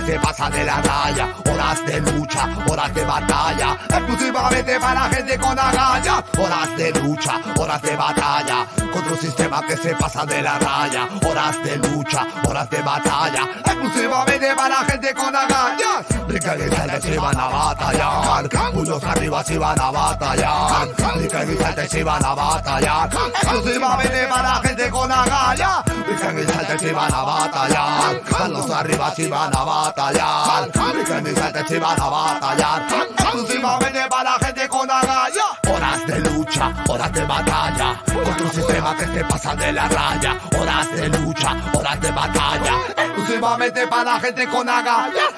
se 0.00 0.18
pasa 0.20 0.50
de 0.50 0.64
la 0.64 0.80
raya. 0.82 1.34
Horas 1.50 1.86
de 1.86 2.00
lucha, 2.00 2.48
horas 2.68 2.94
de 2.94 3.04
batalla, 3.04 3.78
exclusivamente 3.88 4.80
para 4.80 5.00
gente 5.10 5.38
con 5.38 5.58
agallas. 5.58 6.24
Horas 6.38 6.76
de 6.76 6.92
lucha, 6.92 7.40
horas 7.56 7.82
de 7.82 7.96
batalla, 7.96 8.66
contra 8.92 9.12
un 9.12 9.18
sistema 9.18 9.62
que 9.66 9.76
se 9.76 9.94
pasa 9.96 10.24
de 10.24 10.42
la 10.42 10.58
raya. 10.58 11.08
Horas 11.26 11.62
de 11.62 11.76
lucha, 11.78 12.26
horas 12.44 12.70
de 12.70 12.82
batalla, 12.82 13.42
exclusivamente 13.64 14.54
para 14.54 14.76
gente 14.84 15.14
con 15.14 15.34
agallas. 15.34 16.04
Brincan 16.26 16.58
y 16.60 17.02
si 17.02 17.16
van 17.16 17.40
a 17.40 17.48
batallar, 17.48 18.48
puños 18.72 19.02
arriba 19.02 19.42
si 19.42 19.56
van 19.56 19.80
a 19.80 19.90
batallar. 19.90 20.88
Brincan 21.16 21.50
y 21.50 21.88
si 21.88 22.02
van 22.02 22.24
a 22.24 22.34
batallar, 22.34 23.10
exclusivamente 23.42 24.26
para 24.28 24.54
gente 24.56 24.90
con 24.90 25.10
agallas. 25.10 25.84
Brincan 26.06 26.38
y 26.38 26.78
si 26.78 26.90
van 26.92 27.14
a 27.14 27.22
batallar, 27.22 28.22
manos 28.30 28.70
arriba 28.70 29.12
si 29.14 29.26
van 29.26 29.56
a 29.56 29.64
batallar. 29.64 29.87
Y 29.88 31.34
salten 31.34 31.66
si 31.66 31.78
van 31.78 32.00
a 32.00 32.08
batallar, 32.08 32.86
exclusivamente 33.18 34.00
para 34.10 34.32
gente 34.38 34.68
con 34.68 34.90
agallas. 34.90 35.44
Horas 35.66 36.06
de 36.06 36.20
lucha, 36.20 36.84
horas 36.88 37.12
de 37.12 37.24
batalla, 37.24 38.02
contra 38.04 38.44
un 38.44 38.52
sistema 38.52 38.96
que 38.96 39.06
se 39.06 39.24
pasa 39.24 39.56
de 39.56 39.72
la 39.72 39.88
raya. 39.88 40.38
Horas 40.60 40.94
de 40.94 41.08
lucha, 41.08 41.56
horas 41.74 42.00
de 42.00 42.10
batalla, 42.10 42.74
exclusivamente 42.96 43.86
para 43.86 44.20
gente 44.20 44.46
con 44.48 44.68
agallas. 44.68 45.34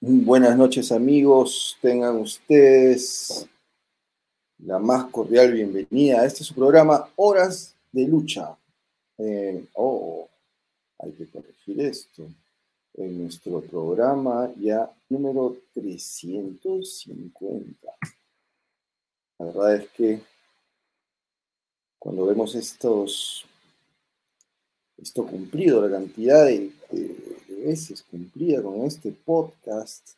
Buenas 0.00 0.56
noches 0.56 0.90
amigos, 0.92 1.76
tengan 1.80 2.16
ustedes 2.16 3.48
la 4.58 4.78
más 4.78 5.10
cordial 5.10 5.52
bienvenida 5.52 6.20
a 6.20 6.26
este 6.26 6.44
su 6.44 6.54
programa 6.54 7.08
Horas 7.16 7.74
de 7.92 8.08
Lucha. 8.08 8.56
Eh, 9.16 9.66
oh, 9.74 10.28
hay 10.98 11.12
que 11.12 11.26
corregir 11.26 11.80
esto. 11.80 12.28
En 12.94 13.22
nuestro 13.22 13.60
programa 13.60 14.50
ya 14.58 14.90
número 15.08 15.56
350. 15.74 17.88
La 19.38 19.46
verdad 19.46 19.76
es 19.76 19.88
que 19.90 20.20
cuando 21.96 22.26
vemos 22.26 22.56
estos, 22.56 23.46
esto 24.96 25.24
cumplido, 25.24 25.86
la 25.86 25.96
cantidad 25.96 26.46
de, 26.46 26.72
veces 27.48 28.02
cumplida 28.02 28.60
con 28.62 28.82
este 28.82 29.12
podcast. 29.12 30.14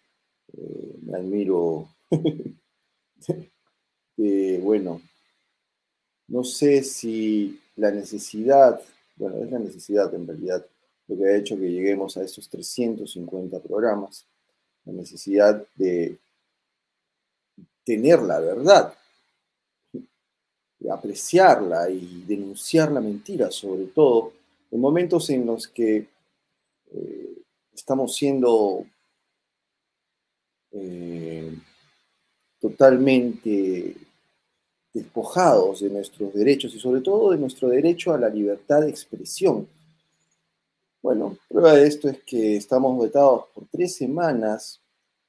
Eh, 0.57 0.97
me 1.03 1.19
admiro. 1.19 1.87
bueno, 4.63 5.01
no 6.29 6.45
sé 6.45 6.83
si 6.83 7.61
la 7.77 7.91
necesidad, 7.91 8.81
bueno, 9.17 9.39
es 9.39 9.51
la 9.51 9.59
necesidad 9.59 10.15
en 10.15 10.27
realidad 10.27 10.65
lo 11.09 11.17
que 11.17 11.25
ha 11.25 11.37
hecho 11.37 11.57
que 11.57 11.71
lleguemos 11.71 12.17
a 12.17 12.23
estos 12.23 12.49
350 12.49 13.59
programas, 13.61 14.27
la 14.85 14.93
necesidad 14.93 15.67
de 15.75 16.19
tener 17.85 18.21
la 18.21 18.39
verdad, 18.39 18.95
de 19.93 20.91
apreciarla 20.91 21.91
y 21.91 22.25
denunciar 22.27 22.93
la 22.93 23.01
mentira, 23.01 23.51
sobre 23.51 23.87
todo 23.87 24.33
en 24.71 24.81
momentos 24.81 25.29
en 25.31 25.47
los 25.47 25.67
que 25.67 26.07
eh, 26.93 27.43
estamos 27.75 28.15
siendo 28.15 28.87
eh, 30.71 31.59
totalmente 32.61 33.97
despojados 34.93 35.81
de 35.81 35.91
nuestros 35.91 36.35
derechos 36.35 36.75
y 36.75 36.81
sobre 36.81 37.01
todo 37.01 37.31
de 37.31 37.39
nuestro 37.39 37.69
derecho 37.69 38.13
a 38.13 38.19
la 38.19 38.29
libertad 38.29 38.81
de 38.83 38.91
expresión. 38.91 39.69
Bueno, 41.03 41.37
prueba 41.49 41.75
de 41.75 41.87
esto 41.87 42.09
es 42.09 42.23
que 42.23 42.57
estamos 42.57 43.01
vetados 43.01 43.45
por 43.55 43.65
tres 43.71 43.95
semanas 43.95 44.81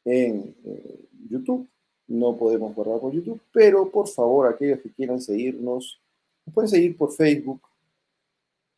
en 0.03 0.55
eh, 0.65 0.99
YouTube. 1.29 1.67
No 2.07 2.35
podemos 2.35 2.75
guardar 2.75 2.99
por 2.99 3.13
YouTube, 3.13 3.39
pero 3.53 3.89
por 3.89 4.07
favor, 4.07 4.47
aquellos 4.47 4.79
que 4.81 4.91
quieran 4.91 5.21
seguirnos, 5.21 6.01
nos 6.45 6.53
pueden 6.53 6.69
seguir 6.69 6.97
por 6.97 7.13
Facebook, 7.13 7.61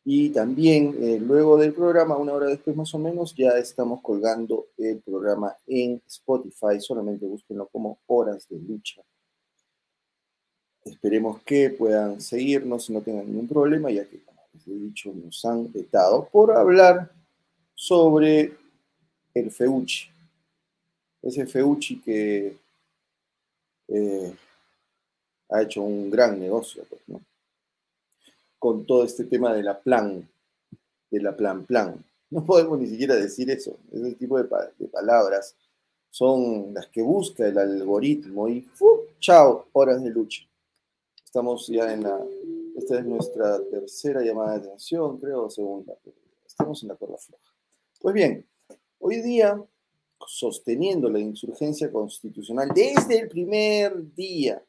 y 0.06 0.28
también 0.28 0.94
eh, 1.00 1.18
luego 1.18 1.56
del 1.56 1.72
programa, 1.72 2.18
una 2.18 2.34
hora 2.34 2.46
después 2.48 2.76
más 2.76 2.94
o 2.94 2.98
menos, 2.98 3.34
ya 3.34 3.52
estamos 3.52 4.02
colgando 4.02 4.66
el 4.76 5.00
programa 5.00 5.56
en 5.66 6.02
Spotify. 6.06 6.78
Solamente 6.78 7.24
búsquenlo 7.24 7.68
como 7.68 7.98
Horas 8.06 8.46
de 8.50 8.58
Lucha. 8.58 9.00
Esperemos 10.84 11.42
que 11.42 11.70
puedan 11.70 12.20
seguirnos 12.20 12.90
no 12.90 13.00
tengan 13.00 13.26
ningún 13.26 13.48
problema, 13.48 13.90
ya 13.90 14.04
que, 14.04 14.20
como 14.20 14.40
les 14.52 14.68
he 14.68 14.72
dicho, 14.72 15.12
nos 15.14 15.42
han 15.44 15.72
vetado 15.72 16.28
por 16.30 16.52
hablar 16.52 17.10
sobre 17.74 18.52
el 19.32 19.50
Feuchi. 19.50 20.10
Ese 21.22 21.46
Feuchi 21.46 22.00
que 22.00 22.56
eh, 23.88 24.34
ha 25.50 25.62
hecho 25.62 25.82
un 25.82 26.10
gran 26.10 26.38
negocio, 26.38 26.84
pues, 26.88 27.00
con 28.58 28.84
todo 28.84 29.04
este 29.04 29.24
tema 29.24 29.54
de 29.54 29.62
la 29.62 29.78
plan, 29.78 30.28
de 31.10 31.20
la 31.20 31.36
plan 31.36 31.64
plan. 31.64 32.02
No 32.30 32.44
podemos 32.44 32.78
ni 32.78 32.88
siquiera 32.88 33.14
decir 33.14 33.50
eso. 33.50 33.78
Ese 33.92 34.14
tipo 34.14 34.38
de, 34.38 34.48
palabras 34.88 35.54
son 36.10 36.74
las 36.74 36.88
que 36.88 37.00
busca 37.00 37.46
el 37.46 37.56
algoritmo 37.58 38.48
y. 38.48 38.68
¡chao! 39.20 39.68
Horas 39.72 40.02
de 40.02 40.10
lucha. 40.10 40.42
Estamos 41.34 41.66
ya 41.66 41.92
en 41.92 42.04
la... 42.04 42.24
Esta 42.76 43.00
es 43.00 43.04
nuestra 43.04 43.60
tercera 43.68 44.22
llamada 44.22 44.52
de 44.52 44.68
atención, 44.68 45.18
creo, 45.18 45.50
segunda. 45.50 45.92
Estamos 46.46 46.80
en 46.84 46.90
la 46.90 46.94
cuerda 46.94 47.16
floja. 47.18 47.52
Pues 48.00 48.14
bien, 48.14 48.46
hoy 49.00 49.20
día, 49.20 49.60
sosteniendo 50.28 51.10
la 51.10 51.18
insurgencia 51.18 51.90
constitucional 51.90 52.70
desde 52.72 53.18
el 53.18 53.28
primer 53.28 54.14
día 54.14 54.64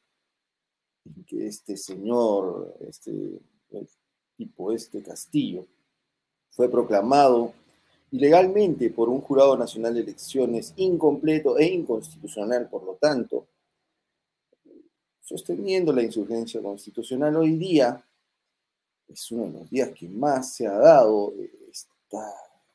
en 1.05 1.23
que 1.25 1.45
este 1.45 1.77
señor, 1.77 2.75
este 2.79 3.13
tipo 4.35 4.71
este 4.71 5.03
Castillo, 5.03 5.67
fue 6.49 6.67
proclamado 6.67 7.53
ilegalmente 8.09 8.89
por 8.89 9.07
un 9.07 9.21
jurado 9.21 9.55
nacional 9.55 9.93
de 9.93 9.99
elecciones 9.99 10.73
incompleto 10.77 11.59
e 11.59 11.65
inconstitucional, 11.67 12.67
por 12.67 12.83
lo 12.85 12.95
tanto, 12.95 13.45
sosteniendo 15.25 15.91
la 15.91 16.03
insurgencia 16.03 16.61
constitucional 16.61 17.35
hoy 17.35 17.57
día, 17.57 18.01
es 19.07 19.31
uno 19.31 19.45
de 19.45 19.59
los 19.59 19.69
días 19.69 19.91
que 19.93 20.07
más 20.07 20.55
se 20.55 20.67
ha 20.67 20.77
dado 20.77 21.33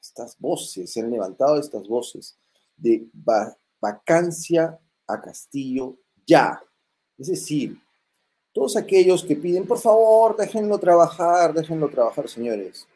estas 0.00 0.36
voces, 0.38 0.92
se 0.92 1.00
han 1.00 1.10
levantado 1.10 1.58
estas 1.58 1.88
voces 1.88 2.36
de 2.76 3.08
vacancia 3.80 4.78
a 5.06 5.20
Castillo 5.20 5.96
ya. 6.26 6.62
Es 7.16 7.28
decir, 7.28 7.80
todos 8.53 8.76
aquellos 8.76 9.24
que 9.24 9.36
piden, 9.36 9.66
por 9.66 9.78
favor, 9.78 10.36
déjenlo 10.36 10.78
trabajar, 10.78 11.54
déjenlo 11.54 11.88
trabajar, 11.88 12.28
señores. 12.28 12.86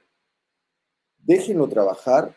Déjenlo 1.18 1.68
trabajar 1.68 2.36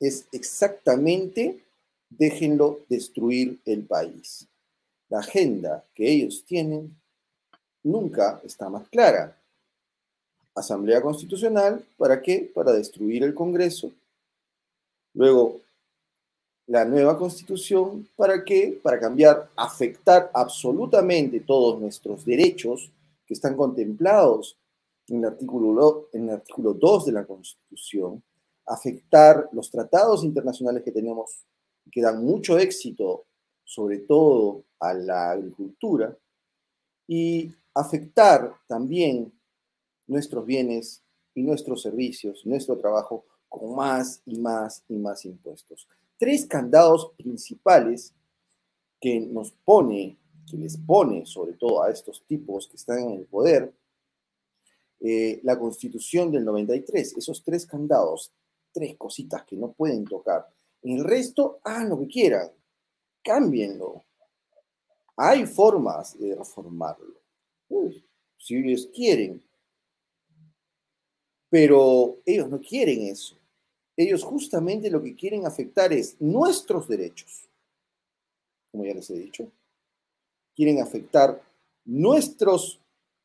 es 0.00 0.26
exactamente 0.32 1.64
déjenlo 2.10 2.80
destruir 2.88 3.60
el 3.64 3.84
país. 3.84 4.46
La 5.08 5.20
agenda 5.20 5.84
que 5.94 6.10
ellos 6.10 6.44
tienen 6.44 6.96
nunca 7.82 8.40
está 8.44 8.68
más 8.68 8.88
clara. 8.88 9.38
Asamblea 10.54 11.02
Constitucional, 11.02 11.84
¿para 11.96 12.22
qué? 12.22 12.50
Para 12.54 12.72
destruir 12.72 13.24
el 13.24 13.34
Congreso. 13.34 13.90
Luego, 15.12 15.60
la 16.66 16.84
nueva 16.84 17.18
constitución, 17.18 18.08
¿para 18.16 18.42
qué? 18.42 18.78
Para 18.82 18.98
cambiar, 18.98 19.50
afectar 19.54 20.30
absolutamente 20.32 21.40
todos 21.40 21.78
nuestros 21.78 22.24
derechos 22.24 22.90
que 23.26 23.34
están 23.34 23.56
contemplados 23.56 24.56
en 25.08 25.18
el 25.18 25.26
artículo, 25.26 26.08
en 26.12 26.28
el 26.28 26.36
artículo 26.36 26.72
2 26.72 27.06
de 27.06 27.12
la 27.12 27.26
constitución, 27.26 28.22
afectar 28.66 29.48
los 29.52 29.70
tratados 29.70 30.24
internacionales 30.24 30.82
que 30.82 30.92
tenemos, 30.92 31.44
que 31.92 32.00
dan 32.00 32.24
mucho 32.24 32.58
éxito, 32.58 33.26
sobre 33.64 33.98
todo 33.98 34.64
a 34.78 34.94
la 34.94 35.32
agricultura, 35.32 36.16
y 37.06 37.52
afectar 37.74 38.54
también 38.66 39.32
nuestros 40.06 40.44
bienes 40.46 41.02
y 41.34 41.42
nuestros 41.42 41.82
servicios, 41.82 42.46
nuestro 42.46 42.78
trabajo, 42.78 43.24
con 43.48 43.74
más 43.74 44.22
y 44.26 44.38
más 44.38 44.82
y 44.88 44.96
más 44.96 45.24
impuestos. 45.24 45.88
Tres 46.18 46.46
candados 46.46 47.12
principales 47.16 48.12
que 49.00 49.20
nos 49.20 49.52
pone, 49.52 50.18
que 50.50 50.56
les 50.56 50.76
pone 50.76 51.26
sobre 51.26 51.54
todo 51.54 51.82
a 51.82 51.90
estos 51.90 52.24
tipos 52.26 52.68
que 52.68 52.76
están 52.76 52.98
en 52.98 53.10
el 53.12 53.26
poder, 53.26 53.72
eh, 55.00 55.40
la 55.42 55.58
constitución 55.58 56.30
del 56.30 56.44
93, 56.44 57.16
esos 57.18 57.42
tres 57.42 57.66
candados, 57.66 58.32
tres 58.72 58.96
cositas 58.96 59.44
que 59.44 59.56
no 59.56 59.72
pueden 59.72 60.04
tocar. 60.04 60.48
El 60.82 61.04
resto, 61.04 61.60
hagan 61.64 61.90
lo 61.90 62.00
que 62.00 62.08
quieran, 62.08 62.50
cámbienlo. 63.24 64.04
Hay 65.16 65.46
formas 65.46 66.18
de 66.18 66.34
reformarlo, 66.34 67.20
si 68.36 68.56
ellos 68.56 68.88
quieren, 68.92 69.42
pero 71.48 72.18
ellos 72.26 72.48
no 72.50 72.60
quieren 72.60 73.02
eso. 73.02 73.38
Ellos 73.96 74.24
justamente 74.24 74.90
lo 74.90 75.00
que 75.00 75.14
quieren 75.14 75.46
afectar 75.46 75.92
es 75.92 76.20
nuestros 76.20 76.88
derechos, 76.88 77.48
como 78.72 78.84
ya 78.84 78.92
les 78.92 79.08
he 79.10 79.14
dicho. 79.14 79.50
Quieren 80.56 80.80
afectar 80.80 81.40
nuestros 81.84 82.80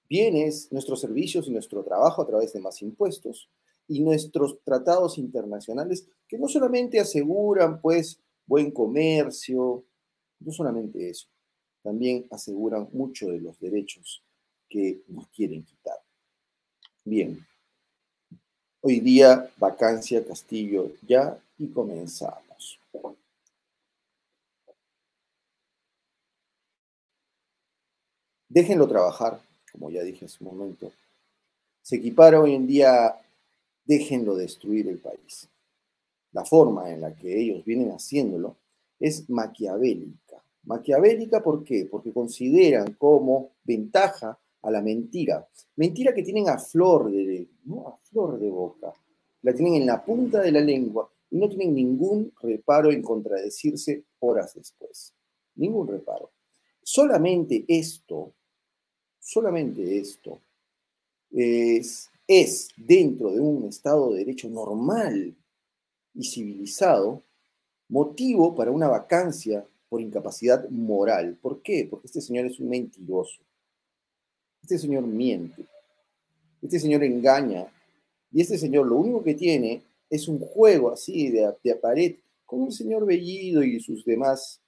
bienes, 0.07 0.71
nuestros 0.71 1.01
servicios 1.01 1.47
y 1.47 1.51
nuestro 1.51 1.83
trabajo 1.83 2.21
a 2.21 2.27
través 2.27 2.53
de 2.53 2.59
más 2.59 2.81
impuestos 2.83 3.49
y 3.87 4.01
nuestros 4.01 4.59
tratados 4.63 5.17
internacionales 5.17 6.07
que 6.27 6.37
no 6.37 6.47
solamente 6.47 6.99
aseguran 6.99 7.81
pues 7.81 8.19
buen 8.45 8.71
comercio, 8.71 9.83
no 10.39 10.51
solamente 10.51 11.09
eso, 11.09 11.27
también 11.81 12.27
aseguran 12.31 12.89
mucho 12.91 13.27
de 13.27 13.39
los 13.39 13.59
derechos 13.59 14.23
que 14.67 15.01
nos 15.07 15.27
quieren 15.29 15.63
quitar. 15.63 15.97
Bien, 17.03 17.45
hoy 18.81 18.99
día 18.99 19.51
vacancia 19.57 20.25
Castillo 20.25 20.91
ya 21.07 21.41
y 21.57 21.67
comenzamos. 21.67 22.79
Déjenlo 28.47 28.87
trabajar, 28.87 29.39
como 29.71 29.91
ya 29.91 30.01
dije 30.03 30.25
en 30.25 30.29
su 30.29 30.43
momento. 30.43 30.91
Se 31.83 31.97
equipara 31.97 32.39
hoy 32.39 32.55
en 32.55 32.65
día, 32.65 33.15
déjenlo 33.85 34.35
destruir 34.35 34.87
el 34.87 34.97
país. 34.97 35.47
La 36.31 36.43
forma 36.45 36.91
en 36.91 37.01
la 37.01 37.15
que 37.15 37.39
ellos 37.39 37.63
vienen 37.63 37.91
haciéndolo 37.91 38.55
es 38.99 39.29
maquiavélica. 39.29 40.28
Maquiavélica, 40.69 41.43
¿por 41.43 41.63
qué? 41.63 41.87
Porque 41.89 42.13
consideran 42.13 42.93
como 42.93 43.51
ventaja 43.63 44.39
a 44.61 44.71
la 44.71 44.81
mentira. 44.81 45.47
Mentira 45.75 46.13
que 46.13 46.23
tienen 46.23 46.47
a 46.47 46.57
flor 46.57 47.11
de, 47.11 47.47
a 47.85 47.97
flor 48.03 48.39
de 48.39 48.49
boca. 48.49 48.93
La 49.41 49.53
tienen 49.53 49.75
en 49.75 49.85
la 49.85 50.03
punta 50.03 50.41
de 50.41 50.51
la 50.51 50.61
lengua 50.61 51.11
y 51.29 51.37
no 51.37 51.49
tienen 51.49 51.73
ningún 51.73 52.33
reparo 52.41 52.91
en 52.91 53.01
contradecirse 53.01 54.05
horas 54.19 54.53
después. 54.53 55.13
Ningún 55.55 55.87
reparo. 55.87 56.31
Solamente 56.81 57.65
esto 57.67 58.33
solamente 59.29 59.99
esto 59.99 60.41
es, 61.29 62.09
es 62.27 62.69
dentro 62.75 63.31
de 63.31 63.39
un 63.39 63.65
Estado 63.65 64.11
de 64.11 64.19
Derecho 64.19 64.49
normal 64.49 65.35
y 66.15 66.23
civilizado 66.23 67.23
motivo 67.89 68.55
para 68.55 68.71
una 68.71 68.87
vacancia 68.87 69.67
por 69.89 70.01
incapacidad 70.01 70.69
moral. 70.69 71.37
¿Por 71.41 71.61
qué? 71.61 71.87
Porque 71.89 72.07
este 72.07 72.21
señor 72.21 72.45
es 72.45 72.59
un 72.59 72.69
mentiroso. 72.69 73.41
Este 74.61 74.77
señor 74.77 75.03
miente. 75.03 75.65
Este 76.61 76.79
señor 76.79 77.03
engaña. 77.03 77.67
Y 78.31 78.41
este 78.41 78.57
señor 78.57 78.87
lo 78.87 78.97
único 78.97 79.23
que 79.23 79.33
tiene 79.33 79.81
es 80.09 80.27
un 80.27 80.39
juego 80.39 80.91
así 80.91 81.29
de, 81.29 81.53
de 81.63 81.75
pared 81.75 82.15
con 82.45 82.65
el 82.65 82.71
señor 82.71 83.05
Bellido 83.05 83.63
y 83.63 83.79
sus 83.79 84.05
demás 84.05 84.61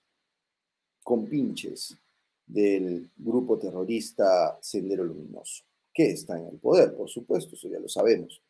compinches 1.04 1.98
del 2.46 3.10
grupo 3.18 3.58
terrorista 3.58 4.58
Sendero 4.62 5.04
Luminoso, 5.04 5.64
que 5.94 6.12
está 6.12 6.38
en 6.38 6.48
el 6.48 6.58
poder, 6.58 6.96
por 6.96 7.10
supuesto, 7.10 7.56
eso 7.56 7.70
ya 7.70 7.80
lo 7.80 7.88
sabemos. 7.88 8.42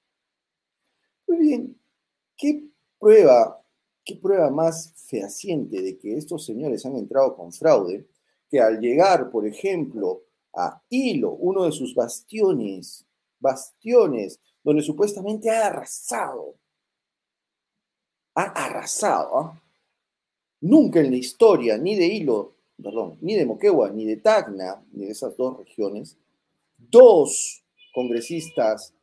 Muy 1.28 1.38
bien, 1.38 1.78
¿qué 2.36 2.64
prueba, 3.00 3.61
qué 4.04 4.16
prueba 4.16 4.50
más 4.50 4.94
fehaciente 4.96 5.82
de 5.82 5.98
que 5.98 6.18
estos 6.18 6.46
señores 6.46 6.86
han 6.86 6.96
entrado 6.96 7.36
con 7.36 7.52
fraude 7.52 8.08
que 8.50 8.60
al 8.60 8.80
llegar, 8.80 9.32
por 9.32 9.46
ejemplo, 9.48 10.24
a 10.54 10.82
Hilo, 10.90 11.32
uno 11.32 11.64
de 11.64 11.72
sus 11.72 11.96
bastiones, 11.96 13.06
bastiones, 13.40 14.40
donde 14.64 14.82
supuestamente 14.82 15.50
ha 15.50 15.68
arrasado, 15.68 16.56
ha 18.36 18.44
arrasado, 18.44 19.38
¿ah? 19.38 19.62
nunca 20.60 21.00
en 21.00 21.12
la 21.12 21.18
historia 21.18 21.78
ni 21.78 21.96
de 21.96 22.06
Hilo 22.08 22.56
perdón, 22.82 23.18
ni 23.22 23.36
de 23.36 23.46
Moquegua, 23.46 23.90
ni 23.92 24.06
de 24.06 24.18
Tacna, 24.18 24.84
ni 24.92 25.06
de 25.06 25.12
esas 25.12 25.38
dos 25.38 25.58
regiones, 25.58 26.18
dos 26.78 27.64
congresistas 27.94 28.94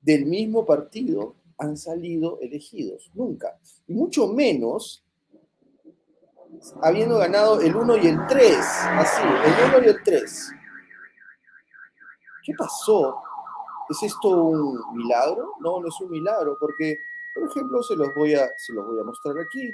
del 0.00 0.26
mismo 0.26 0.64
partido 0.64 1.34
han 1.62 1.76
salido 1.76 2.38
elegidos, 2.40 3.10
nunca. 3.14 3.56
Y 3.86 3.94
mucho 3.94 4.26
menos 4.26 5.04
habiendo 6.82 7.18
ganado 7.18 7.60
el 7.60 7.74
1 7.74 7.96
y 7.98 8.06
el 8.08 8.26
3, 8.26 8.56
así, 8.58 9.22
el 9.22 9.76
1 9.76 9.86
y 9.86 9.88
el 9.88 10.02
3. 10.02 10.52
¿Qué 12.44 12.52
pasó? 12.58 13.22
¿Es 13.88 14.02
esto 14.02 14.28
un 14.28 14.96
milagro? 14.96 15.54
No, 15.60 15.80
no 15.80 15.88
es 15.88 16.00
un 16.00 16.10
milagro, 16.10 16.56
porque, 16.58 16.96
por 17.34 17.48
ejemplo, 17.48 17.82
se 17.82 17.94
los 17.94 18.08
voy 18.16 18.34
a, 18.34 18.48
se 18.56 18.72
los 18.72 18.84
voy 18.84 18.98
a 18.98 19.04
mostrar 19.04 19.36
aquí. 19.38 19.72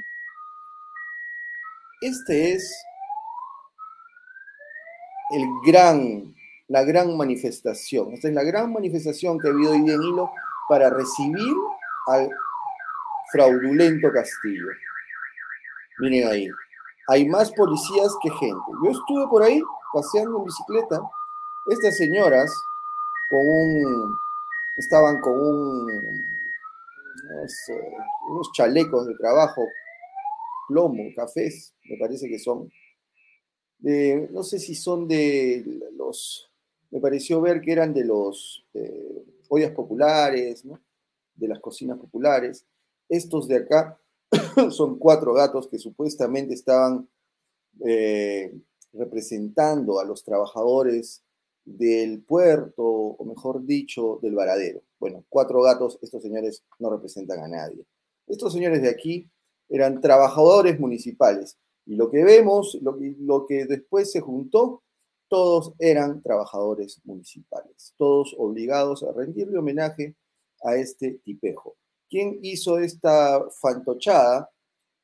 Este 2.03 2.53
es 2.53 2.85
el 5.31 5.47
gran, 5.67 6.35
la 6.69 6.85
gran 6.85 7.17
manifestación. 7.17 8.13
Esta 8.13 8.29
es 8.29 8.35
la 8.35 8.45
gran 8.45 8.73
manifestación 8.73 9.39
que 9.39 9.49
ha 9.49 9.51
habido 9.53 9.73
hoy 9.73 9.79
en 9.79 10.03
Hilo 10.03 10.31
para 10.69 10.91
recibir 10.91 11.55
al 12.09 12.29
fraudulento 13.33 14.11
Castillo. 14.13 14.67
Miren 16.01 16.29
ahí, 16.29 16.49
hay 17.09 17.27
más 17.29 17.51
policías 17.53 18.15
que 18.23 18.31
gente. 18.31 18.71
Yo 18.85 18.91
estuve 18.91 19.27
por 19.29 19.43
ahí 19.43 19.61
paseando 19.93 20.39
en 20.39 20.45
bicicleta. 20.45 21.01
Estas 21.71 21.97
señoras 21.97 22.51
con 23.31 23.41
un, 23.41 24.17
estaban 24.77 25.21
con 25.21 25.39
un, 25.39 25.91
unos 28.31 28.53
chalecos 28.53 29.07
de 29.07 29.15
trabajo 29.17 29.63
plomo, 30.69 31.03
cafés, 31.17 31.75
me 31.85 31.97
parece 31.99 32.29
que 32.29 32.39
son. 32.39 32.71
no 33.81 34.43
sé 34.43 34.59
si 34.59 34.75
son 34.75 35.09
de 35.09 35.65
los, 35.97 36.51
me 36.91 37.01
pareció 37.01 37.41
ver 37.41 37.61
que 37.61 37.73
eran 37.73 37.95
de 37.95 38.05
los 38.05 38.67
eh, 38.75 39.25
ollas 39.49 39.73
populares, 39.73 40.65
de 41.39 41.49
las 41.49 41.61
cocinas 41.61 41.99
populares. 41.99 42.67
Estos 43.09 43.49
de 43.49 43.57
acá 43.57 43.99
son 44.71 44.99
cuatro 44.99 45.33
gatos 45.33 45.69
que 45.69 45.79
supuestamente 45.79 46.55
estaban 46.55 47.09
eh, 47.85 48.53
representando 48.93 50.01
a 50.01 50.05
los 50.05 50.25
trabajadores 50.25 51.23
del 51.65 52.23
puerto, 52.23 52.83
o 52.85 53.25
mejor 53.25 53.65
dicho, 53.65 54.19
del 54.23 54.35
varadero. 54.35 54.83
Bueno, 54.99 55.25
cuatro 55.29 55.63
gatos, 55.63 55.99
estos 56.03 56.23
señores 56.23 56.65
no 56.79 56.91
representan 56.91 57.41
a 57.41 57.49
nadie. 57.49 57.85
Estos 58.27 58.53
señores 58.53 58.83
de 58.83 58.89
aquí 58.89 59.31
eran 59.69 60.01
trabajadores 60.01 60.81
municipales. 60.81 61.59
Y 61.85 61.97
lo 61.97 62.11
que 62.11 62.25
vemos, 62.25 62.79
lo 62.83 63.47
que, 63.47 63.67
después 63.67 64.11
se 64.11 64.21
juntó, 64.21 64.83
todos 65.29 65.75
eran 65.79 66.23
trabajadores 66.23 67.01
municipales, 67.05 67.95
todos 67.99 68.35
obligados 68.39 69.03
a 69.03 69.13
rendirle 69.13 69.59
homenaje 69.59 70.15
a 70.63 70.77
este 70.77 71.21
tipejo. 71.25 71.77
¿Quién 72.09 72.39
hizo 72.43 72.79
esta 72.79 73.49
fantochada? 73.51 74.51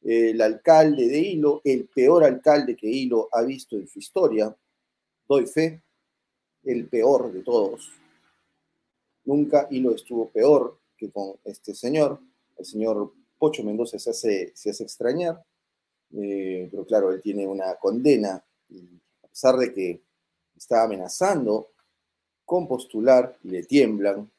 El 0.03 0.41
alcalde 0.41 1.09
de 1.09 1.19
Hilo, 1.19 1.61
el 1.65 1.87
peor 1.87 2.25
alcalde 2.25 2.77
que 2.77 2.89
Hilo 2.89 3.29
ha 3.33 3.43
visto 3.43 3.77
en 3.77 3.87
su 3.89 3.99
historia, 3.99 4.55
doy 5.27 5.47
fe, 5.47 5.83
el 6.65 6.89
peor 6.89 7.33
de 7.33 7.43
todos. 7.43 7.91
Nunca 9.25 9.67
Hilo 9.71 9.95
estuvo 9.95 10.29
peor 10.29 10.79
que 10.97 11.11
con 11.11 11.37
este 11.45 11.75
señor, 11.75 12.21
el 12.57 12.65
señor 12.65 13.13
Pocho 13.39 13.63
Mendoza 13.63 13.99
se 13.99 14.11
hace, 14.11 14.53
se 14.55 14.71
hace 14.71 14.85
extrañar, 14.85 15.43
eh, 16.13 16.69
pero 16.71 16.85
claro, 16.85 17.11
él 17.11 17.21
tiene 17.21 17.47
una 17.47 17.75
condena 17.77 18.45
a 19.23 19.29
pesar 19.29 19.57
de 19.57 19.73
que 19.73 20.03
está 20.57 20.85
amenazando 20.85 21.71
con 22.45 22.69
postular 22.69 23.37
le 23.43 23.65
tiemblan, 23.65 24.31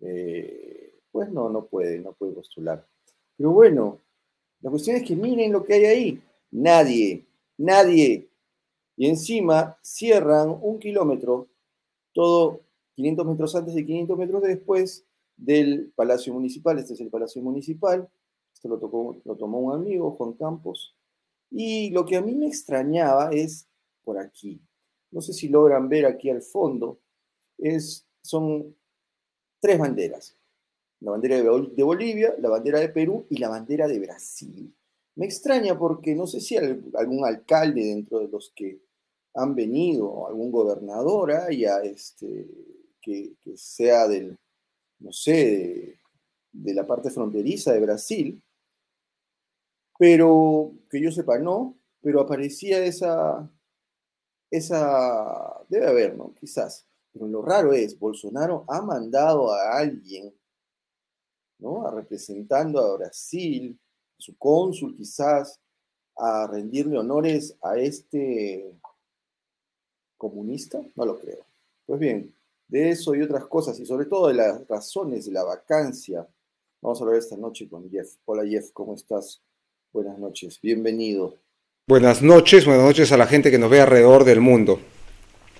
eh, 0.00 1.00
pues 1.10 1.30
no, 1.30 1.48
no 1.48 1.66
puede, 1.66 1.98
no 1.98 2.12
puede 2.12 2.32
postular. 2.32 2.86
Pero 3.36 3.50
bueno, 3.50 4.00
la 4.60 4.70
cuestión 4.70 4.96
es 4.96 5.02
que 5.02 5.16
miren 5.16 5.52
lo 5.52 5.64
que 5.64 5.74
hay 5.74 5.84
ahí. 5.84 6.22
Nadie, 6.50 7.26
nadie. 7.56 8.28
Y 8.96 9.08
encima 9.08 9.78
cierran 9.82 10.58
un 10.60 10.78
kilómetro, 10.78 11.48
todo 12.12 12.60
500 12.94 13.26
metros 13.26 13.56
antes 13.56 13.76
y 13.76 13.84
500 13.84 14.18
metros 14.18 14.42
después 14.42 15.06
del 15.36 15.92
Palacio 15.94 16.34
Municipal. 16.34 16.78
Este 16.78 16.94
es 16.94 17.00
el 17.00 17.08
Palacio 17.08 17.42
Municipal. 17.42 18.08
Esto 18.52 18.68
lo, 18.68 18.78
tocó, 18.78 19.16
lo 19.24 19.36
tomó 19.36 19.58
un 19.58 19.74
amigo, 19.74 20.10
Juan 20.12 20.34
Campos. 20.34 20.94
Y 21.50 21.90
lo 21.90 22.04
que 22.04 22.16
a 22.16 22.22
mí 22.22 22.34
me 22.34 22.46
extrañaba 22.46 23.30
es 23.30 23.66
por 24.04 24.18
aquí. 24.18 24.60
No 25.10 25.20
sé 25.20 25.32
si 25.32 25.48
logran 25.48 25.88
ver 25.88 26.04
aquí 26.04 26.30
al 26.30 26.42
fondo. 26.42 27.00
Es, 27.58 28.06
son 28.22 28.76
tres 29.60 29.78
banderas. 29.78 30.36
La 31.00 31.12
bandera 31.12 31.36
de 31.36 31.82
Bolivia, 31.82 32.34
la 32.38 32.50
bandera 32.50 32.80
de 32.80 32.90
Perú 32.90 33.26
y 33.30 33.38
la 33.38 33.48
bandera 33.48 33.88
de 33.88 33.98
Brasil. 33.98 34.74
Me 35.16 35.26
extraña 35.26 35.78
porque 35.78 36.14
no 36.14 36.26
sé 36.26 36.40
si 36.40 36.56
algún 36.56 37.24
alcalde 37.24 37.84
dentro 37.84 38.20
de 38.20 38.28
los 38.28 38.52
que 38.54 38.80
han 39.34 39.54
venido, 39.54 40.26
algún 40.26 40.50
gobernador 40.50 41.32
haya, 41.32 41.82
este, 41.82 42.46
que, 43.00 43.34
sea 43.56 44.08
del, 44.08 44.38
no 44.98 45.12
sé, 45.12 45.98
de, 46.52 46.74
la 46.74 46.86
parte 46.86 47.10
fronteriza 47.10 47.72
de 47.72 47.80
Brasil, 47.80 48.42
pero 49.98 50.72
que 50.90 51.00
yo 51.00 51.12
sepa, 51.12 51.38
no, 51.38 51.78
pero 52.00 52.20
aparecía 52.20 52.84
esa, 52.84 53.50
esa, 54.50 55.62
debe 55.68 55.86
haber, 55.86 56.16
¿no? 56.16 56.34
Quizás. 56.34 56.86
Pero 57.12 57.26
lo 57.26 57.42
raro 57.42 57.72
es, 57.72 57.98
Bolsonaro 57.98 58.64
ha 58.68 58.80
mandado 58.82 59.52
a 59.52 59.78
alguien, 59.78 60.32
¿no? 61.58 61.90
Representando 61.90 62.80
a 62.80 62.96
Brasil, 62.96 63.78
su 64.16 64.36
cónsul 64.36 64.96
quizás, 64.96 65.58
a 66.16 66.46
rendirle 66.46 66.98
honores 66.98 67.56
a 67.62 67.78
este 67.78 68.78
comunista, 70.16 70.80
no 70.94 71.06
lo 71.06 71.18
creo. 71.18 71.44
Pues 71.86 71.98
bien, 71.98 72.32
de 72.68 72.90
eso 72.90 73.14
y 73.14 73.22
otras 73.22 73.46
cosas, 73.46 73.80
y 73.80 73.86
sobre 73.86 74.06
todo 74.06 74.28
de 74.28 74.34
las 74.34 74.68
razones 74.68 75.26
de 75.26 75.32
la 75.32 75.42
vacancia, 75.42 76.28
vamos 76.80 77.00
a 77.00 77.04
hablar 77.04 77.18
esta 77.18 77.36
noche 77.36 77.68
con 77.68 77.90
Jeff. 77.90 78.14
Hola 78.26 78.46
Jeff, 78.46 78.70
¿cómo 78.72 78.94
estás? 78.94 79.42
Buenas 79.92 80.18
noches, 80.18 80.60
bienvenido. 80.60 81.34
Buenas 81.88 82.22
noches, 82.22 82.66
buenas 82.66 82.84
noches 82.84 83.10
a 83.10 83.16
la 83.16 83.26
gente 83.26 83.50
que 83.50 83.58
nos 83.58 83.70
ve 83.70 83.80
alrededor 83.80 84.24
del 84.24 84.40
mundo. 84.40 84.78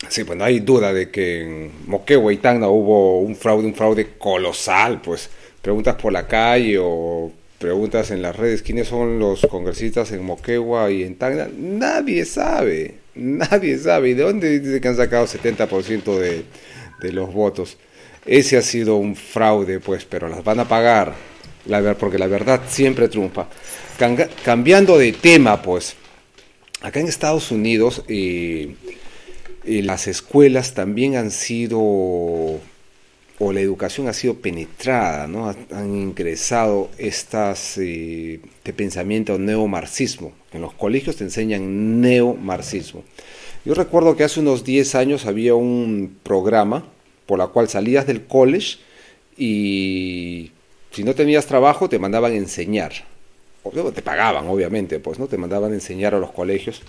Sí, 0.08 0.24
pues 0.24 0.36
no 0.38 0.44
hay 0.44 0.60
duda 0.60 0.92
de 0.92 1.10
que 1.10 1.42
en 1.42 1.72
Moquegua 1.86 2.32
y 2.32 2.38
Tacna 2.38 2.68
hubo 2.68 3.20
un 3.20 3.36
fraude, 3.36 3.66
un 3.66 3.74
fraude 3.74 4.14
colosal, 4.18 5.00
pues 5.00 5.28
preguntas 5.60 5.96
por 5.96 6.12
la 6.12 6.26
calle 6.26 6.78
o 6.80 7.30
preguntas 7.58 8.10
en 8.10 8.22
las 8.22 8.34
redes 8.34 8.62
quiénes 8.62 8.88
son 8.88 9.18
los 9.18 9.46
congresistas 9.46 10.10
en 10.12 10.24
Moquegua 10.24 10.90
y 10.90 11.02
en 11.02 11.16
Tacna, 11.16 11.48
nadie 11.54 12.24
sabe, 12.24 12.94
nadie 13.14 13.78
sabe. 13.78 14.10
¿Y 14.10 14.14
de 14.14 14.22
dónde 14.22 14.58
dice 14.58 14.80
que 14.80 14.88
han 14.88 14.96
sacado 14.96 15.26
70% 15.26 16.18
de, 16.18 16.44
de 17.00 17.12
los 17.12 17.32
votos? 17.32 17.76
Ese 18.26 18.56
ha 18.56 18.62
sido 18.62 18.96
un 18.96 19.16
fraude, 19.16 19.80
pues, 19.80 20.04
pero 20.04 20.28
las 20.28 20.44
van 20.44 20.60
a 20.60 20.68
pagar, 20.68 21.14
la, 21.66 21.94
porque 21.94 22.18
la 22.18 22.26
verdad 22.26 22.62
siempre 22.68 23.08
triunfa. 23.08 23.48
cambiando 24.44 24.98
de 24.98 25.12
tema, 25.12 25.60
pues, 25.62 25.96
acá 26.80 27.00
en 27.00 27.08
Estados 27.08 27.50
Unidos 27.50 28.04
eh, 28.08 28.74
eh, 28.88 28.96
las 29.64 30.06
escuelas 30.06 30.74
también 30.74 31.16
han 31.16 31.30
sido 31.30 32.60
o 33.42 33.54
la 33.54 33.60
educación 33.60 34.06
ha 34.06 34.12
sido 34.12 34.34
penetrada, 34.34 35.26
¿no? 35.26 35.48
han 35.48 35.96
ingresado 35.96 36.90
estas 36.98 37.78
eh, 37.78 38.38
de 38.62 38.72
pensamiento 38.74 39.38
neomarxismo. 39.38 40.32
En 40.52 40.60
los 40.60 40.74
colegios 40.74 41.16
te 41.16 41.24
enseñan 41.24 42.02
neomarxismo. 42.02 43.02
Yo 43.64 43.72
recuerdo 43.72 44.14
que 44.14 44.24
hace 44.24 44.40
unos 44.40 44.62
10 44.62 44.94
años 44.94 45.24
había 45.24 45.54
un 45.54 46.18
programa 46.22 46.84
por 47.24 47.38
la 47.38 47.46
cual 47.46 47.68
salías 47.70 48.06
del 48.06 48.26
college 48.26 48.76
y 49.38 50.50
si 50.90 51.02
no 51.02 51.14
tenías 51.14 51.46
trabajo 51.46 51.88
te 51.88 51.98
mandaban 51.98 52.32
enseñar. 52.34 52.92
O 53.62 53.70
te 53.70 54.02
pagaban, 54.02 54.48
obviamente, 54.48 55.00
pues 55.00 55.18
no 55.18 55.28
te 55.28 55.38
mandaban 55.38 55.72
enseñar 55.72 56.14
a 56.14 56.18
los 56.18 56.30
colegios. 56.30 56.82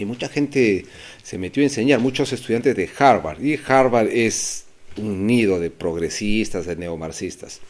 Y 0.00 0.06
mucha 0.06 0.30
gente 0.30 0.86
se 1.22 1.36
metió 1.36 1.62
a 1.62 1.66
enseñar, 1.66 2.00
muchos 2.00 2.32
estudiantes 2.32 2.74
de 2.74 2.88
Harvard. 2.98 3.42
Y 3.44 3.60
Harvard 3.66 4.08
es 4.08 4.64
un 4.96 5.26
nido 5.26 5.60
de 5.60 5.70
progresistas, 5.70 6.64
de 6.64 6.76
neomarxistas. 6.76 7.60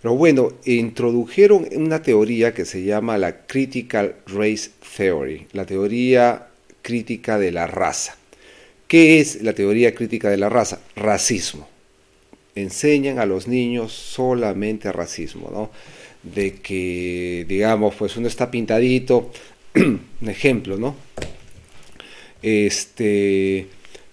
Pero 0.00 0.14
bueno, 0.14 0.54
introdujeron 0.64 1.68
una 1.76 2.00
teoría 2.00 2.54
que 2.54 2.64
se 2.64 2.82
llama 2.82 3.18
la 3.18 3.46
Critical 3.46 4.16
Race 4.26 4.70
Theory, 4.96 5.48
la 5.52 5.66
teoría 5.66 6.46
crítica 6.80 7.38
de 7.38 7.52
la 7.52 7.66
raza. 7.66 8.16
¿Qué 8.88 9.20
es 9.20 9.42
la 9.42 9.52
teoría 9.52 9.94
crítica 9.94 10.30
de 10.30 10.38
la 10.38 10.48
raza? 10.48 10.80
Racismo. 10.94 11.68
Enseñan 12.54 13.18
a 13.18 13.26
los 13.26 13.48
niños 13.48 13.92
solamente 13.92 14.92
racismo, 14.92 15.50
¿no? 15.52 15.70
De 16.22 16.54
que, 16.54 17.44
digamos, 17.46 17.94
pues 17.96 18.16
uno 18.16 18.28
está 18.28 18.50
pintadito, 18.50 19.30
un 19.74 20.28
ejemplo, 20.28 20.78
¿no? 20.78 20.96
Este, 22.46 23.66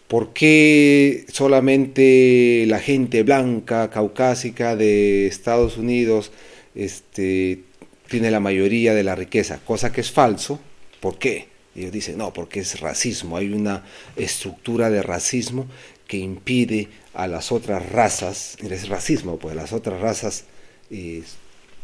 ¿Por 0.07 0.33
qué 0.33 1.23
solamente 1.31 2.65
la 2.67 2.79
gente 2.79 3.21
blanca, 3.21 3.91
caucásica 3.91 4.75
de 4.75 5.27
Estados 5.27 5.77
Unidos 5.77 6.31
este, 6.73 7.59
tiene 8.07 8.31
la 8.31 8.39
mayoría 8.39 8.95
de 8.95 9.03
la 9.03 9.13
riqueza? 9.13 9.59
Cosa 9.63 9.91
que 9.91 10.01
es 10.01 10.11
falso. 10.11 10.59
¿Por 10.99 11.19
qué? 11.19 11.47
Ellos 11.75 11.91
dicen, 11.91 12.17
no, 12.17 12.33
porque 12.33 12.61
es 12.61 12.79
racismo. 12.79 13.37
Hay 13.37 13.53
una 13.53 13.85
estructura 14.15 14.89
de 14.89 15.03
racismo 15.03 15.67
que 16.07 16.17
impide 16.17 16.87
a 17.13 17.27
las 17.27 17.51
otras 17.51 17.87
razas, 17.91 18.57
es 18.59 18.89
racismo, 18.89 19.37
pues 19.37 19.55
las 19.55 19.73
otras 19.73 20.01
razas 20.01 20.45
eh, 20.89 21.21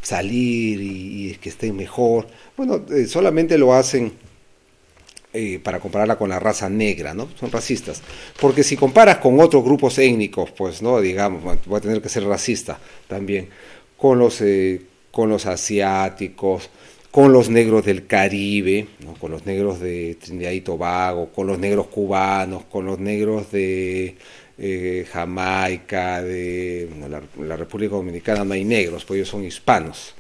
salir 0.02 0.82
y, 0.82 1.38
que 1.40 1.50
estén 1.50 1.76
mejor. 1.76 2.28
Bueno, 2.58 2.84
eh, 2.92 3.06
solamente 3.06 3.56
lo 3.60 3.76
hacen 3.76 4.14
eh, 5.32 5.60
para 5.64 5.80
compararla 5.80 6.18
con 6.18 6.30
la 6.30 6.40
raza 6.40 6.70
negra, 6.70 7.14
¿no? 7.14 7.30
Son 7.40 7.52
racistas. 7.52 8.02
Porque 8.40 8.64
si 8.64 8.76
comparas 8.76 9.18
con 9.18 9.40
otros 9.40 9.64
grupos 9.64 9.98
étnicos, 10.00 10.52
pues, 10.52 10.82
¿no? 10.82 11.00
Digamos, 11.00 11.44
voy 11.66 11.78
a 11.78 11.82
tener 11.82 12.02
que 12.02 12.10
ser 12.10 12.24
racista 12.24 12.80
también, 13.08 13.50
con 13.96 14.18
los, 14.18 14.42
eh, 14.42 14.82
con 15.12 15.30
los 15.30 15.46
asiáticos, 15.46 16.70
con 17.12 17.32
los 17.32 17.50
negros 17.50 17.86
del 17.86 18.08
Caribe, 18.08 18.88
con 19.20 19.32
los 19.32 19.46
negros 19.46 19.80
de 19.80 20.18
Trinidad 20.20 20.52
y 20.52 20.62
Tobago, 20.62 21.32
con 21.32 21.48
los 21.48 21.60
negros 21.60 21.88
cubanos, 21.88 22.66
con 22.66 22.86
los 22.86 23.00
negros 23.00 23.52
de 23.52 24.16
eh, 24.58 25.08
Jamaica, 25.12 26.22
de 26.22 26.90
la, 27.40 27.56
República 27.56 27.96
Dominicana 27.96 28.44
no 28.44 28.54
hay 28.54 28.66
negros, 28.66 29.06
pues 29.06 29.18
ellos 29.18 29.30
son 29.30 29.44
hispanos 29.44 30.16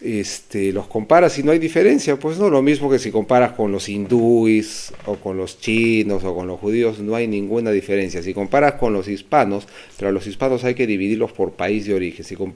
este, 0.00 0.72
los 0.72 0.86
comparas 0.86 1.38
y 1.38 1.42
no 1.42 1.52
hay 1.52 1.58
diferencia, 1.58 2.16
pues 2.16 2.38
no, 2.38 2.48
lo 2.48 2.62
mismo 2.62 2.90
que 2.90 2.98
si 2.98 3.10
comparas 3.10 3.52
con 3.52 3.70
los 3.70 3.88
hindúes 3.88 4.92
o 5.06 5.16
con 5.16 5.36
los 5.36 5.60
chinos 5.60 6.24
o 6.24 6.34
con 6.34 6.46
los 6.46 6.58
judíos, 6.58 7.00
no 7.00 7.14
hay 7.14 7.26
ninguna 7.26 7.70
diferencia. 7.70 8.22
Si 8.22 8.32
comparas 8.32 8.74
con 8.74 8.92
los 8.92 9.08
hispanos, 9.08 9.66
pero 9.96 10.08
a 10.08 10.12
los 10.12 10.26
hispanos 10.26 10.64
hay 10.64 10.74
que 10.74 10.86
dividirlos 10.86 11.32
por 11.32 11.52
país 11.52 11.86
de 11.86 11.94
origen. 11.94 12.24
Si 12.24 12.34
con 12.34 12.54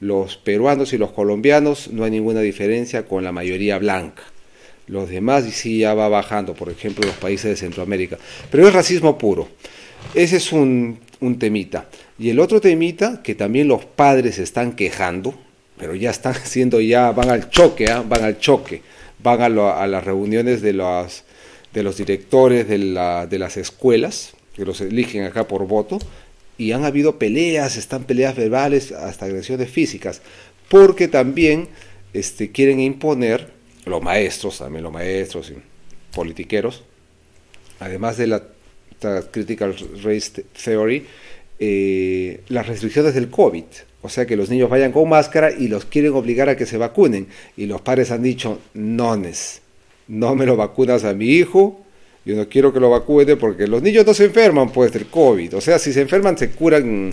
los 0.00 0.36
peruanos 0.36 0.92
y 0.92 0.98
los 0.98 1.12
colombianos 1.12 1.90
no 1.90 2.04
hay 2.04 2.10
ninguna 2.10 2.40
diferencia 2.40 3.06
con 3.06 3.24
la 3.24 3.32
mayoría 3.32 3.78
blanca. 3.78 4.22
Los 4.86 5.08
demás 5.08 5.44
sí 5.44 5.78
ya 5.78 5.94
va 5.94 6.08
bajando, 6.10 6.52
por 6.54 6.68
ejemplo, 6.68 7.06
los 7.06 7.16
países 7.16 7.50
de 7.50 7.56
Centroamérica. 7.56 8.18
Pero 8.50 8.68
es 8.68 8.74
racismo 8.74 9.16
puro. 9.16 9.48
Ese 10.14 10.36
es 10.36 10.52
un, 10.52 10.98
un 11.20 11.38
temita. 11.38 11.88
Y 12.18 12.28
el 12.28 12.38
otro 12.38 12.60
temita, 12.60 13.22
que 13.22 13.34
también 13.34 13.68
los 13.68 13.86
padres 13.86 14.38
están 14.38 14.72
quejando, 14.72 15.34
pero 15.78 15.94
ya 15.94 16.10
están 16.10 16.34
haciendo, 16.42 16.80
ya 16.80 17.12
van 17.12 17.30
al 17.30 17.50
choque, 17.50 17.90
¿ah? 17.90 18.04
van 18.06 18.24
al 18.24 18.38
choque, 18.38 18.82
van 19.22 19.40
a, 19.40 19.48
las 19.86 20.04
reuniones 20.04 20.62
de 20.62 20.72
los, 20.72 21.24
directores 21.96 22.68
de, 22.68 22.78
la, 22.78 23.26
las 23.30 23.56
escuelas, 23.56 24.32
que 24.54 24.64
los 24.64 24.80
eligen 24.80 25.24
acá 25.24 25.48
por 25.48 25.66
voto, 25.66 25.98
y 26.56 26.72
han 26.72 26.84
habido 26.84 27.18
peleas, 27.18 27.76
están 27.76 28.04
peleas 28.04 28.36
verbales, 28.36 28.92
hasta 28.92 29.26
agresiones 29.26 29.70
físicas, 29.70 30.22
porque 30.68 31.08
también 31.08 31.68
este, 32.12 32.52
quieren 32.52 32.80
imponer, 32.80 33.52
los 33.86 34.02
maestros, 34.02 34.58
también 34.58 34.82
los 34.82 34.92
maestros 34.92 35.50
y 35.50 35.56
politiqueros, 36.14 36.84
además 37.80 38.16
de 38.16 38.26
la, 38.28 38.42
Critical 39.30 39.76
Race 40.02 40.44
Theory, 40.64 41.04
eh, 41.58 42.40
las 42.48 42.66
restricciones 42.66 43.14
del 43.14 43.28
COVID. 43.28 43.64
O 44.04 44.10
sea 44.10 44.26
que 44.26 44.36
los 44.36 44.50
niños 44.50 44.68
vayan 44.68 44.92
con 44.92 45.08
máscara 45.08 45.50
y 45.50 45.66
los 45.66 45.86
quieren 45.86 46.12
obligar 46.12 46.50
a 46.50 46.58
que 46.58 46.66
se 46.66 46.76
vacunen. 46.76 47.26
Y 47.56 47.64
los 47.64 47.80
padres 47.80 48.10
han 48.10 48.22
dicho, 48.22 48.60
nones, 48.74 49.62
no 50.08 50.34
me 50.34 50.44
lo 50.44 50.56
vacunas 50.56 51.04
a 51.04 51.14
mi 51.14 51.28
hijo, 51.28 51.80
yo 52.26 52.36
no 52.36 52.46
quiero 52.46 52.70
que 52.70 52.80
lo 52.80 52.90
vacune 52.90 53.36
porque 53.36 53.66
los 53.66 53.80
niños 53.80 54.04
no 54.04 54.12
se 54.12 54.26
enferman 54.26 54.70
pues 54.70 54.92
del 54.92 55.06
COVID. 55.06 55.56
O 55.56 55.60
sea, 55.62 55.78
si 55.78 55.94
se 55.94 56.02
enferman 56.02 56.36
se 56.36 56.50
curan, 56.50 57.12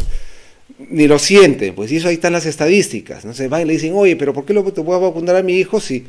ni 0.90 1.08
lo 1.08 1.18
sienten. 1.18 1.76
Pues 1.76 1.94
eso 1.94 2.10
ahí 2.10 2.16
están 2.16 2.34
las 2.34 2.46
estadísticas. 2.46 3.24
No 3.24 3.34
se 3.34 3.48
van 3.48 3.62
y 3.62 3.66
le 3.68 3.74
dicen, 3.74 3.94
oye, 3.96 4.18
pero 4.18 4.34
¿por 4.34 4.44
qué 4.44 4.54
te 4.54 4.82
voy 4.82 4.96
a 4.96 5.00
vacunar 5.00 5.38
a 5.38 5.44
mi 5.44 5.60
hijo 5.60 5.80
si 5.80 6.04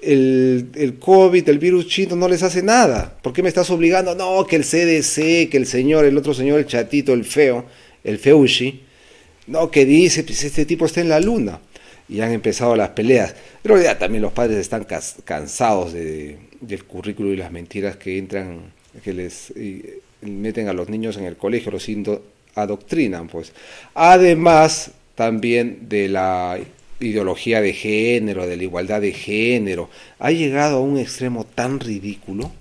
el, 0.00 0.68
el, 0.74 0.98
COVID, 0.98 1.46
el 1.46 1.58
virus 1.58 1.86
chino 1.86 2.16
no 2.16 2.28
les 2.28 2.42
hace 2.42 2.62
nada? 2.62 3.14
¿Por 3.20 3.34
qué 3.34 3.42
me 3.42 3.50
estás 3.50 3.68
obligando? 3.68 4.14
No, 4.14 4.46
que 4.46 4.56
el 4.56 4.64
CDC, 4.64 5.50
que 5.50 5.58
el 5.58 5.66
señor, 5.66 6.06
el 6.06 6.16
otro 6.16 6.32
señor, 6.32 6.60
el 6.60 6.66
chatito, 6.66 7.12
el 7.12 7.26
feo, 7.26 7.66
el 8.04 8.16
feushi 8.16 8.83
no, 9.46 9.70
que 9.70 9.84
dice, 9.84 10.24
pues 10.24 10.44
este 10.44 10.64
tipo 10.66 10.86
está 10.86 11.00
en 11.00 11.08
la 11.08 11.20
luna. 11.20 11.60
Y 12.08 12.20
han 12.20 12.32
empezado 12.32 12.76
las 12.76 12.90
peleas. 12.90 13.34
Pero 13.62 13.80
ya 13.80 13.98
también 13.98 14.22
los 14.22 14.32
padres 14.32 14.58
están 14.58 14.86
cansados 15.24 15.92
de, 15.92 16.38
del 16.60 16.84
currículo 16.84 17.32
y 17.32 17.36
las 17.36 17.50
mentiras 17.50 17.96
que 17.96 18.18
entran, 18.18 18.72
que 19.02 19.12
les 19.12 19.52
meten 20.20 20.68
a 20.68 20.72
los 20.72 20.88
niños 20.88 21.16
en 21.16 21.24
el 21.24 21.36
colegio, 21.36 21.72
los 21.72 21.88
adoctrinan, 22.54 23.28
pues. 23.28 23.52
Además, 23.94 24.92
también 25.14 25.88
de 25.88 26.08
la 26.08 26.58
ideología 27.00 27.60
de 27.60 27.72
género, 27.72 28.46
de 28.46 28.56
la 28.56 28.62
igualdad 28.62 29.00
de 29.00 29.12
género, 29.12 29.90
ha 30.18 30.30
llegado 30.30 30.78
a 30.78 30.80
un 30.80 30.98
extremo 30.98 31.44
tan 31.44 31.80
ridículo 31.80 32.52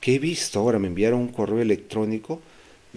que 0.00 0.14
he 0.14 0.18
visto, 0.18 0.60
ahora 0.60 0.78
me 0.78 0.88
enviaron 0.88 1.20
un 1.20 1.28
correo 1.28 1.60
electrónico, 1.60 2.40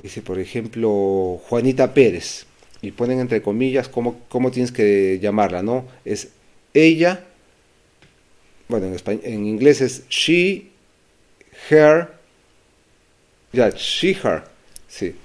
dice 0.01 0.21
por 0.21 0.39
ejemplo 0.39 1.41
Juanita 1.47 1.93
Pérez, 1.93 2.45
y 2.81 2.91
ponen 2.91 3.19
entre 3.19 3.41
comillas 3.41 3.89
cómo, 3.89 4.21
cómo 4.29 4.51
tienes 4.51 4.71
que 4.71 5.19
llamarla, 5.21 5.61
¿no? 5.61 5.85
Es 6.05 6.29
ella, 6.73 7.25
bueno, 8.67 8.87
en, 8.87 8.93
español, 8.93 9.21
en 9.25 9.45
inglés 9.45 9.81
es 9.81 10.07
she, 10.09 10.67
her, 11.69 12.09
ya, 13.51 13.69
she, 13.71 14.11
her, 14.23 14.43
sí, 14.87 15.15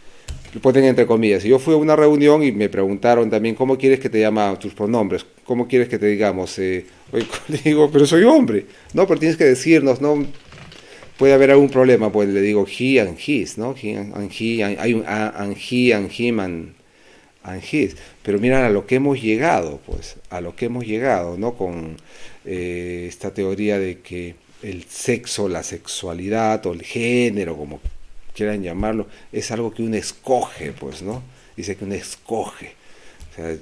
lo 0.55 0.61
ponen 0.61 0.85
entre 0.85 1.07
comillas. 1.07 1.45
Yo 1.45 1.59
fui 1.59 1.75
a 1.75 1.77
una 1.77 1.95
reunión 1.95 2.43
y 2.43 2.53
me 2.53 2.69
preguntaron 2.69 3.31
también 3.31 3.55
cómo 3.55 3.77
quieres 3.77 4.01
que 4.01 4.09
te 4.09 4.21
llama 4.21 4.59
tus 4.59 4.75
pronombres, 4.75 5.25
cómo 5.45 5.69
quieres 5.69 5.89
que 5.89 5.99
te 5.99 6.07
digamos, 6.07 6.59
eh, 6.59 6.87
digo, 7.65 7.91
pero 7.93 8.07
soy 8.07 8.25
hombre, 8.25 8.67
no, 8.95 9.07
pero 9.07 9.21
tienes 9.21 9.37
que 9.37 9.45
decirnos, 9.45 10.01
no, 10.01 10.27
puede 11.19 11.35
haber 11.35 11.51
algún 11.51 11.69
problema, 11.69 12.11
pues 12.11 12.29
le 12.29 12.41
digo 12.41 12.67
he 12.67 13.01
and 13.01 13.19
his, 13.19 13.59
¿no? 13.59 13.75
He 13.81 13.97
and 13.97 14.31
he, 14.33 14.65
hay 14.65 14.95
un 14.95 15.05
and 15.07 15.57
he 15.57 15.93
and 15.93 16.11
him 16.11 16.41
and, 16.41 16.75
Pero 18.23 18.39
mira 18.39 18.67
a 18.67 18.71
lo 18.71 18.87
que 18.87 18.97
hemos 18.97 19.21
llegado, 19.21 19.81
pues, 19.87 20.17
a 20.31 20.41
lo 20.41 20.57
que 20.57 20.67
hemos 20.67 20.85
llegado, 20.85 21.37
¿no? 21.37 21.55
Con 21.55 21.97
eh, 22.45 23.07
esta 23.09 23.33
teoría 23.33 23.79
de 23.79 24.01
que 24.01 24.35
el 24.63 24.85
sexo, 24.85 25.49
la 25.49 25.63
sexualidad 25.63 26.65
o 26.67 26.73
el 26.73 26.83
género, 26.83 27.57
como 27.57 27.81
quieran 28.35 28.63
llamarlo, 28.63 29.07
es 29.31 29.51
algo 29.51 29.73
que 29.73 29.83
uno 29.83 29.97
escoge, 29.97 30.73
pues, 30.73 31.03
¿no? 31.03 31.23
Dice 31.57 31.77
que 31.77 31.85
uno 31.85 31.95
escoge. 31.95 32.73
O 33.33 33.37
sea, 33.37 33.57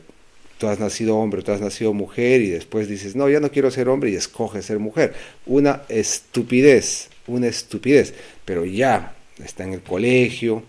tú 0.58 0.68
has 0.68 0.78
nacido 0.78 1.16
hombre, 1.18 1.42
tú 1.42 1.50
has 1.50 1.60
nacido 1.60 1.92
mujer 1.92 2.40
y 2.40 2.50
después 2.50 2.88
dices, 2.88 3.16
no, 3.16 3.28
ya 3.28 3.40
no 3.40 3.50
quiero 3.50 3.70
ser 3.72 3.88
hombre 3.88 4.10
y 4.10 4.14
escoges 4.14 4.64
ser 4.64 4.78
mujer. 4.78 5.12
Una 5.44 5.82
estupidez, 5.88 7.08
una 7.26 7.48
estupidez, 7.48 8.14
pero 8.44 8.64
ya 8.64 9.16
está 9.42 9.64
en 9.64 9.72
el 9.72 9.82
colegio, 9.82 10.62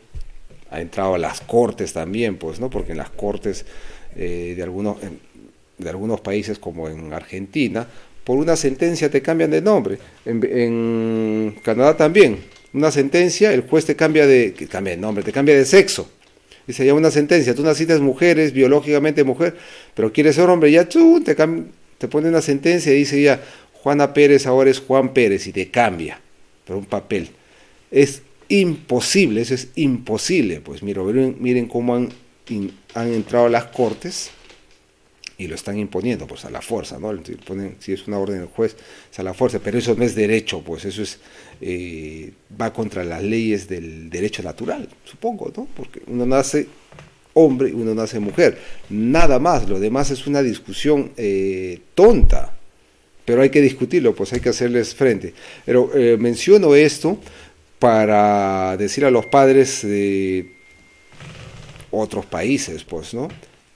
ha 0.74 0.82
entrado 0.82 1.14
a 1.14 1.18
las 1.20 1.40
cortes 1.40 1.94
también, 1.94 2.38
pues, 2.38 2.60
¿no? 2.60 2.70
Porque 2.70 2.94
en 2.94 2.98
las 2.98 3.12
cortes 3.12 3.64
eh, 4.16 4.54
de, 4.58 4.64
algunos, 4.64 4.98
de 5.78 5.90
algunos 5.90 6.20
países 6.20 6.58
como 6.58 6.90
en 6.90 7.14
Argentina, 7.14 7.88
por 8.24 8.38
una 8.38 8.56
sentencia 8.56 9.10
te 9.12 9.22
cambian 9.22 9.52
de 9.52 9.62
nombre. 9.62 10.00
En, 10.26 11.56
Canadá 11.64 11.96
también, 11.96 12.40
una 12.74 12.90
sentencia, 12.90 13.54
el 13.54 13.62
juez 13.62 13.86
te 13.86 13.96
cambia 13.96 14.26
de, 14.26 14.54
cambia 14.68 14.96
de 14.96 15.02
nombre, 15.02 15.24
te 15.24 15.32
cambia 15.32 15.56
de 15.56 15.64
sexo. 15.64 16.10
Dice 16.66 16.84
ya 16.86 16.96
una 16.96 17.12
sentencia, 17.12 17.54
tú 17.54 17.62
naciste 17.62 17.96
mujeres, 18.00 18.52
biológicamente 18.52 19.24
mujer, 19.24 19.56
pero 19.94 20.12
quieres 20.12 20.36
ser 20.36 20.50
hombre, 20.50 20.72
ya 20.72 20.90
tú 20.90 21.22
te, 21.24 21.36
te 21.36 22.08
pone 22.08 22.30
una 22.30 22.42
sentencia 22.42 22.92
y 22.94 22.96
dice 22.96 23.22
ya, 23.22 23.40
Juana 23.74 24.12
Pérez 24.14 24.48
ahora 24.48 24.72
es 24.72 24.80
Juan 24.80 25.14
Pérez 25.14 25.46
y 25.46 25.52
te 25.52 25.70
cambia 25.70 26.20
por 26.66 26.78
un 26.78 26.86
papel. 26.86 27.30
Es 27.92 28.24
imposible, 28.50 29.42
eso 29.42 29.54
es 29.54 29.70
imposible. 29.76 30.62
Pues 30.62 30.84
miren, 30.84 31.38
miren 31.40 31.68
cómo 31.68 31.96
han, 31.96 32.10
han 32.94 33.14
entrado 33.14 33.50
las 33.50 33.66
cortes 33.66 34.32
y 35.38 35.48
lo 35.48 35.56
están 35.56 35.78
imponiendo 35.78 36.28
pues 36.28 36.46
a 36.46 36.50
la 36.50 36.62
fuerza, 36.62 37.00
¿no? 37.00 37.12
Si, 37.80 37.94
es 37.94 38.08
una 38.08 38.20
orden 38.20 38.40
del 38.40 38.48
juez, 38.48 38.76
es 39.12 39.20
a 39.20 39.24
la 39.24 39.34
fuerza, 39.34 39.60
pero 39.60 39.78
eso 39.78 39.96
no 39.96 40.04
es 40.04 40.16
derecho, 40.16 40.62
pues 40.62 40.86
eso 40.86 41.02
es 41.02 41.20
eh, 41.62 42.32
va 42.60 42.72
contra 42.72 43.04
las 43.04 43.24
leyes 43.24 43.68
del 43.68 44.10
derecho 44.10 44.44
natural, 44.44 44.88
supongo, 45.06 45.52
¿no? 45.56 45.68
Porque 45.76 46.02
uno 46.08 46.26
nace 46.26 46.68
hombre 47.34 47.70
y 47.70 47.74
uno 47.74 47.96
nace 47.96 48.20
mujer, 48.20 48.58
nada 48.90 49.40
más, 49.40 49.68
lo 49.68 49.80
demás 49.80 50.12
es 50.12 50.28
una 50.28 50.44
discusión 50.44 51.12
eh, 51.18 51.80
tonta, 51.96 52.56
pero 53.26 53.42
hay 53.42 53.50
que 53.50 53.62
discutirlo, 53.62 54.14
pues 54.14 54.34
hay 54.34 54.40
que 54.40 54.50
hacerles 54.50 54.94
frente. 54.94 55.34
Pero 55.66 55.92
eh, 55.96 56.18
menciono 56.18 56.76
esto 56.76 57.18
para 57.84 58.78
decir 58.78 59.04
a 59.04 59.12
los 59.12 59.26
padres 59.26 59.86
de 59.86 60.54
otros 61.92 62.26
países, 62.26 62.86
pues, 62.86 63.14
¿no? 63.14 63.28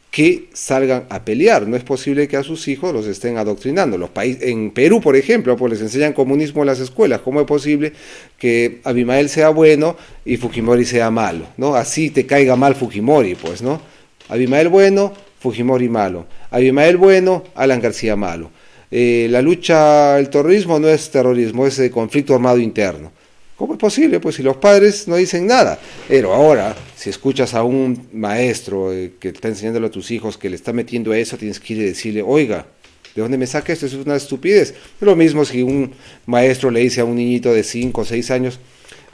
que 0.10 0.48
salgan 0.54 1.08
a 1.10 1.26
pelear. 1.26 1.68
No 1.68 1.76
es 1.76 1.84
posible 1.84 2.30
que 2.30 2.38
a 2.38 2.44
sus 2.44 2.70
hijos 2.70 2.94
los 2.94 3.06
estén 3.06 3.38
adoctrinando. 3.38 3.98
Los 3.98 4.12
países, 4.12 4.44
en 4.44 4.72
Perú, 4.72 5.02
por 5.02 5.18
ejemplo, 5.18 5.58
pues 5.58 5.74
les 5.74 5.82
enseñan 5.82 6.14
comunismo 6.14 6.62
en 6.62 6.68
las 6.68 6.80
escuelas. 6.80 7.20
¿Cómo 7.20 7.42
es 7.42 7.46
posible 7.46 7.92
que 8.40 8.80
Abimael 8.86 9.28
sea 9.28 9.50
bueno 9.50 9.98
y 10.24 10.38
Fujimori 10.38 10.86
sea 10.86 11.12
malo? 11.12 11.46
¿no? 11.58 11.76
Así 11.76 12.10
te 12.10 12.26
caiga 12.26 12.56
mal 12.56 12.76
Fujimori, 12.76 13.36
pues, 13.36 13.62
¿no? 13.62 13.82
Abimael 14.30 14.70
bueno, 14.70 15.12
Fujimori 15.42 15.90
malo. 15.90 16.28
Abimael 16.50 16.96
bueno, 16.96 17.44
Alan 17.56 17.82
García 17.82 18.16
malo. 18.16 18.52
Eh, 18.90 19.28
la 19.30 19.42
lucha, 19.42 20.18
el 20.18 20.30
terrorismo 20.30 20.80
no 20.80 20.88
es 20.88 21.12
terrorismo, 21.12 21.68
es 21.68 21.78
conflicto 21.92 22.34
armado 22.34 22.60
interno. 22.60 23.12
¿Cómo 23.58 23.74
es 23.74 23.80
posible? 23.80 24.20
Pues 24.20 24.36
si 24.36 24.44
los 24.44 24.58
padres 24.58 25.08
no 25.08 25.16
dicen 25.16 25.48
nada. 25.48 25.80
Pero 26.08 26.32
ahora, 26.32 26.76
si 26.96 27.10
escuchas 27.10 27.56
a 27.56 27.64
un 27.64 28.08
maestro 28.14 28.94
eh, 28.94 29.14
que 29.20 29.30
está 29.30 29.48
enseñándole 29.48 29.88
a 29.88 29.92
tus 29.92 30.12
hijos 30.12 30.38
que 30.38 30.50
le 30.50 30.56
está 30.56 30.74
metiendo 30.74 31.12
eso, 31.12 31.38
tienes 31.38 31.60
que 31.60 31.74
ir 31.74 31.82
y 31.82 31.86
decirle, 31.86 32.22
oiga, 32.22 32.68
¿de 33.16 33.22
dónde 33.24 33.38
me 33.40 33.48
saca 33.48 33.74
esto? 33.74 33.88
Eso 33.88 34.00
es 34.00 34.06
una 34.06 34.16
estupidez. 34.16 34.76
Lo 35.02 35.16
mismo 35.16 35.44
si 35.44 35.64
un 35.64 35.92
maestro 36.28 36.70
le 36.70 36.82
dice 36.82 37.02
a 37.02 37.06
un 37.06 37.16
niñito 37.16 37.52
de 37.52 37.64
5 37.64 38.00
o 38.00 38.06
6 38.06 38.30
años, 38.30 38.60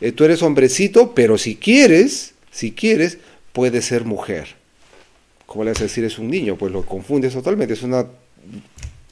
eh, 0.01 0.11
tú 0.11 0.25
eres 0.25 0.43
hombrecito, 0.43 1.15
pero 1.15 1.37
si 1.37 1.55
quieres, 1.55 2.33
si 2.51 2.73
quieres, 2.73 3.19
puedes 3.53 3.85
ser 3.85 4.03
mujer. 4.03 4.55
¿Cómo 5.45 5.63
le 5.63 5.71
vas 5.71 5.79
a 5.79 5.83
decir 5.85 6.03
es 6.03 6.19
un 6.19 6.29
niño? 6.29 6.57
Pues 6.57 6.73
lo 6.73 6.85
confundes 6.85 7.31
totalmente, 7.31 7.75
es 7.75 7.83
una, 7.83 8.07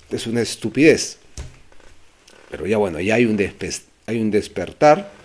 es 0.10 0.28
una 0.28 0.42
estupidez. 0.42 1.20
Pero 2.50 2.68
ya 2.68 2.76
bueno, 2.76 3.00
ya 3.00 3.16
hay 3.16 3.26
un, 3.26 3.40
hay 4.08 4.20
un 4.20 4.30
despertar 4.30 5.21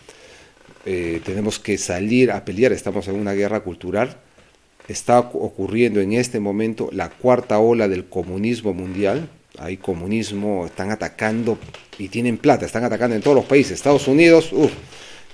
eh, 0.89 1.21
tenemos 1.25 1.59
que 1.59 1.79
salir 1.79 2.31
a 2.31 2.45
pelear, 2.45 2.73
estamos 2.73 3.09
en 3.09 3.17
una 3.17 3.33
guerra 3.33 3.61
cultural. 3.61 4.17
Está 4.87 5.19
ocurriendo 5.19 6.01
en 6.01 6.13
este 6.13 6.39
momento 6.39 6.91
la 6.93 7.11
cuarta 7.11 7.59
ola 7.59 7.89
del 7.89 8.07
comunismo 8.07 8.73
mundial. 8.73 9.29
Hay 9.59 9.79
comunismo, 9.79 10.65
están 10.65 10.93
atacando 10.93 11.59
y 11.99 12.07
tienen 12.07 12.39
plata, 12.39 12.67
están 12.67 12.85
atacando 12.85 13.17
en 13.17 13.23
todos 13.23 13.37
los 13.37 13.47
países. 13.47 13.73
Estados 13.73 14.07
Unidos, 14.07 14.53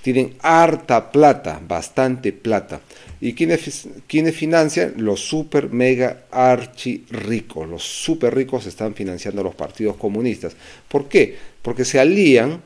tienen 0.01 0.33
harta 0.41 1.11
plata, 1.11 1.61
bastante 1.67 2.33
plata. 2.33 2.81
¿Y 3.21 3.33
quiénes, 3.33 3.87
quiénes 4.07 4.35
financian? 4.35 4.95
Los 4.97 5.19
super, 5.19 5.69
mega, 5.69 6.23
archi 6.31 7.05
ricos. 7.11 7.69
Los 7.69 7.83
super 7.83 8.33
ricos 8.33 8.65
están 8.65 8.95
financiando 8.95 9.43
los 9.43 9.53
partidos 9.53 9.97
comunistas. 9.97 10.55
¿Por 10.87 11.07
qué? 11.07 11.37
Porque 11.61 11.85
se 11.85 11.99
alían 11.99 12.59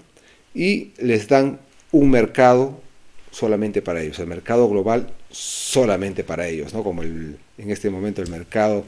y 0.56 0.92
les 1.00 1.28
dan 1.28 1.60
un 1.98 2.12
mercado 2.12 2.80
solamente 3.32 3.82
para 3.82 4.02
ellos, 4.02 4.20
el 4.20 4.28
mercado 4.28 4.70
global 4.70 5.10
solamente 5.32 6.24
para 6.24 6.48
ellos, 6.48 6.74
¿no? 6.74 6.84
como 6.84 7.04
el, 7.04 7.38
en 7.58 7.72
este 7.72 7.90
momento 7.90 8.22
el 8.22 8.30
mercado 8.30 8.86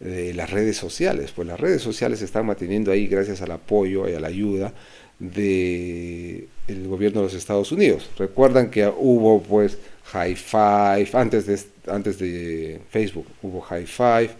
de 0.00 0.34
las 0.34 0.50
redes 0.50 0.76
sociales, 0.76 1.32
pues 1.34 1.48
las 1.48 1.58
redes 1.58 1.82
sociales 1.82 2.18
se 2.20 2.24
están 2.24 2.46
manteniendo 2.46 2.92
ahí 2.92 3.06
gracias 3.06 3.42
al 3.42 3.50
apoyo 3.52 4.08
y 4.08 4.14
a 4.14 4.20
la 4.20 4.28
ayuda 4.28 4.72
del 5.18 6.48
el 6.68 6.86
gobierno 6.86 7.20
de 7.20 7.26
los 7.26 7.34
Estados 7.34 7.72
Unidos. 7.72 8.08
Recuerdan 8.16 8.70
que 8.70 8.86
hubo 8.86 9.42
pues 9.42 9.78
High 10.12 10.36
Five, 10.36 11.08
antes 11.14 11.46
de, 11.46 11.58
antes 11.88 12.18
de 12.18 12.80
Facebook 12.90 13.26
hubo 13.42 13.60
High 13.60 13.86
Five, 13.86 14.30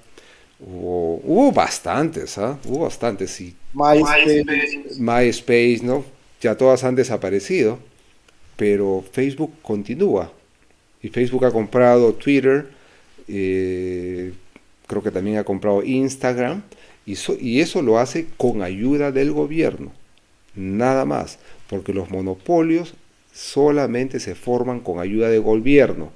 hubo, 0.61 1.21
hubo 1.25 1.53
bastantes, 1.53 2.39
¿ah? 2.39 2.59
Hubo 2.65 2.81
bastantes, 2.81 3.41
y 3.41 3.57
MySpace. 3.75 4.45
MySpace, 4.99 5.81
¿no? 5.83 6.05
Ya 6.41 6.57
todas 6.57 6.85
han 6.85 6.95
desaparecido 6.95 7.81
pero 8.59 9.05
Facebook 9.13 9.53
continúa. 9.63 10.33
Y 11.01 11.11
Facebook 11.11 11.45
ha 11.45 11.53
comprado 11.53 12.13
Twitter, 12.15 12.67
eh, 13.29 14.33
creo 14.89 15.01
que 15.01 15.13
también 15.13 15.39
ha 15.39 15.45
comprado 15.45 15.85
Instagram, 15.85 16.63
y, 17.07 17.61
eso 17.61 17.83
lo 17.83 18.01
hace 18.01 18.27
con 18.37 18.63
ayuda 18.63 19.13
del 19.13 19.33
gobierno, 19.33 19.93
nada 20.57 21.05
más, 21.05 21.39
porque 21.71 21.95
los 21.95 22.11
monopolios 22.11 22.95
solamente 23.33 24.19
se 24.19 24.35
forman 24.35 24.81
con 24.81 24.99
ayuda 24.99 25.29
del 25.31 25.41
gobierno, 25.41 26.11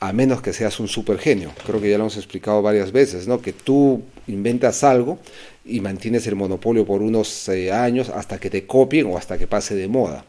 a 0.00 0.12
menos 0.12 0.42
que 0.42 0.52
seas 0.52 0.80
un 0.80 0.88
supergenio. 0.88 1.50
Creo 1.66 1.80
que 1.80 1.88
ya 1.88 1.96
lo 1.96 2.04
hemos 2.04 2.18
explicado 2.18 2.60
varias 2.60 2.92
veces, 2.92 3.26
¿no? 3.26 3.40
Que 3.40 3.54
tú 3.54 4.02
inventas 4.26 4.84
algo 4.84 5.18
y 5.64 5.80
mantienes 5.80 6.26
el 6.26 6.36
monopolio 6.36 6.84
por 6.84 7.00
unos 7.00 7.48
eh, 7.48 7.72
años 7.72 8.10
hasta 8.10 8.38
que 8.38 8.50
te 8.50 8.66
copien 8.66 9.06
o 9.06 9.16
hasta 9.16 9.38
que 9.38 9.46
pase 9.46 9.74
de 9.74 9.88
moda 9.88 10.26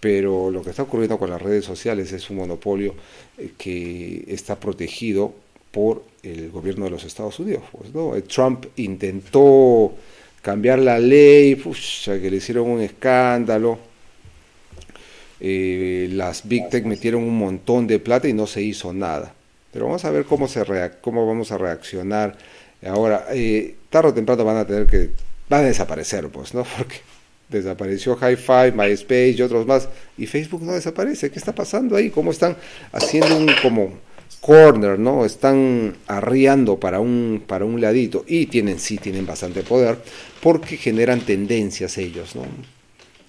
pero 0.00 0.50
lo 0.50 0.62
que 0.62 0.70
está 0.70 0.82
ocurriendo 0.82 1.18
con 1.18 1.30
las 1.30 1.42
redes 1.42 1.64
sociales 1.64 2.12
es 2.12 2.30
un 2.30 2.36
monopolio 2.36 2.94
eh, 3.36 3.52
que 3.58 4.24
está 4.28 4.58
protegido 4.58 5.34
por 5.72 6.04
el 6.22 6.50
gobierno 6.50 6.84
de 6.84 6.92
los 6.92 7.04
Estados 7.04 7.38
Unidos. 7.40 7.64
Pues, 7.72 7.92
¿no? 7.92 8.14
Eh, 8.16 8.22
Trump 8.22 8.66
intentó 8.76 9.92
cambiar 10.40 10.78
la 10.78 10.98
ley, 10.98 11.60
que 12.04 12.30
le 12.30 12.36
hicieron 12.36 12.68
un 12.70 12.80
escándalo. 12.80 13.78
Eh, 15.40 16.08
las 16.12 16.46
Big 16.48 16.68
Tech 16.68 16.84
metieron 16.84 17.22
un 17.22 17.36
montón 17.36 17.86
de 17.86 17.98
plata 17.98 18.28
y 18.28 18.32
no 18.32 18.46
se 18.46 18.62
hizo 18.62 18.92
nada. 18.92 19.34
Pero 19.72 19.86
vamos 19.86 20.04
a 20.04 20.10
ver 20.10 20.24
cómo, 20.24 20.48
se 20.48 20.64
cómo 21.00 21.26
vamos 21.26 21.52
a 21.52 21.58
reaccionar. 21.58 22.38
Ahora, 22.86 23.26
tarde 23.90 24.08
o 24.10 24.14
temprano 24.14 24.44
van 24.44 24.58
a 24.58 24.66
tener 24.66 24.86
que, 24.86 25.10
van 25.48 25.64
a 25.64 25.66
desaparecer, 25.66 26.28
pues, 26.28 26.54
¿no? 26.54 26.64
Porque 26.78 26.96
desapareció 27.48 28.16
Hi-Fi, 28.16 28.72
MySpace 28.74 29.34
y 29.38 29.42
otros 29.42 29.66
más, 29.66 29.88
y 30.16 30.26
Facebook 30.26 30.62
no 30.62 30.72
desaparece. 30.72 31.30
¿Qué 31.30 31.38
está 31.38 31.54
pasando 31.54 31.96
ahí? 31.96 32.10
¿Cómo 32.10 32.30
están 32.30 32.56
haciendo 32.92 33.36
un 33.36 33.50
como 33.62 33.92
corner, 34.40 34.98
¿no? 34.98 35.24
Están 35.24 35.96
arriando 36.06 36.78
para 36.78 37.00
un, 37.00 37.42
para 37.46 37.64
un 37.64 37.80
ladito 37.80 38.24
y 38.26 38.46
tienen, 38.46 38.78
sí, 38.78 38.98
tienen 38.98 39.26
bastante 39.26 39.62
poder 39.62 39.98
porque 40.40 40.76
generan 40.76 41.20
tendencias 41.20 41.98
ellos, 41.98 42.36
¿no? 42.36 42.42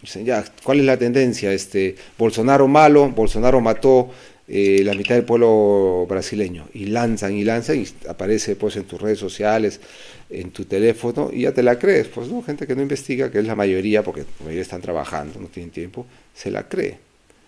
Dicen, 0.01 0.25
ya, 0.25 0.45
¿cuál 0.63 0.79
es 0.79 0.85
la 0.85 0.97
tendencia? 0.97 1.51
Este, 1.51 1.95
Bolsonaro 2.17 2.67
malo, 2.67 3.09
Bolsonaro 3.09 3.59
mató 3.59 4.09
eh, 4.47 4.81
la 4.83 4.93
mitad 4.93 5.15
del 5.15 5.25
pueblo 5.25 6.05
brasileño 6.07 6.67
y 6.73 6.85
lanzan 6.85 7.33
y 7.33 7.43
lanzan 7.43 7.79
y 7.79 7.87
aparece 8.07 8.55
pues 8.55 8.77
en 8.77 8.85
tus 8.85 9.01
redes 9.01 9.19
sociales, 9.19 9.81
en 10.29 10.51
tu 10.51 10.65
teléfono 10.65 11.29
y 11.33 11.41
ya 11.41 11.53
te 11.53 11.63
la 11.63 11.79
crees, 11.79 12.07
pues 12.07 12.29
no, 12.29 12.41
gente 12.43 12.67
que 12.67 12.75
no 12.75 12.81
investiga, 12.81 13.31
que 13.31 13.39
es 13.39 13.45
la 13.45 13.55
mayoría, 13.55 14.03
porque 14.03 14.21
la 14.21 14.45
mayoría 14.45 14.61
están 14.61 14.81
trabajando, 14.81 15.39
no 15.39 15.47
tienen 15.47 15.71
tiempo, 15.71 16.05
se 16.33 16.51
la 16.51 16.67
cree. 16.67 16.97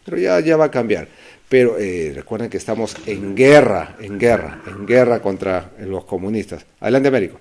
Pero 0.04 0.18
ya, 0.18 0.40
ya 0.40 0.58
va 0.58 0.66
a 0.66 0.72
cambiar. 0.72 1.08
Pero 1.48 1.78
eh, 1.78 2.12
recuerden 2.16 2.50
que 2.50 2.58
estamos 2.58 2.96
en 3.06 3.36
guerra, 3.36 3.96
en 4.00 4.18
guerra, 4.18 4.62
en 4.66 4.86
guerra 4.86 5.22
contra 5.22 5.72
los 5.80 6.06
comunistas. 6.06 6.66
Adelante, 6.80 7.10
Américo. 7.10 7.40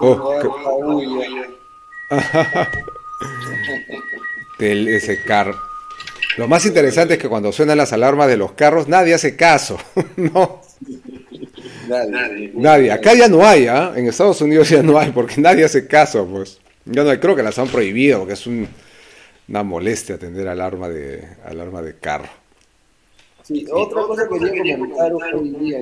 Oh, 0.00 0.40
ese 4.58 5.22
carro. 5.24 5.71
Lo 6.38 6.48
más 6.48 6.64
interesante 6.64 7.14
es 7.14 7.20
que 7.20 7.28
cuando 7.28 7.52
suenan 7.52 7.78
las 7.78 7.92
alarmas 7.92 8.28
de 8.28 8.36
los 8.36 8.52
carros, 8.52 8.88
nadie 8.88 9.14
hace 9.14 9.36
caso. 9.36 9.76
no. 10.16 10.62
Nadie. 11.88 12.52
Nadie. 12.54 12.90
Acá 12.92 13.14
ya 13.14 13.28
no 13.28 13.44
hay, 13.44 13.66
¿ah? 13.66 13.92
En 13.96 14.06
Estados 14.06 14.40
Unidos 14.40 14.68
ya 14.70 14.82
no 14.82 14.98
hay, 14.98 15.10
porque 15.10 15.40
nadie 15.40 15.64
hace 15.64 15.86
caso, 15.86 16.26
pues. 16.26 16.60
Yo 16.84 17.04
no 17.04 17.20
creo 17.20 17.36
que 17.36 17.42
las 17.42 17.58
han 17.58 17.68
prohibido, 17.68 18.20
porque 18.20 18.34
es 18.34 18.46
una 18.46 19.62
molestia 19.62 20.16
atender 20.16 20.48
alarma 20.48 20.88
de, 20.88 21.26
alarma 21.44 21.82
de 21.82 21.98
carro. 21.98 22.28
Sí, 23.42 23.66
otra 23.70 24.02
cosa 24.02 24.28
que 24.28 24.50
quería 24.50 24.78
comentar 24.78 25.12
hoy 25.14 25.50
día 25.50 25.80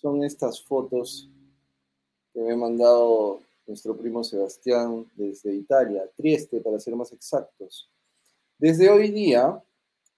son 0.00 0.24
estas 0.24 0.62
fotos 0.62 1.28
que 2.32 2.40
me 2.40 2.52
ha 2.52 2.56
mandado 2.56 3.40
nuestro 3.66 3.96
primo 3.96 4.22
Sebastián 4.22 5.06
desde 5.14 5.54
Italia, 5.54 6.02
Trieste 6.16 6.60
para 6.60 6.78
ser 6.78 6.94
más 6.96 7.12
exactos. 7.12 7.90
Desde 8.58 8.90
hoy 8.90 9.12
día, 9.12 9.62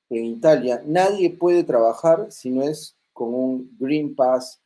en 0.09 0.24
Italia, 0.24 0.83
nadie 0.87 1.29
puede 1.31 1.62
trabajar 1.62 2.33
si 2.33 2.48
no 2.48 2.62
es 2.62 2.96
con 3.12 3.35
un 3.35 3.76
Green 3.79 4.14
Pass 4.14 4.59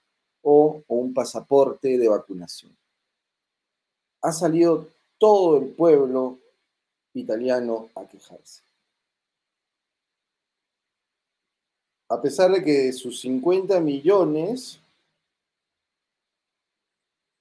o, 0.43 0.83
un 0.87 1.13
pasaporte 1.13 1.99
de 1.99 2.09
vacunación. 2.09 2.77
Ha 4.23 4.31
salido 4.31 4.89
todo 5.19 5.59
el 5.59 5.71
pueblo 5.71 6.39
italiano 7.15 7.89
a 7.97 8.07
quejarse. 8.07 8.63
A 12.09 12.23
pesar 12.23 12.53
de 12.53 12.63
que 12.63 12.93
sus 12.93 13.21
50 13.21 13.81
millones 13.81 14.79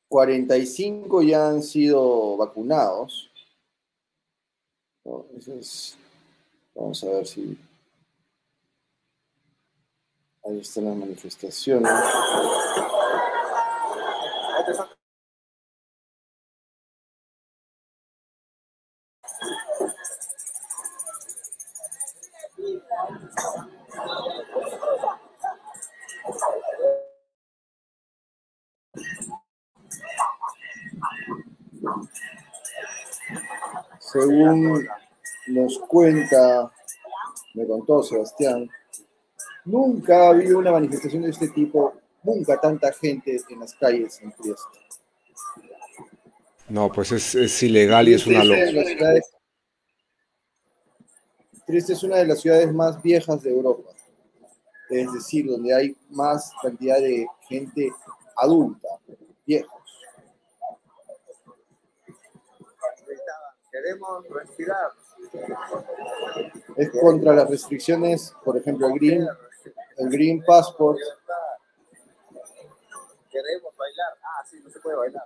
45 0.07 1.21
ya 1.21 1.49
han 1.49 1.61
sido 1.61 2.37
vacunados. 2.37 3.29
Vamos 6.75 7.03
a 7.03 7.07
ver 7.07 7.27
si... 7.27 7.57
Ahí 10.45 10.59
están 10.59 10.85
las 10.85 10.95
manifestaciones. 10.97 11.89
Según 33.99 34.87
nos 35.53 35.79
cuenta, 35.79 36.71
me 37.53 37.67
contó 37.67 38.03
Sebastián, 38.03 38.69
nunca 39.65 40.25
ha 40.25 40.29
habido 40.29 40.59
una 40.59 40.71
manifestación 40.71 41.23
de 41.23 41.29
este 41.29 41.49
tipo, 41.49 41.93
nunca 42.23 42.59
tanta 42.59 42.91
gente 42.93 43.39
en 43.49 43.59
las 43.59 43.73
calles 43.75 44.19
en 44.21 44.31
Trieste. 44.31 44.79
No, 46.69 46.91
pues 46.91 47.11
es, 47.11 47.63
ilegal 47.63 48.07
y 48.07 48.13
es 48.13 48.25
una 48.25 48.43
locura. 48.43 49.21
Trieste 51.65 51.93
es 51.93 52.03
una 52.03 52.17
de 52.17 52.27
las 52.27 52.41
ciudades 52.41 52.73
más 52.73 53.01
viejas 53.01 53.41
de 53.41 53.51
Europa, 53.51 53.91
es 54.89 55.13
decir, 55.13 55.45
donde 55.47 55.73
hay 55.73 55.95
más 56.09 56.51
cantidad 56.61 56.99
de 56.99 57.25
gente 57.47 57.91
adulta, 58.35 58.87
viejos. 59.45 59.81
Queremos 63.71 64.27
respirar. 64.29 64.91
Es 66.75 66.89
contra 66.99 67.33
las 67.33 67.49
restricciones, 67.49 68.33
por 68.43 68.57
ejemplo, 68.57 68.87
el 68.87 68.93
Green, 68.93 69.27
el 69.97 70.09
Green 70.09 70.43
Passport. 70.43 70.97
Queremos 73.29 73.75
bailar. 73.75 74.13
Ah, 74.23 74.45
sí, 74.49 74.59
no 74.63 74.69
se 74.69 74.79
puede 74.79 74.95
bailar. 74.97 75.25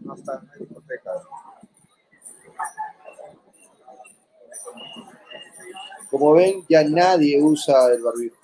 No 0.00 0.14
está 0.14 0.40
en 0.54 0.66
discoteca. 0.66 1.10
Como 6.10 6.32
ven, 6.32 6.64
ya 6.68 6.84
nadie 6.84 7.40
usa 7.42 7.92
el 7.92 8.02
barbijo. 8.02 8.36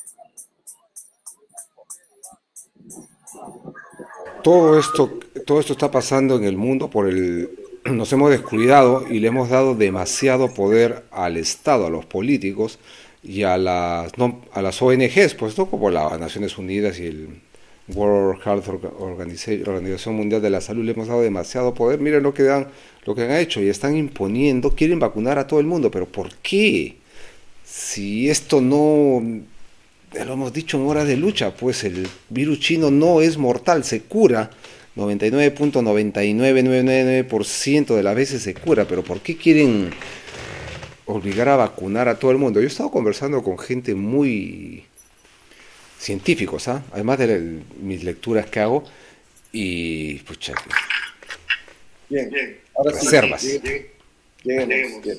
Todo 4.42 4.78
esto, 4.78 5.10
todo 5.46 5.60
esto 5.60 5.72
está 5.72 5.90
pasando 5.90 6.36
en 6.36 6.44
el 6.44 6.58
mundo 6.58 6.90
por 6.90 7.08
el 7.08 7.63
nos 7.90 8.12
hemos 8.12 8.30
descuidado 8.30 9.04
y 9.08 9.20
le 9.20 9.28
hemos 9.28 9.50
dado 9.50 9.74
demasiado 9.74 10.52
poder 10.52 11.04
al 11.10 11.36
Estado, 11.36 11.86
a 11.86 11.90
los 11.90 12.06
políticos 12.06 12.78
y 13.22 13.42
a 13.42 13.58
las, 13.58 14.12
a 14.52 14.62
las 14.62 14.82
ONGs, 14.82 15.34
pues 15.34 15.58
no 15.58 15.66
como 15.66 15.90
las 15.90 16.18
Naciones 16.18 16.56
Unidas 16.56 16.98
y 16.98 17.06
el 17.06 17.28
World 17.88 18.40
Health 18.44 18.68
Organization, 18.98 19.68
Organización 19.68 20.14
Mundial 20.14 20.40
de 20.40 20.50
la 20.50 20.60
Salud, 20.60 20.84
le 20.84 20.92
hemos 20.92 21.08
dado 21.08 21.20
demasiado 21.20 21.74
poder. 21.74 22.00
Miren 22.00 22.22
lo 22.22 22.32
que, 22.32 22.44
dan, 22.44 22.68
lo 23.04 23.14
que 23.14 23.22
han 23.22 23.32
hecho 23.32 23.62
y 23.62 23.68
están 23.68 23.96
imponiendo, 23.96 24.70
quieren 24.70 24.98
vacunar 24.98 25.38
a 25.38 25.46
todo 25.46 25.60
el 25.60 25.66
mundo, 25.66 25.90
pero 25.90 26.06
¿por 26.06 26.34
qué? 26.36 26.96
Si 27.64 28.30
esto 28.30 28.60
no, 28.60 29.22
lo 30.24 30.32
hemos 30.32 30.52
dicho 30.52 30.78
en 30.78 30.86
horas 30.86 31.06
de 31.06 31.16
lucha, 31.16 31.54
pues 31.54 31.84
el 31.84 32.06
virus 32.30 32.60
chino 32.60 32.90
no 32.90 33.20
es 33.20 33.36
mortal, 33.36 33.84
se 33.84 34.02
cura 34.02 34.50
99.99999% 34.96 37.96
de 37.96 38.02
las 38.02 38.14
veces 38.14 38.42
se 38.42 38.54
cura, 38.54 38.86
pero 38.86 39.02
¿por 39.02 39.20
qué 39.20 39.36
quieren 39.36 39.90
obligar 41.06 41.48
a 41.48 41.56
vacunar 41.56 42.08
a 42.08 42.18
todo 42.18 42.30
el 42.30 42.38
mundo? 42.38 42.60
Yo 42.60 42.66
he 42.66 42.68
estado 42.68 42.90
conversando 42.90 43.42
con 43.42 43.58
gente 43.58 43.94
muy 43.94 44.84
científicos, 45.98 46.68
¿ah? 46.68 46.82
además 46.92 47.18
de 47.18 47.62
mis 47.80 48.04
lecturas 48.04 48.46
que 48.46 48.60
hago, 48.60 48.84
y 49.52 50.18
pucha, 50.20 50.54
bien, 52.08 52.30
bien. 52.30 52.58
Ahora 52.76 52.92
reservas. 52.92 53.40
Sí, 53.40 53.60
bien, 54.44 54.68
Lo 54.68 55.02
que 55.02 55.16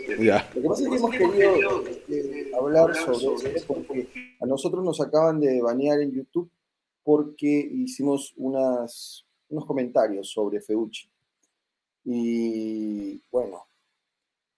pasa 0.68 0.84
es 0.84 0.90
que 0.90 0.96
hemos 0.96 1.12
querido 1.12 1.84
eh, 2.10 2.52
hablar 2.60 2.96
sobre 2.96 3.56
esto 3.56 3.74
porque 3.74 4.08
a 4.40 4.46
nosotros 4.46 4.84
nos 4.84 5.02
acaban 5.02 5.40
de 5.40 5.62
banear 5.62 6.02
en 6.02 6.12
YouTube 6.12 6.50
porque 7.04 7.70
hicimos 7.74 8.34
unas 8.38 9.25
unos 9.49 9.65
comentarios 9.65 10.29
sobre 10.29 10.62
Feucci. 10.62 11.10
Y 12.03 13.21
bueno, 13.31 13.65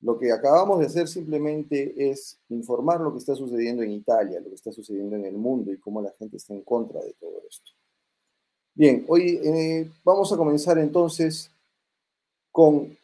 lo 0.02 0.18
que 0.18 0.32
acabamos 0.32 0.80
de 0.80 0.86
hacer 0.86 1.08
simplemente 1.08 2.10
es 2.10 2.40
informar 2.50 3.02
lo 3.02 3.12
que 3.12 3.20
está 3.20 3.36
sucediendo 3.36 3.82
en 3.84 3.92
Italia, 3.92 4.40
lo 4.40 4.50
que 4.50 4.56
está 4.56 4.72
sucediendo 4.72 5.16
en 5.16 5.26
el 5.26 5.38
mundo 5.38 5.72
y 5.72 5.80
cómo 5.80 6.02
la 6.02 6.12
gente 6.12 6.38
está 6.38 6.54
en 6.54 6.62
contra 6.62 7.02
de 7.02 7.14
todo 7.14 7.42
esto. 7.50 7.72
Bien, 8.74 9.06
hoy 9.08 9.40
eh, 9.44 9.90
vamos 10.04 10.32
a 10.32 10.38
comenzar 10.38 10.78
entonces 10.78 11.50
con 12.52 12.96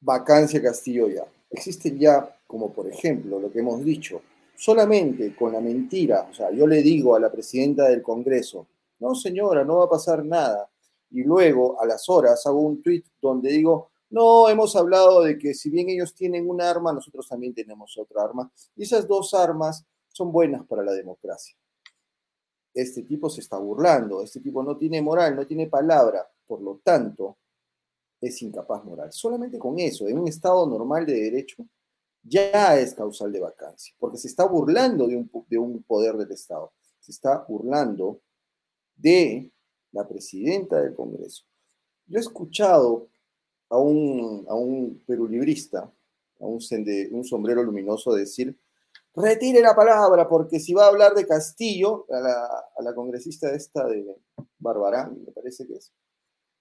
vacancia 0.00 0.62
Castillo 0.62 1.08
ya. 1.08 1.24
Existen 1.50 1.98
ya, 1.98 2.38
como 2.46 2.72
por 2.72 2.86
ejemplo, 2.86 3.40
lo 3.40 3.50
que 3.50 3.58
hemos 3.58 3.84
dicho, 3.84 4.22
solamente 4.54 5.34
con 5.34 5.52
la 5.52 5.60
mentira, 5.60 6.28
o 6.30 6.34
sea, 6.34 6.50
yo 6.52 6.66
le 6.66 6.82
digo 6.82 7.16
a 7.16 7.20
la 7.20 7.32
presidenta 7.32 7.88
del 7.88 8.02
Congreso, 8.02 8.66
no 9.00 9.14
señora, 9.14 9.64
no 9.64 9.78
va 9.78 9.84
a 9.84 9.90
pasar 9.90 10.24
nada, 10.24 10.68
y 11.16 11.24
luego 11.24 11.80
a 11.80 11.86
las 11.86 12.10
horas 12.10 12.46
hago 12.46 12.60
un 12.60 12.82
tweet 12.82 13.04
donde 13.22 13.50
digo, 13.50 13.90
no, 14.10 14.50
hemos 14.50 14.76
hablado 14.76 15.22
de 15.22 15.38
que 15.38 15.54
si 15.54 15.70
bien 15.70 15.88
ellos 15.88 16.14
tienen 16.14 16.48
un 16.48 16.60
arma, 16.60 16.92
nosotros 16.92 17.26
también 17.26 17.54
tenemos 17.54 17.96
otra 17.96 18.22
arma. 18.22 18.52
Y 18.76 18.82
esas 18.82 19.08
dos 19.08 19.32
armas 19.32 19.82
son 20.08 20.30
buenas 20.30 20.66
para 20.66 20.82
la 20.82 20.92
democracia. 20.92 21.56
Este 22.74 23.02
tipo 23.02 23.30
se 23.30 23.40
está 23.40 23.56
burlando, 23.56 24.20
este 24.20 24.40
tipo 24.40 24.62
no 24.62 24.76
tiene 24.76 25.00
moral, 25.00 25.34
no 25.34 25.46
tiene 25.46 25.68
palabra, 25.68 26.30
por 26.46 26.60
lo 26.60 26.80
tanto, 26.84 27.38
es 28.20 28.42
incapaz 28.42 28.84
moral. 28.84 29.10
Solamente 29.10 29.58
con 29.58 29.78
eso, 29.78 30.06
en 30.06 30.18
un 30.18 30.28
Estado 30.28 30.66
normal 30.66 31.06
de 31.06 31.14
derecho, 31.14 31.66
ya 32.22 32.78
es 32.78 32.94
causal 32.94 33.32
de 33.32 33.40
vacancia, 33.40 33.94
porque 33.98 34.18
se 34.18 34.28
está 34.28 34.44
burlando 34.44 35.06
de 35.06 35.16
un, 35.16 35.30
de 35.48 35.56
un 35.56 35.82
poder 35.82 36.18
del 36.18 36.30
Estado, 36.30 36.74
se 37.00 37.12
está 37.12 37.46
burlando 37.48 38.20
de 38.94 39.50
la 39.96 40.06
presidenta 40.06 40.80
del 40.80 40.94
Congreso. 40.94 41.44
Yo 42.06 42.18
he 42.18 42.20
escuchado 42.20 43.08
a 43.70 43.78
un, 43.78 44.44
a 44.48 44.54
un 44.54 45.02
perulibrista, 45.06 45.92
a 46.40 46.46
un, 46.46 46.60
sombrero 47.24 47.62
luminoso 47.62 48.14
decir, 48.14 48.56
retire 49.14 49.60
la 49.60 49.74
palabra, 49.74 50.28
porque 50.28 50.60
si 50.60 50.74
va 50.74 50.84
a 50.84 50.88
hablar 50.88 51.14
de 51.14 51.26
Castillo, 51.26 52.06
a 52.10 52.20
la, 52.20 52.44
a 52.76 52.82
la 52.82 52.94
congresista 52.94 53.52
esta 53.52 53.86
de 53.88 54.04
Barbarán, 54.58 55.18
me 55.24 55.32
parece 55.32 55.66
que 55.66 55.74
es, 55.74 55.92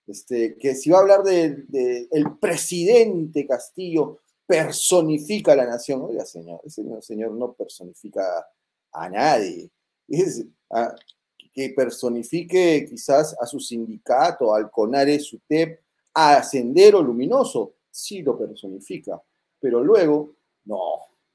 este, 0.07 0.57
que 0.57 0.75
si 0.75 0.89
va 0.89 0.99
a 0.99 1.01
hablar 1.01 1.23
del 1.23 1.67
de, 1.67 2.07
el 2.11 2.37
presidente 2.39 3.45
Castillo, 3.45 4.19
personifica 4.47 5.53
a 5.53 5.55
la 5.55 5.65
nación. 5.65 6.03
Oiga, 6.03 6.25
señor, 6.25 6.61
ese 6.63 6.83
señor 7.01 7.31
no 7.31 7.53
personifica 7.53 8.47
a 8.91 9.09
nadie. 9.09 9.71
Es, 10.07 10.45
a, 10.69 10.95
que 11.55 11.69
personifique 11.69 12.85
quizás 12.87 13.33
a 13.39 13.45
su 13.45 13.61
sindicato, 13.61 14.53
al 14.53 14.69
CONARE, 14.69 15.17
SUTEP, 15.19 15.79
a 16.13 16.43
Sendero 16.43 17.01
Luminoso, 17.01 17.75
sí 17.89 18.21
lo 18.21 18.37
personifica, 18.37 19.21
pero 19.57 19.81
luego, 19.81 20.35
no, 20.65 20.77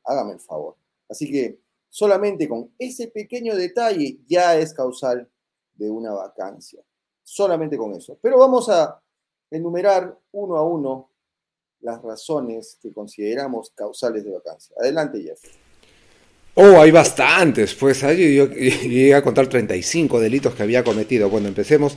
hágame 0.04 0.35
el 0.35 0.40
favor. 0.40 0.76
Así 1.09 1.30
que 1.33 1.59
solamente 1.88 2.46
con 2.46 2.70
ese 2.78 3.09
pequeño 3.09 3.56
detalle 3.56 4.18
ya 4.28 4.56
es 4.59 4.74
causal 4.74 5.26
de 5.72 5.90
una 5.90 6.12
vacancia. 6.12 6.83
Solamente 7.22 7.78
con 7.78 7.94
eso. 7.94 8.18
Pero 8.20 8.38
vamos 8.38 8.68
a 8.68 9.00
enumerar 9.50 10.18
uno 10.33 10.56
a 10.56 10.66
uno 10.66 11.11
las 11.80 12.02
razones 12.02 12.78
que 12.80 12.92
consideramos 12.92 13.70
causales 13.70 14.22
de 14.24 14.33
vacancia. 14.33 14.76
Adelante, 14.78 15.22
Jeff. 15.22 15.69
Oh, 16.54 16.80
hay 16.80 16.90
bastantes, 16.90 17.74
pues 17.74 18.00
yo, 18.00 18.10
yo, 18.12 18.48
llegué 18.48 19.14
a 19.14 19.22
contar 19.22 19.46
35 19.46 20.20
delitos 20.20 20.54
que 20.54 20.62
había 20.62 20.82
cometido. 20.82 21.28
Bueno, 21.30 21.48
empecemos. 21.48 21.96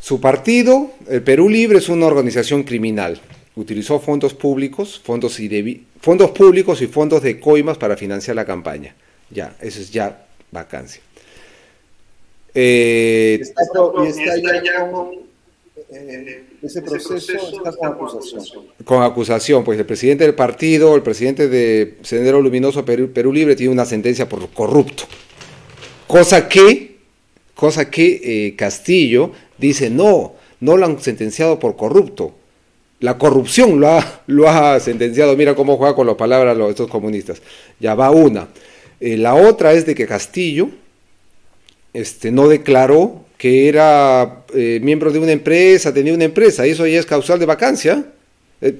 Su 0.00 0.20
partido, 0.20 0.90
el 1.08 1.22
Perú 1.22 1.48
Libre, 1.48 1.78
es 1.78 1.88
una 1.88 2.06
organización 2.06 2.64
criminal. 2.64 3.20
Utilizó 3.54 3.98
fondos 4.00 4.34
públicos, 4.34 5.00
fondos, 5.02 5.40
y 5.40 5.86
fondos 6.00 6.30
públicos 6.32 6.82
y 6.82 6.86
fondos 6.86 7.22
de 7.22 7.40
coimas 7.40 7.78
para 7.78 7.96
financiar 7.96 8.36
la 8.36 8.44
campaña. 8.44 8.94
Ya, 9.30 9.56
eso 9.60 9.80
es 9.80 9.90
ya 9.90 10.26
vacancia. 10.50 11.00
Eh, 12.54 13.38
está, 13.40 13.62
y 14.04 14.08
está, 14.08 14.36
ya, 14.36 14.62
ya 14.62 14.90
con, 14.90 15.25
eh, 15.88 16.44
ese 16.62 16.82
proceso 16.82 17.32
está 17.36 17.72
con 17.72 17.88
acusación. 17.88 18.64
Con 18.84 19.02
acusación, 19.02 19.64
pues 19.64 19.78
el 19.78 19.86
presidente 19.86 20.24
del 20.24 20.34
partido, 20.34 20.96
el 20.96 21.02
presidente 21.02 21.48
de 21.48 21.98
Sendero 22.02 22.40
Luminoso 22.40 22.84
Perú, 22.84 23.10
Perú 23.12 23.32
Libre 23.32 23.54
tiene 23.54 23.72
una 23.72 23.84
sentencia 23.84 24.28
por 24.28 24.48
corrupto. 24.50 25.04
Cosa 26.06 26.48
que, 26.48 26.96
cosa 27.54 27.88
que 27.90 28.20
eh, 28.22 28.56
Castillo 28.56 29.32
dice, 29.58 29.90
no, 29.90 30.34
no 30.60 30.76
lo 30.76 30.86
han 30.86 31.00
sentenciado 31.00 31.58
por 31.58 31.76
corrupto. 31.76 32.34
La 32.98 33.18
corrupción 33.18 33.78
lo 33.78 33.88
ha, 33.88 34.22
lo 34.26 34.48
ha 34.48 34.80
sentenciado. 34.80 35.36
Mira 35.36 35.54
cómo 35.54 35.76
juega 35.76 35.94
con 35.94 36.06
las 36.06 36.16
palabras 36.16 36.56
los, 36.56 36.70
estos 36.70 36.90
comunistas. 36.90 37.42
Ya 37.78 37.94
va 37.94 38.10
una. 38.10 38.48
Eh, 39.00 39.16
la 39.16 39.34
otra 39.34 39.72
es 39.72 39.86
de 39.86 39.94
que 39.94 40.06
Castillo 40.06 40.70
este, 41.92 42.30
no 42.32 42.48
declaró 42.48 43.25
que 43.46 43.68
era 43.68 44.44
eh, 44.52 44.80
miembro 44.82 45.12
de 45.12 45.20
una 45.20 45.30
empresa, 45.30 45.94
tenía 45.94 46.12
una 46.12 46.24
empresa, 46.24 46.66
y 46.66 46.70
eso 46.70 46.84
ya 46.84 46.98
es 46.98 47.06
causal 47.06 47.38
de 47.38 47.46
vacancia. 47.46 48.04
Eh, 48.60 48.74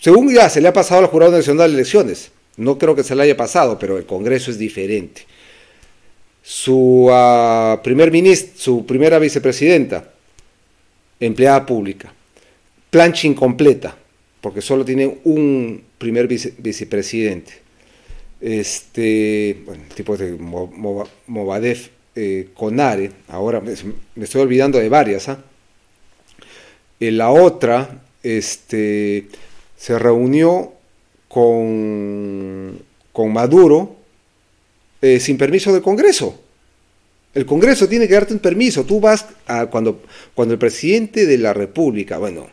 según 0.00 0.32
ya 0.32 0.48
se 0.48 0.62
le 0.62 0.68
ha 0.68 0.72
pasado 0.72 1.02
al 1.02 1.08
Jurado 1.08 1.32
Nacional 1.32 1.70
de 1.70 1.74
Elecciones, 1.74 2.30
no 2.56 2.78
creo 2.78 2.96
que 2.96 3.02
se 3.02 3.14
le 3.14 3.24
haya 3.24 3.36
pasado, 3.36 3.78
pero 3.78 3.98
el 3.98 4.06
Congreso 4.06 4.50
es 4.50 4.58
diferente. 4.58 5.26
Su 6.42 7.10
uh, 7.10 7.82
primer 7.82 8.10
ministro, 8.10 8.54
su 8.56 8.86
primera 8.86 9.18
vicepresidenta, 9.18 10.10
empleada 11.20 11.66
pública, 11.66 12.10
plancha 12.88 13.26
incompleta, 13.26 13.98
porque 14.40 14.62
solo 14.62 14.82
tiene 14.82 15.18
un 15.24 15.82
primer 15.98 16.26
vice, 16.26 16.54
vicepresidente. 16.56 17.52
Este, 18.40 19.58
bueno, 19.66 19.82
tipo 19.94 20.16
de 20.16 20.32
Movadef 21.26 21.88
eh, 22.16 22.48
Conare, 22.54 23.12
ahora 23.28 23.60
me, 23.60 23.74
estoy 24.24 24.40
olvidando 24.40 24.78
de 24.78 24.88
varias, 24.88 25.28
¿ah? 25.28 25.38
eh, 26.98 27.10
la 27.12 27.30
otra 27.30 28.00
este, 28.22 29.26
se 29.76 29.98
reunió 29.98 30.72
con, 31.28 32.78
con 33.12 33.32
Maduro 33.32 33.96
eh, 35.02 35.20
sin 35.20 35.36
permiso 35.36 35.72
del 35.74 35.82
Congreso. 35.82 36.40
El 37.34 37.44
Congreso 37.44 37.86
tiene 37.86 38.08
que 38.08 38.14
darte 38.14 38.32
un 38.32 38.38
permiso. 38.40 38.84
Tú 38.84 38.98
vas 38.98 39.26
a 39.46 39.66
cuando, 39.66 40.00
cuando 40.34 40.54
el 40.54 40.58
presidente 40.58 41.26
de 41.26 41.36
la 41.36 41.52
República, 41.52 42.16
bueno, 42.16 42.46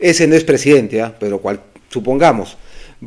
ese 0.00 0.26
no 0.26 0.34
es 0.34 0.42
presidente, 0.42 1.00
¿ah? 1.00 1.14
pero 1.20 1.40
cual, 1.40 1.60
supongamos, 1.88 2.56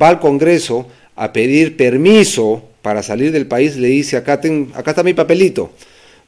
va 0.01 0.07
al 0.07 0.21
Congreso 0.21 0.87
a 1.17 1.33
pedir 1.33 1.75
permiso 1.75 2.63
para 2.81 3.03
salir 3.03 3.33
del 3.33 3.45
país, 3.45 3.75
le 3.75 3.89
dice, 3.89 4.15
acá, 4.15 4.39
está 4.39 5.03
mi 5.03 5.13
papelito 5.13 5.73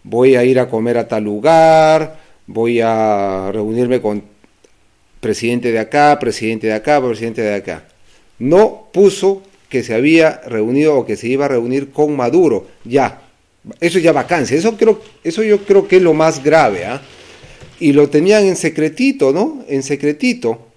voy 0.09 0.35
a 0.35 0.43
ir 0.43 0.59
a 0.59 0.67
comer 0.67 0.97
a 0.97 1.07
tal 1.07 1.23
lugar, 1.23 2.17
voy 2.47 2.81
a 2.81 3.51
reunirme 3.53 4.01
con 4.01 4.23
presidente 5.19 5.71
de 5.71 5.77
acá, 5.77 6.17
presidente 6.19 6.65
de 6.67 6.73
acá, 6.73 6.99
presidente 6.99 7.41
de 7.41 7.53
acá. 7.53 7.83
No 8.39 8.87
puso 8.91 9.43
que 9.69 9.83
se 9.83 9.93
había 9.93 10.41
reunido 10.47 10.95
o 10.97 11.05
que 11.05 11.15
se 11.15 11.27
iba 11.27 11.45
a 11.45 11.49
reunir 11.49 11.91
con 11.91 12.15
Maduro. 12.15 12.67
Ya, 12.85 13.21
eso 13.79 13.99
ya 13.99 14.11
vacancia. 14.11 14.57
Eso, 14.57 14.75
creo, 14.75 14.99
eso 15.23 15.43
yo 15.43 15.59
creo 15.59 15.87
que 15.87 15.97
es 15.97 16.01
lo 16.01 16.15
más 16.15 16.43
grave. 16.43 16.85
¿ah? 16.85 17.01
Y 17.79 17.93
lo 17.93 18.09
tenían 18.09 18.45
en 18.45 18.55
secretito, 18.55 19.31
¿no? 19.31 19.63
En 19.67 19.83
secretito, 19.83 20.69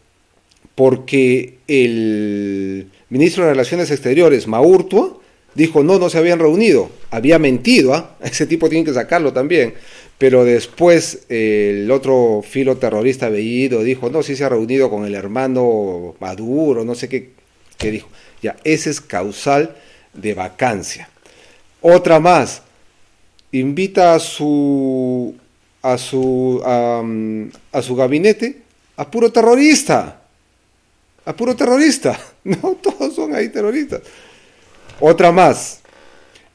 porque 0.75 1.59
el 1.67 2.89
ministro 3.09 3.45
de 3.45 3.51
Relaciones 3.51 3.91
Exteriores, 3.91 4.47
Maurtua, 4.47 5.22
dijo, 5.55 5.83
no, 5.83 5.99
no 5.99 6.09
se 6.09 6.19
habían 6.19 6.39
reunido, 6.39 6.91
había 7.11 7.39
mentido, 7.39 7.95
¿ah? 7.95 8.17
ese 8.23 8.47
tipo 8.47 8.69
tiene 8.69 8.85
que 8.85 8.95
sacarlo 8.95 9.33
también. 9.33 9.75
Pero 10.19 10.45
después 10.45 11.25
eh, 11.29 11.83
el 11.83 11.91
otro 11.91 12.45
filo 12.49 12.77
terrorista 12.77 13.29
Bellido 13.29 13.83
dijo, 13.83 14.09
no, 14.11 14.23
sí 14.23 14.37
se 14.37 14.45
ha 14.45 14.49
reunido 14.49 14.89
con 14.89 15.05
el 15.05 15.15
hermano 15.15 16.15
Maduro, 16.21 16.85
no 16.85 16.95
sé 16.95 17.09
qué, 17.09 17.31
qué 17.77 17.91
dijo. 17.91 18.09
Ya, 18.41 18.57
ese 18.65 18.91
es 18.91 19.01
causal 19.01 19.77
de 20.15 20.35
vacancia. 20.35 21.09
Otra 21.81 22.21
más, 22.21 22.63
invita 23.51 24.15
a 24.15 24.21
su, 24.21 25.35
a 25.83 25.99
su, 25.99 26.63
a 26.65 27.83
su 27.83 27.97
gabinete 27.97 28.63
a 28.97 29.11
puro 29.11 29.33
terrorista. 29.33 30.21
A 31.25 31.33
puro 31.35 31.57
terrorista. 31.57 32.19
No, 32.45 32.77
todos 32.83 33.15
son 33.15 33.37
ahí 33.37 33.51
terroristas. 33.51 34.01
Otra 35.05 35.33
más, 35.33 35.81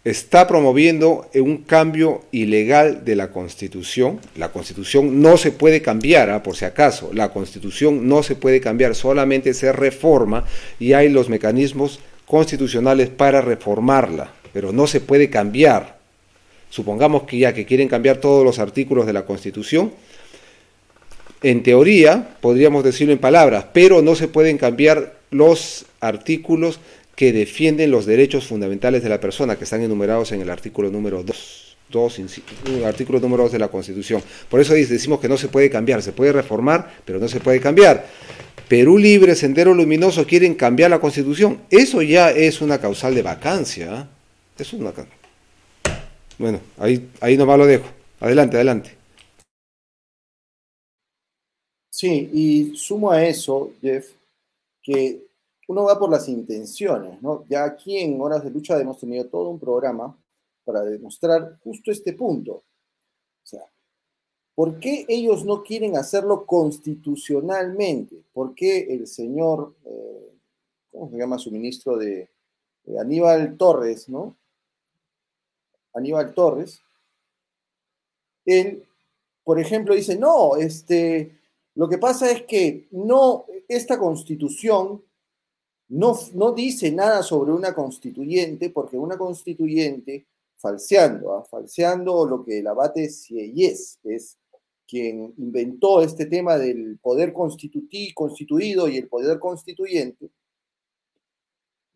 está 0.06 0.48
promoviendo 0.48 1.30
un 1.36 1.58
cambio 1.64 2.24
ilegal 2.32 3.04
de 3.04 3.18
la 3.18 3.30
constitución. 3.30 4.22
La 4.38 4.54
constitución 4.54 5.22
no 5.22 5.36
se 5.36 5.52
puede 5.52 5.82
cambiar, 5.82 6.30
¿ah? 6.30 6.44
por 6.44 6.56
si 6.56 6.64
acaso, 6.64 7.12
la 7.14 7.34
constitución 7.34 8.08
no 8.08 8.24
se 8.24 8.36
puede 8.36 8.62
cambiar, 8.62 8.96
solamente 8.96 9.54
se 9.54 9.74
reforma 9.74 10.46
y 10.80 10.94
hay 10.94 11.10
los 11.10 11.28
mecanismos 11.28 12.00
constitucionales 12.26 13.10
para 13.10 13.42
reformarla, 13.42 14.32
pero 14.54 14.72
no 14.72 14.88
se 14.88 15.02
puede 15.02 15.30
cambiar. 15.30 15.98
Supongamos 16.70 17.24
que 17.24 17.40
ya 17.40 17.54
que 17.54 17.66
quieren 17.66 17.90
cambiar 17.90 18.16
todos 18.22 18.46
los 18.46 18.60
artículos 18.60 19.06
de 19.08 19.12
la 19.12 19.26
constitución, 19.26 19.92
en 21.44 21.64
teoría 21.64 22.38
podríamos 22.40 22.86
decirlo 22.86 23.12
en 23.12 23.20
palabras, 23.20 23.66
pero 23.74 24.02
no 24.02 24.16
se 24.16 24.30
pueden 24.30 24.58
cambiar 24.58 25.18
los 25.32 25.86
artículos 26.00 26.80
que 27.18 27.34
defienden 27.34 27.90
los 27.90 28.06
derechos 28.06 28.46
fundamentales 28.46 29.02
de 29.02 29.10
la 29.10 29.20
persona, 29.20 29.56
que 29.56 29.64
están 29.64 29.82
enumerados 29.82 30.32
en 30.34 30.42
el 30.42 30.52
artículo 30.52 30.92
número 30.92 31.24
2, 31.24 31.78
2 31.90 32.22
artículo 32.86 33.20
número 33.20 33.42
2 33.42 33.54
de 33.54 33.58
la 33.58 33.70
Constitución. 33.70 34.22
Por 34.48 34.62
eso 34.62 34.76
decimos 34.76 35.20
que 35.20 35.28
no 35.28 35.36
se 35.36 35.48
puede 35.48 35.68
cambiar, 35.72 36.04
se 36.04 36.12
puede 36.12 36.32
reformar, 36.32 36.94
pero 37.06 37.18
no 37.18 37.28
se 37.28 37.40
puede 37.40 37.60
cambiar. 37.60 38.06
Perú 38.68 39.00
Libre, 39.00 39.34
Sendero 39.34 39.74
Luminoso 39.74 40.28
quieren 40.28 40.54
cambiar 40.54 40.92
la 40.92 41.00
Constitución. 41.00 41.62
Eso 41.72 42.04
ya 42.04 42.30
es 42.30 42.62
una 42.62 42.80
causal 42.80 43.16
de 43.16 43.24
vacancia. 43.24 44.02
¿eh? 44.02 44.62
es 44.62 44.74
una 44.74 44.94
Bueno, 46.38 46.62
ahí, 46.78 47.10
ahí 47.20 47.36
nomás 47.36 47.58
lo 47.58 47.66
dejo. 47.66 47.88
Adelante, 48.20 48.58
adelante. 48.58 48.92
Sí, 51.90 52.30
y 52.32 52.76
sumo 52.76 53.12
a 53.12 53.26
eso, 53.26 53.72
Jeff, 53.82 54.06
que 54.84 55.27
uno 55.68 55.84
va 55.84 56.00
por 56.00 56.10
las 56.10 56.28
intenciones, 56.30 57.22
¿no? 57.22 57.46
Ya 57.50 57.66
aquí 57.66 57.98
en 57.98 58.20
Horas 58.22 58.44
de 58.44 58.52
Lucha 58.52 58.80
hemos 58.80 59.00
tenido 59.00 59.28
todo 59.28 59.50
un 59.50 59.60
programa 59.60 60.18
para 60.64 60.82
demostrar 60.82 61.60
justo 61.64 61.92
este 61.92 62.14
punto. 62.14 62.54
O 62.54 63.46
sea, 63.46 63.66
¿por 64.56 64.80
qué 64.80 65.06
ellos 65.08 65.46
no 65.46 65.64
quieren 65.64 65.98
hacerlo 65.98 66.46
constitucionalmente? 66.46 68.24
¿Por 68.34 68.56
qué 68.56 68.94
el 68.94 69.08
señor, 69.08 69.76
eh, 69.86 70.34
¿cómo 70.92 71.10
se 71.10 71.18
llama 71.18 71.38
su 71.38 71.52
ministro 71.52 71.98
de, 71.98 72.30
de 72.86 73.00
Aníbal 73.00 73.58
Torres, 73.58 74.08
¿no? 74.08 74.38
Aníbal 75.94 76.34
Torres, 76.34 76.82
él, 78.46 78.86
por 79.44 79.60
ejemplo, 79.60 79.94
dice, 79.94 80.18
no, 80.18 80.56
este, 80.56 81.38
lo 81.76 81.90
que 81.90 81.98
pasa 81.98 82.32
es 82.32 82.44
que 82.44 82.88
no, 82.92 83.46
esta 83.68 84.00
constitución 84.00 85.04
no, 85.90 86.18
no 86.34 86.52
dice 86.52 86.92
nada 86.92 87.24
sobre 87.24 87.52
una 87.52 87.74
constituyente, 87.74 88.70
porque 88.70 88.98
una 88.98 89.18
constituyente, 89.18 90.28
falseando, 90.58 91.34
¿ah? 91.34 91.44
falseando 91.44 92.26
lo 92.26 92.44
que 92.44 92.60
el 92.60 92.68
abate 92.68 93.10
Sieyes 93.10 94.00
es 94.04 94.38
quien 94.88 95.34
inventó 95.38 96.02
este 96.02 96.26
tema 96.26 96.58
del 96.58 96.98
poder 97.00 97.34
constituido 97.34 98.88
y 98.88 98.98
el 98.98 99.08
poder 99.08 99.38
constituyente, 99.40 100.32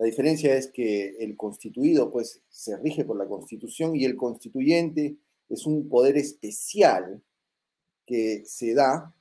la 0.02 0.08
diferencia 0.08 0.56
es 0.56 0.66
que 0.72 1.16
el 1.20 1.38
constituido 1.38 2.12
pues 2.12 2.42
se 2.50 2.76
rige 2.78 3.06
por 3.06 3.16
la 3.18 3.28
constitución 3.28 3.96
y 3.96 4.04
el 4.04 4.16
constituyente 4.16 5.16
es 5.48 5.68
un 5.68 5.88
poder 5.88 6.18
especial 6.18 7.22
que 8.04 8.42
se 8.44 8.74
da 8.74 9.14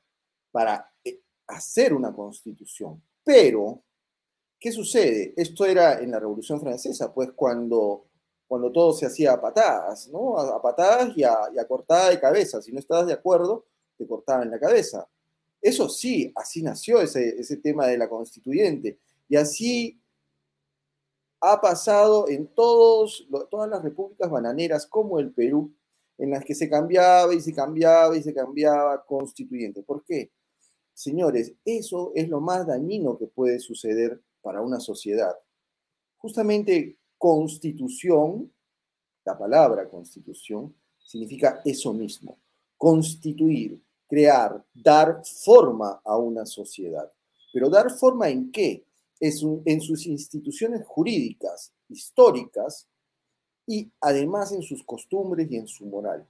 para 0.50 0.90
eh, 1.04 1.20
hacer 1.48 1.92
una 1.92 2.14
constitución. 2.14 3.02
Pero, 3.22 3.82
¿qué 4.60 4.70
sucede? 4.70 5.32
Esto 5.36 5.64
era 5.64 6.00
en 6.00 6.10
la 6.10 6.20
Revolución 6.20 6.60
Francesa, 6.60 7.12
pues 7.12 7.32
cuando, 7.32 8.04
cuando 8.46 8.70
todo 8.70 8.92
se 8.92 9.06
hacía 9.06 9.32
a 9.32 9.40
patadas, 9.40 10.08
¿no? 10.08 10.38
A, 10.38 10.60
patadas 10.60 11.16
y 11.16 11.24
a, 11.24 11.66
cortada 11.66 12.10
de 12.10 12.20
cabeza. 12.20 12.60
Si 12.60 12.70
no 12.70 12.78
estabas 12.78 13.06
de 13.06 13.14
acuerdo, 13.14 13.64
te 13.96 14.06
cortaban 14.06 14.50
la 14.50 14.60
cabeza. 14.60 15.08
Eso 15.62 15.88
sí, 15.88 16.30
así 16.36 16.62
nació 16.62 17.00
ese, 17.00 17.40
ese 17.40 17.56
tema 17.56 17.86
de 17.86 17.98
la 17.98 18.08
constituyente. 18.08 18.98
Y 19.28 19.36
así 19.36 19.98
ha 21.40 21.60
pasado 21.60 22.28
en 22.28 22.46
todos, 22.48 23.26
todas 23.50 23.68
las 23.68 23.82
repúblicas 23.82 24.30
bananeras 24.30 24.86
como 24.86 25.18
el 25.18 25.32
Perú, 25.32 25.74
en 26.18 26.30
las 26.30 26.44
que 26.44 26.54
se 26.54 26.68
cambiaba 26.68 27.34
y 27.34 27.40
se 27.40 27.54
cambiaba 27.54 28.14
y 28.14 28.22
se 28.22 28.34
cambiaba 28.34 29.06
constituyente. 29.06 29.82
¿Por 29.82 30.04
qué? 30.04 30.30
Señores, 30.92 31.54
eso 31.64 32.12
es 32.14 32.28
lo 32.28 32.42
más 32.42 32.66
dañino 32.66 33.16
que 33.16 33.26
puede 33.26 33.58
suceder 33.58 34.20
para 34.42 34.60
una 34.60 34.80
sociedad. 34.80 35.34
Justamente 36.18 36.96
constitución, 37.18 38.52
la 39.24 39.38
palabra 39.38 39.88
constitución, 39.88 40.74
significa 40.98 41.60
eso 41.64 41.92
mismo, 41.92 42.38
constituir, 42.76 43.80
crear, 44.08 44.64
dar 44.74 45.22
forma 45.24 46.00
a 46.04 46.16
una 46.16 46.46
sociedad. 46.46 47.10
Pero 47.52 47.68
dar 47.68 47.90
forma 47.90 48.28
en 48.28 48.50
qué? 48.50 48.84
Es 49.18 49.44
en 49.64 49.80
sus 49.80 50.06
instituciones 50.06 50.86
jurídicas, 50.86 51.72
históricas, 51.88 52.86
y 53.66 53.88
además 54.00 54.52
en 54.52 54.62
sus 54.62 54.82
costumbres 54.82 55.50
y 55.50 55.56
en 55.56 55.68
su 55.68 55.84
moral. 55.86 56.26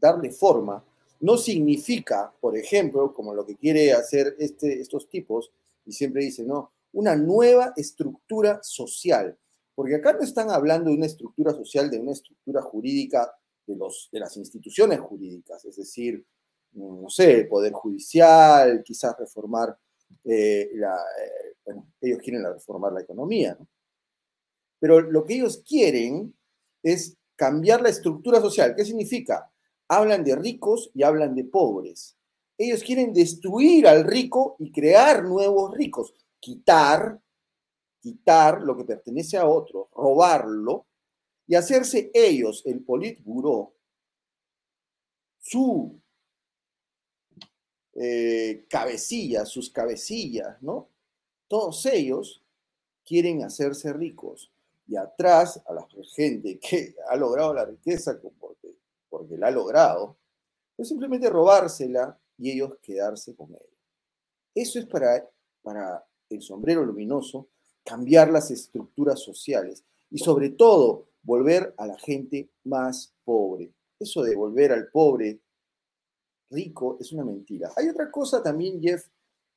Darle 0.00 0.30
forma 0.30 0.82
no 1.20 1.36
significa, 1.36 2.32
por 2.40 2.56
ejemplo, 2.56 3.12
como 3.12 3.34
lo 3.34 3.44
que 3.44 3.56
quiere 3.56 3.92
hacer 3.92 4.34
este, 4.38 4.80
estos 4.80 5.08
tipos, 5.08 5.52
y 5.84 5.92
siempre 5.92 6.24
dicen, 6.24 6.48
no, 6.48 6.72
una 6.92 7.16
nueva 7.16 7.72
estructura 7.76 8.60
social. 8.62 9.36
Porque 9.74 9.96
acá 9.96 10.12
no 10.12 10.22
están 10.22 10.50
hablando 10.50 10.90
de 10.90 10.96
una 10.96 11.06
estructura 11.06 11.52
social, 11.52 11.90
de 11.90 11.98
una 11.98 12.12
estructura 12.12 12.62
jurídica 12.62 13.32
de, 13.66 13.76
los, 13.76 14.08
de 14.12 14.20
las 14.20 14.36
instituciones 14.36 15.00
jurídicas, 15.00 15.64
es 15.64 15.76
decir, 15.76 16.24
no 16.72 17.08
sé, 17.08 17.40
el 17.40 17.48
Poder 17.48 17.72
Judicial, 17.72 18.82
quizás 18.84 19.16
reformar 19.18 19.76
eh, 20.24 20.70
la, 20.74 20.94
eh, 20.94 21.56
bueno, 21.64 21.86
ellos 22.00 22.18
quieren 22.18 22.44
reformar 22.44 22.92
la 22.92 23.00
economía, 23.00 23.56
¿no? 23.58 23.66
Pero 24.78 25.00
lo 25.00 25.24
que 25.24 25.34
ellos 25.34 25.62
quieren 25.66 26.34
es 26.82 27.16
cambiar 27.36 27.82
la 27.82 27.90
estructura 27.90 28.40
social. 28.40 28.74
¿Qué 28.74 28.84
significa? 28.84 29.50
hablan 29.90 30.22
de 30.22 30.36
ricos 30.36 30.90
y 30.94 31.02
hablan 31.02 31.34
de 31.34 31.44
pobres. 31.44 32.16
Ellos 32.56 32.82
quieren 32.84 33.12
destruir 33.12 33.88
al 33.88 34.04
rico 34.04 34.54
y 34.60 34.70
crear 34.70 35.24
nuevos 35.24 35.74
ricos, 35.76 36.14
quitar, 36.40 37.20
quitar 38.00 38.62
lo 38.62 38.76
que 38.76 38.84
pertenece 38.84 39.36
a 39.36 39.46
otro, 39.46 39.88
robarlo 39.94 40.86
y 41.46 41.54
hacerse 41.54 42.10
ellos, 42.14 42.62
el 42.64 42.82
Politburo, 42.82 43.74
su 45.38 46.00
eh, 47.94 48.66
cabecilla, 48.68 49.44
sus 49.44 49.70
cabecillas, 49.70 50.60
¿no? 50.62 50.88
Todos 51.48 51.84
ellos 51.86 52.42
quieren 53.04 53.44
hacerse 53.44 53.92
ricos 53.92 54.50
y 54.86 54.96
atrás 54.96 55.62
a 55.66 55.74
la 55.74 55.86
gente 56.14 56.58
que 56.58 56.94
ha 57.08 57.16
logrado 57.16 57.54
la 57.54 57.64
riqueza 57.64 58.20
porque 58.38 58.60
porque 59.10 59.36
la 59.36 59.48
ha 59.48 59.50
logrado, 59.50 60.16
es 60.78 60.88
simplemente 60.88 61.28
robársela 61.28 62.18
y 62.38 62.52
ellos 62.52 62.78
quedarse 62.80 63.34
con 63.34 63.50
ella. 63.50 63.78
Eso 64.54 64.78
es 64.78 64.86
para, 64.86 65.28
para 65.62 66.06
el 66.30 66.42
sombrero 66.42 66.84
luminoso 66.84 67.48
cambiar 67.84 68.30
las 68.30 68.50
estructuras 68.50 69.20
sociales 69.20 69.84
y 70.10 70.18
sobre 70.18 70.50
todo 70.50 71.08
volver 71.22 71.74
a 71.76 71.86
la 71.86 71.98
gente 71.98 72.50
más 72.64 73.12
pobre. 73.24 73.72
Eso 73.98 74.22
de 74.22 74.34
volver 74.34 74.72
al 74.72 74.88
pobre 74.88 75.40
rico 76.50 76.96
es 77.00 77.12
una 77.12 77.24
mentira. 77.24 77.70
Hay 77.76 77.88
otra 77.88 78.10
cosa 78.10 78.42
también, 78.42 78.80
Jeff, 78.80 79.06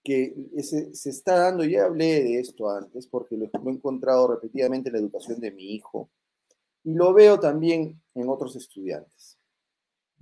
que 0.03 0.35
se, 0.61 0.93
se 0.93 1.09
está 1.09 1.37
dando, 1.37 1.63
ya 1.63 1.85
hablé 1.85 2.23
de 2.23 2.39
esto 2.39 2.69
antes 2.69 3.07
porque 3.07 3.37
lo 3.37 3.45
he 3.45 3.71
encontrado 3.71 4.27
repetidamente 4.27 4.89
en 4.89 4.93
la 4.93 4.99
educación 4.99 5.39
de 5.39 5.51
mi 5.51 5.73
hijo 5.73 6.09
y 6.83 6.93
lo 6.93 7.13
veo 7.13 7.39
también 7.39 8.01
en 8.13 8.29
otros 8.29 8.55
estudiantes 8.57 9.37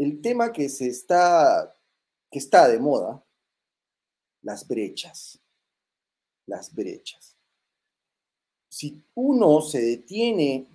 el 0.01 0.19
tema 0.19 0.51
que 0.51 0.67
se 0.67 0.87
está, 0.87 1.77
que 2.31 2.39
está 2.39 2.67
de 2.67 2.79
moda, 2.79 3.23
las 4.41 4.67
brechas. 4.67 5.39
Las 6.51 6.75
brechas. 6.75 7.37
Si 8.69 9.01
uno 9.15 9.61
se 9.61 9.81
detiene 9.81 10.67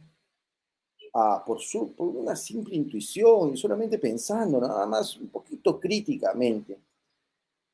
a, 1.13 1.45
por, 1.45 1.61
su, 1.61 1.95
por 1.95 2.09
una 2.09 2.35
simple 2.35 2.77
intuición 2.77 3.53
y 3.53 3.59
solamente 3.59 3.99
pensando 3.99 4.59
nada 4.59 4.87
más 4.87 5.19
un 5.19 5.29
poquito 5.29 5.79
críticamente, 5.79 6.79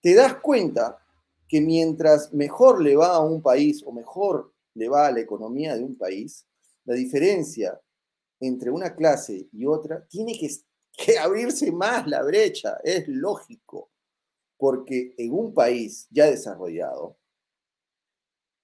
te 0.00 0.14
das 0.14 0.34
cuenta 0.38 0.98
que 1.46 1.60
mientras 1.60 2.32
mejor 2.32 2.82
le 2.82 2.96
va 2.96 3.14
a 3.14 3.20
un 3.20 3.40
país 3.40 3.84
o 3.86 3.92
mejor 3.92 4.52
le 4.74 4.88
va 4.88 5.06
a 5.06 5.12
la 5.12 5.20
economía 5.20 5.76
de 5.76 5.84
un 5.84 5.94
país, 5.94 6.44
la 6.84 6.94
diferencia 6.94 7.80
entre 8.40 8.72
una 8.72 8.96
clase 8.96 9.48
y 9.52 9.64
otra 9.64 10.04
tiene 10.08 10.36
que 10.36 10.48
que 10.92 11.18
abrirse 11.18 11.70
más 11.70 12.08
la 12.08 12.24
brecha, 12.24 12.78
es 12.82 13.06
lógico, 13.06 13.92
porque 14.56 15.14
en 15.16 15.32
un 15.32 15.54
país 15.54 16.08
ya 16.10 16.26
desarrollado, 16.26 17.16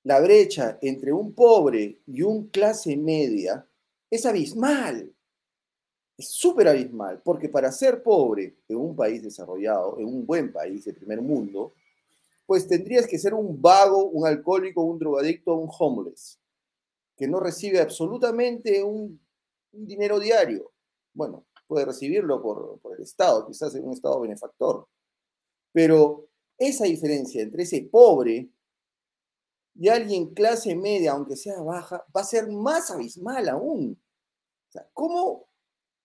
la 0.05 0.21
brecha 0.21 0.79
entre 0.83 1.13
un 1.13 1.35
pobre 1.35 2.01
y 2.07 2.23
un 2.23 2.49
clase 2.49 2.97
media 2.97 3.69
es 4.11 4.25
abismal, 4.25 5.15
es 6.17 6.31
súper 6.31 6.69
abismal, 6.69 7.23
porque 7.23 7.49
para 7.49 7.71
ser 7.71 8.03
pobre 8.03 8.59
en 8.69 8.77
un 8.77 8.97
país 8.97 9.23
desarrollado, 9.23 9.99
en 9.99 10.07
un 10.07 10.27
buen 10.27 10.53
país 10.53 10.85
de 10.85 10.95
primer 10.95 11.21
mundo, 11.21 11.75
pues 12.49 12.67
tendrías 12.67 13.07
que 13.07 13.19
ser 13.19 13.35
un 13.35 13.61
vago, 13.61 14.07
un 14.07 14.27
alcohólico, 14.27 14.83
un 14.83 14.99
drogadicto, 14.99 15.55
un 15.55 15.69
homeless, 15.79 16.41
que 17.17 17.29
no 17.29 17.41
recibe 17.41 17.79
absolutamente 17.79 18.83
un, 18.83 19.21
dinero 19.71 20.19
diario. 20.19 20.73
Bueno, 21.13 21.45
puede 21.67 21.85
recibirlo 21.85 22.41
por, 22.41 22.81
el 22.97 23.03
Estado, 23.03 23.47
quizás 23.47 23.75
en 23.75 23.85
un 23.85 23.93
Estado 23.93 24.19
benefactor. 24.21 24.89
Pero 25.73 26.31
esa 26.57 26.85
diferencia 26.85 27.43
entre 27.43 27.65
ese 27.65 27.83
pobre 27.83 28.49
y 29.79 29.89
alguien 29.89 30.35
clase 30.35 30.75
media, 30.75 31.13
aunque 31.13 31.37
sea 31.37 31.61
baja, 31.61 32.05
va 32.15 32.21
a 32.21 32.25
ser 32.25 32.51
más 32.51 32.91
abismal 32.91 33.49
aún. 33.49 33.97
¿cómo, 34.93 35.47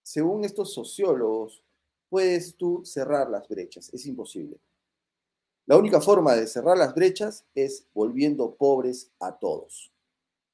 según 0.03 0.45
estos 0.45 0.73
sociólogos, 0.73 1.63
puedes 2.07 2.55
tú 2.55 2.83
cerrar 2.85 3.29
las 3.29 3.47
brechas? 3.47 3.91
Es 3.91 4.05
imposible. 4.05 4.59
La 5.65 5.77
única 5.77 5.99
forma 5.99 6.35
de 6.35 6.45
cerrar 6.45 6.77
las 6.77 6.93
brechas 6.93 7.45
es 7.55 7.87
volviendo 7.93 8.53
pobres 8.53 9.11
a 9.19 9.37
todos. 9.37 9.91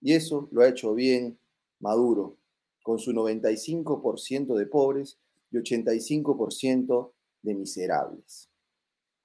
Y 0.02 0.14
eso 0.14 0.48
lo 0.52 0.62
ha 0.62 0.70
hecho 0.70 0.94
bien 0.94 1.38
Maduro 1.80 2.38
con 2.84 3.00
su 3.00 3.12
95% 3.12 4.56
de 4.56 4.66
pobres 4.66 5.18
y 5.52 5.58
85% 5.58 7.12
de 7.42 7.56
miserables. 7.56 8.50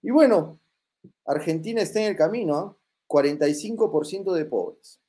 Y 0.02 0.10
bueno, 0.10 0.58
Argentina 1.24 1.80
está 1.80 2.00
en 2.00 2.08
el 2.08 2.16
camino, 2.16 2.76
45% 3.14 4.32
¿ah? 4.32 4.36
de 4.38 4.44
pobres. 4.46 5.00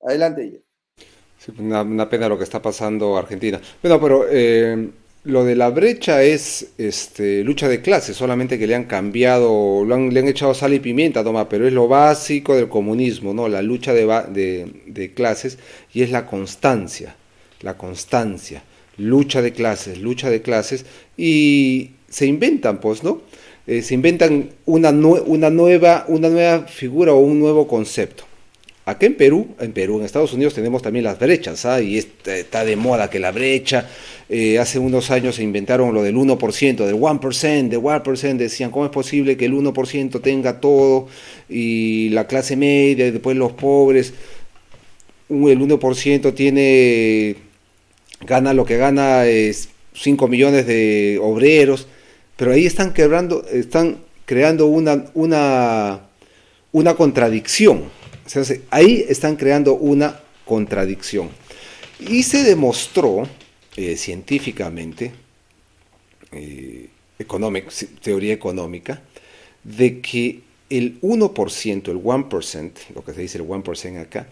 Adelante, 0.00 0.50
Jeff. 0.50 0.62
Sí, 1.38 1.52
una, 1.58 1.82
una 1.82 2.08
pena 2.08 2.28
lo 2.28 2.38
que 2.38 2.44
está 2.44 2.62
pasando 2.62 3.16
Argentina. 3.16 3.60
Bueno, 3.82 4.00
pero 4.00 4.26
eh, 4.30 4.88
lo 5.24 5.44
de 5.44 5.54
la 5.56 5.70
brecha 5.70 6.22
es 6.22 6.68
este, 6.78 7.42
lucha 7.44 7.68
de 7.68 7.82
clases, 7.82 8.16
solamente 8.16 8.58
que 8.58 8.66
le 8.66 8.74
han 8.74 8.84
cambiado, 8.84 9.84
lo 9.84 9.94
han- 9.94 10.12
le 10.14 10.20
han 10.20 10.28
echado 10.28 10.54
sal 10.54 10.72
y 10.74 10.80
pimienta, 10.80 11.22
toma, 11.24 11.48
pero 11.48 11.66
es 11.66 11.72
lo 11.72 11.88
básico 11.88 12.54
del 12.56 12.68
comunismo, 12.68 13.34
¿no? 13.34 13.48
La 13.48 13.62
lucha 13.62 13.92
de, 13.92 14.72
de 14.86 15.14
clases 15.14 15.58
y 15.92 16.02
es 16.02 16.10
la 16.10 16.26
constancia, 16.26 17.16
la 17.60 17.76
constancia, 17.76 18.62
lucha 18.96 19.42
de 19.42 19.52
clases, 19.52 19.98
lucha 19.98 20.30
de 20.30 20.40
clases 20.42 20.86
y 21.16 21.90
se 22.08 22.26
inventan, 22.26 22.80
pues, 22.80 23.02
¿no? 23.02 23.22
Eh, 23.66 23.82
se 23.82 23.94
inventan 23.94 24.50
una, 24.66 24.90
una, 24.90 25.50
nueva, 25.50 26.04
una 26.08 26.28
nueva 26.28 26.66
figura 26.66 27.12
o 27.14 27.18
un 27.18 27.40
nuevo 27.40 27.66
concepto. 27.66 28.24
Acá 28.86 29.06
en 29.06 29.16
Perú, 29.16 29.48
en 29.60 29.72
Perú, 29.72 29.98
en 29.98 30.04
Estados 30.04 30.34
Unidos 30.34 30.52
tenemos 30.52 30.82
también 30.82 31.04
las 31.04 31.18
brechas, 31.18 31.64
¿ah? 31.64 31.80
y 31.80 31.96
está, 31.96 32.36
está 32.36 32.66
de 32.66 32.76
moda 32.76 33.08
que 33.08 33.18
la 33.18 33.32
brecha, 33.32 33.88
eh, 34.28 34.58
hace 34.58 34.78
unos 34.78 35.10
años 35.10 35.36
se 35.36 35.42
inventaron 35.42 35.94
lo 35.94 36.02
del 36.02 36.14
1%, 36.16 36.84
del 36.84 36.94
1%, 36.96 37.68
del 37.68 37.80
1%, 37.80 38.36
decían, 38.36 38.70
¿cómo 38.70 38.84
es 38.84 38.90
posible 38.90 39.38
que 39.38 39.46
el 39.46 39.54
1% 39.54 40.20
tenga 40.20 40.60
todo 40.60 41.08
y 41.48 42.10
la 42.10 42.26
clase 42.26 42.56
media 42.56 43.06
y 43.06 43.10
después 43.10 43.38
los 43.38 43.52
pobres, 43.52 44.12
el 45.30 45.58
1% 45.60 46.34
tiene, 46.34 47.36
gana 48.26 48.52
lo 48.52 48.66
que 48.66 48.76
gana 48.76 49.24
es 49.24 49.70
5 49.94 50.28
millones 50.28 50.66
de 50.66 51.18
obreros, 51.22 51.88
pero 52.36 52.52
ahí 52.52 52.66
están 52.66 52.92
quebrando, 52.92 53.44
están 53.46 53.98
creando 54.24 54.66
una, 54.66 55.06
una, 55.14 56.00
una 56.72 56.94
contradicción. 56.94 57.84
Ahí 58.70 59.04
están 59.08 59.36
creando 59.36 59.74
una 59.74 60.20
contradicción. 60.44 61.28
Y 62.00 62.22
se 62.22 62.42
demostró 62.42 63.28
eh, 63.76 63.96
científicamente, 63.96 65.12
eh, 66.32 66.88
teoría 68.02 68.32
económica, 68.32 69.02
de 69.62 70.00
que 70.00 70.40
el 70.70 71.00
1%, 71.00 71.88
el 71.88 72.02
1%, 72.02 72.72
lo 72.94 73.04
que 73.04 73.14
se 73.14 73.20
dice 73.20 73.38
el 73.38 73.44
1% 73.44 74.00
acá, 74.00 74.26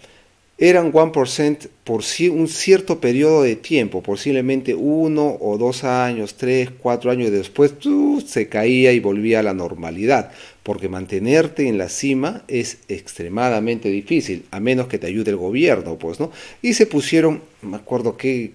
eran 0.59 0.93
1% 0.93 1.69
por 1.83 2.03
ci- 2.03 2.31
un 2.31 2.47
cierto 2.47 3.01
periodo 3.01 3.43
de 3.43 3.57
tiempo, 3.57 4.03
posiblemente 4.03 4.75
uno 4.75 5.37
o 5.41 5.59
dos 5.59 5.83
años, 5.83 6.35
tres, 6.37 6.71
cuatro 6.71 7.11
años 7.11 7.31
después, 7.33 7.79
¡tu! 7.79 8.21
se 8.25 8.49
caía 8.49 8.93
y 8.93 9.01
volvía 9.01 9.41
a 9.41 9.43
la 9.43 9.55
normalidad, 9.55 10.31
porque 10.63 10.89
mantenerte 10.89 11.67
en 11.67 11.79
la 11.79 11.89
cima 11.89 12.45
es 12.47 12.79
extremadamente 12.89 13.89
difícil, 13.89 14.45
a 14.53 14.61
menos 14.61 14.87
que 14.87 14.99
te 14.99 15.09
ayude 15.09 15.31
el 15.31 15.37
gobierno, 15.37 15.99
pues, 15.99 16.21
¿no? 16.21 16.31
Y 16.61 16.75
se 16.75 16.87
pusieron, 16.87 17.43
me 17.63 17.77
acuerdo 17.77 18.17
que, 18.17 18.53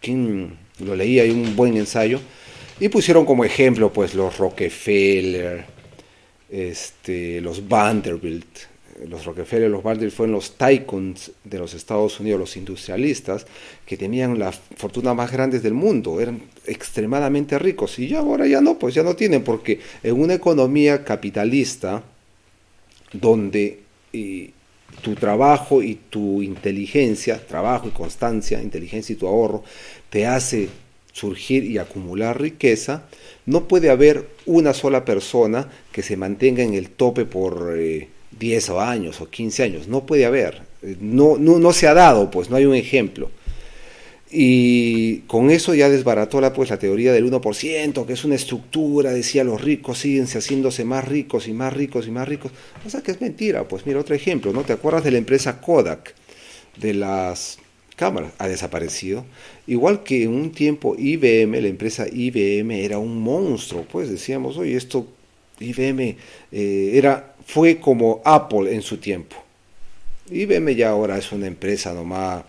quién 0.00 0.56
lo 0.80 0.96
leía, 0.96 1.22
hay 1.22 1.30
un 1.30 1.54
buen 1.54 1.76
ensayo, 1.76 2.20
y 2.80 2.88
pusieron 2.88 3.24
como 3.24 3.44
ejemplo, 3.44 3.92
pues, 3.92 4.14
los 4.14 4.36
Rockefeller, 4.38 5.64
este, 6.50 7.40
los 7.40 7.68
Vanderbilt, 7.68 8.46
los 9.08 9.24
Rockefeller, 9.24 9.70
los 9.70 9.82
Vanderbilt 9.82 10.14
fueron 10.14 10.34
los 10.34 10.52
tycoons 10.52 11.32
de 11.42 11.58
los 11.58 11.74
Estados 11.74 12.20
Unidos, 12.20 12.40
los 12.40 12.56
industrialistas, 12.56 13.46
que 13.84 13.96
tenían 13.96 14.38
la 14.38 14.52
fortuna 14.52 15.14
más 15.14 15.32
grande 15.32 15.60
del 15.60 15.74
mundo, 15.74 16.20
eran 16.20 16.42
extremadamente 16.66 17.58
ricos, 17.58 17.98
y 17.98 18.08
ya 18.08 18.20
ahora 18.20 18.46
ya 18.46 18.60
no, 18.60 18.78
pues 18.78 18.94
ya 18.94 19.02
no 19.02 19.16
tienen, 19.16 19.42
porque 19.42 19.80
en 20.02 20.20
una 20.20 20.34
economía 20.34 21.04
capitalista, 21.04 22.02
donde 23.12 23.80
eh, 24.12 24.50
tu 25.02 25.14
trabajo 25.14 25.82
y 25.82 25.96
tu 26.10 26.42
inteligencia, 26.42 27.44
trabajo 27.44 27.88
y 27.88 27.90
constancia, 27.90 28.62
inteligencia 28.62 29.12
y 29.12 29.16
tu 29.16 29.26
ahorro, 29.26 29.64
te 30.10 30.26
hace 30.26 30.68
surgir 31.12 31.64
y 31.64 31.78
acumular 31.78 32.40
riqueza, 32.40 33.04
no 33.46 33.68
puede 33.68 33.90
haber 33.90 34.28
una 34.46 34.74
sola 34.74 35.04
persona 35.04 35.68
que 35.92 36.02
se 36.02 36.16
mantenga 36.16 36.62
en 36.62 36.74
el 36.74 36.90
tope 36.90 37.24
por 37.24 37.74
eh, 37.76 38.08
10 38.38 38.70
años 38.70 39.20
o 39.20 39.28
15 39.28 39.62
años. 39.62 39.88
No 39.88 40.06
puede 40.06 40.24
haber. 40.24 40.62
No, 41.00 41.36
no, 41.38 41.58
no 41.58 41.72
se 41.72 41.86
ha 41.86 41.94
dado, 41.94 42.30
pues 42.30 42.50
no 42.50 42.56
hay 42.56 42.66
un 42.66 42.74
ejemplo. 42.74 43.30
Y 44.36 45.18
con 45.28 45.50
eso 45.50 45.74
ya 45.74 45.88
desbarató 45.88 46.40
la, 46.40 46.52
pues, 46.52 46.68
la 46.68 46.78
teoría 46.78 47.12
del 47.12 47.30
1%, 47.30 48.04
que 48.04 48.12
es 48.12 48.24
una 48.24 48.34
estructura, 48.34 49.12
decía 49.12 49.44
los 49.44 49.60
ricos 49.60 49.98
siguen 49.98 50.26
haciéndose 50.26 50.84
más 50.84 51.06
ricos 51.06 51.46
y 51.46 51.52
más 51.52 51.72
ricos 51.72 52.08
y 52.08 52.10
más 52.10 52.26
ricos. 52.26 52.50
O 52.84 52.90
sea 52.90 53.00
que 53.00 53.12
es 53.12 53.20
mentira, 53.20 53.68
pues 53.68 53.86
mira 53.86 54.00
otro 54.00 54.14
ejemplo, 54.14 54.52
¿no? 54.52 54.62
¿Te 54.62 54.72
acuerdas 54.72 55.04
de 55.04 55.12
la 55.12 55.18
empresa 55.18 55.60
Kodak, 55.60 56.14
de 56.76 56.94
las 56.94 57.58
cámaras? 57.94 58.32
Ha 58.38 58.48
desaparecido. 58.48 59.24
Igual 59.68 60.02
que 60.02 60.24
en 60.24 60.30
un 60.30 60.50
tiempo 60.50 60.96
IBM, 60.98 61.60
la 61.60 61.68
empresa 61.68 62.06
IBM 62.10 62.72
era 62.72 62.98
un 62.98 63.22
monstruo, 63.22 63.86
pues 63.88 64.10
decíamos, 64.10 64.56
oye, 64.56 64.74
esto 64.74 65.06
IBM 65.60 66.16
eh, 66.50 66.90
era, 66.94 67.33
fue 67.46 67.78
como 67.78 68.22
Apple 68.24 68.74
en 68.74 68.82
su 68.82 68.98
tiempo. 68.98 69.36
IBM 70.30 70.74
ya 70.74 70.90
ahora 70.90 71.18
es 71.18 71.32
una 71.32 71.46
empresa 71.46 71.92
nomás 71.92 72.44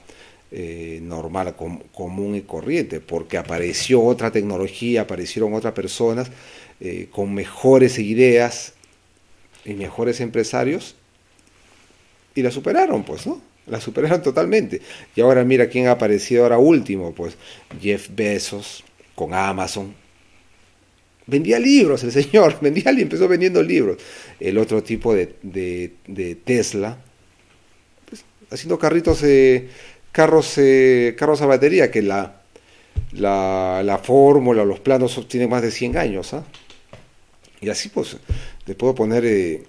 eh, 0.52 1.00
normal, 1.02 1.56
com- 1.56 1.82
común 1.94 2.36
y 2.36 2.42
corriente, 2.42 3.00
porque 3.02 3.38
apareció 3.38 4.02
otra 4.02 4.32
tecnología, 4.32 5.02
aparecieron 5.02 5.54
otras 5.54 5.74
personas 5.74 6.32
eh, 6.80 7.08
con 7.12 7.34
mejores 7.34 8.00
ideas 8.00 8.74
y 9.66 9.74
mejores 9.74 10.22
empresarios 10.22 10.96
y 12.34 12.42
la 12.42 12.52
superaron, 12.52 13.04
pues, 13.04 13.26
¿no? 13.28 13.42
La 13.68 13.82
superaron 13.82 14.22
totalmente. 14.22 14.82
Y 15.16 15.22
ahora 15.22 15.44
mira 15.44 15.68
quién 15.68 15.88
ha 15.88 15.92
aparecido 15.92 16.44
ahora 16.44 16.58
último, 16.60 17.14
pues 17.14 17.36
Jeff 17.82 18.10
Bezos 18.16 18.84
con 19.16 19.34
Amazon. 19.34 19.94
Vendía 21.28 21.60
libros 21.60 22.04
el 22.04 22.12
señor, 22.12 22.58
vendía, 22.62 22.92
empezó 22.92 23.28
vendiendo 23.28 23.62
libros. 23.62 23.98
El 24.40 24.58
otro 24.58 24.84
tipo 24.84 25.14
de, 25.14 25.36
de, 25.42 25.94
de 26.08 26.36
Tesla, 26.36 26.98
pues, 28.08 28.24
haciendo 28.52 28.78
carritos, 28.78 29.24
eh, 29.24 29.70
carros, 30.12 30.58
eh, 30.58 31.16
carros 31.18 31.42
a 31.42 31.46
batería, 31.46 31.90
que 31.92 32.02
la, 32.02 32.42
la, 33.14 33.82
la 33.84 33.98
fórmula, 33.98 34.64
los 34.66 34.80
planos 34.80 35.28
tienen 35.28 35.50
más 35.50 35.62
de 35.62 35.72
100 35.72 35.98
años. 35.98 36.34
¿ah? 36.34 36.46
Y 37.62 37.70
así 37.70 37.90
pues, 37.90 38.18
le 38.66 38.76
puedo 38.76 38.94
poner 38.94 39.26
eh, 39.26 39.64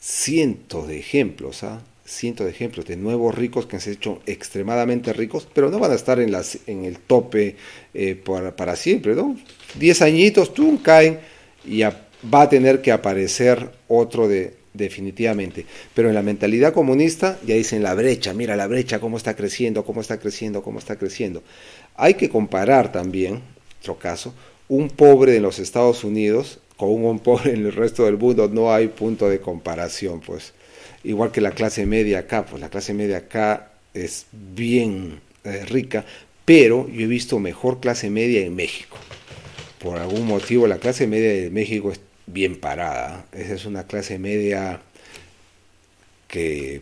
cientos 0.00 0.88
de 0.88 0.98
ejemplos, 0.98 1.62
¿ah? 1.62 1.82
Cientos 2.12 2.46
de 2.46 2.52
ejemplos 2.52 2.86
de 2.86 2.96
nuevos 2.96 3.34
ricos 3.34 3.66
que 3.66 3.80
se 3.80 3.90
han 3.90 3.96
hecho 3.96 4.20
extremadamente 4.26 5.12
ricos, 5.12 5.48
pero 5.52 5.70
no 5.70 5.78
van 5.78 5.92
a 5.92 5.94
estar 5.94 6.20
en, 6.20 6.30
las, 6.30 6.58
en 6.66 6.84
el 6.84 6.98
tope 6.98 7.56
eh, 7.94 8.14
para, 8.14 8.54
para 8.54 8.76
siempre, 8.76 9.14
¿no? 9.14 9.36
Diez 9.74 10.02
añitos, 10.02 10.52
tú 10.54 10.80
caen 10.82 11.20
y 11.64 11.82
va 11.82 12.42
a 12.42 12.48
tener 12.48 12.82
que 12.82 12.92
aparecer 12.92 13.70
otro 13.88 14.28
de 14.28 14.62
definitivamente. 14.74 15.66
Pero 15.94 16.08
en 16.08 16.14
la 16.14 16.22
mentalidad 16.22 16.72
comunista 16.72 17.38
ya 17.46 17.54
dicen 17.54 17.82
la 17.82 17.94
brecha, 17.94 18.32
mira 18.34 18.56
la 18.56 18.66
brecha, 18.66 19.00
cómo 19.00 19.16
está 19.16 19.36
creciendo, 19.36 19.84
cómo 19.84 20.00
está 20.00 20.18
creciendo, 20.18 20.62
cómo 20.62 20.78
está 20.78 20.96
creciendo. 20.96 21.42
Hay 21.94 22.14
que 22.14 22.28
comparar 22.28 22.92
también, 22.92 23.42
otro 23.80 23.98
caso, 23.98 24.34
un 24.68 24.88
pobre 24.88 25.36
en 25.36 25.42
los 25.42 25.58
Estados 25.58 26.04
Unidos 26.04 26.60
con 26.76 27.04
un 27.04 27.18
pobre 27.20 27.52
en 27.52 27.66
el 27.66 27.72
resto 27.72 28.06
del 28.06 28.16
mundo, 28.16 28.48
no 28.48 28.72
hay 28.72 28.88
punto 28.88 29.28
de 29.28 29.40
comparación, 29.40 30.20
pues 30.20 30.52
igual 31.04 31.32
que 31.32 31.40
la 31.40 31.52
clase 31.52 31.86
media 31.86 32.20
acá, 32.20 32.44
pues 32.44 32.60
la 32.60 32.68
clase 32.68 32.94
media 32.94 33.18
acá 33.18 33.72
es 33.94 34.26
bien 34.32 35.20
eh, 35.44 35.64
rica, 35.66 36.04
pero 36.44 36.88
yo 36.88 37.02
he 37.02 37.06
visto 37.06 37.38
mejor 37.38 37.80
clase 37.80 38.10
media 38.10 38.40
en 38.40 38.54
México. 38.54 38.96
Por 39.78 39.98
algún 39.98 40.26
motivo 40.26 40.66
la 40.66 40.78
clase 40.78 41.06
media 41.06 41.32
de 41.32 41.50
México 41.50 41.92
es 41.92 42.00
bien 42.26 42.56
parada. 42.56 43.26
Esa 43.32 43.54
es 43.54 43.64
una 43.64 43.86
clase 43.86 44.18
media 44.18 44.80
que 46.28 46.80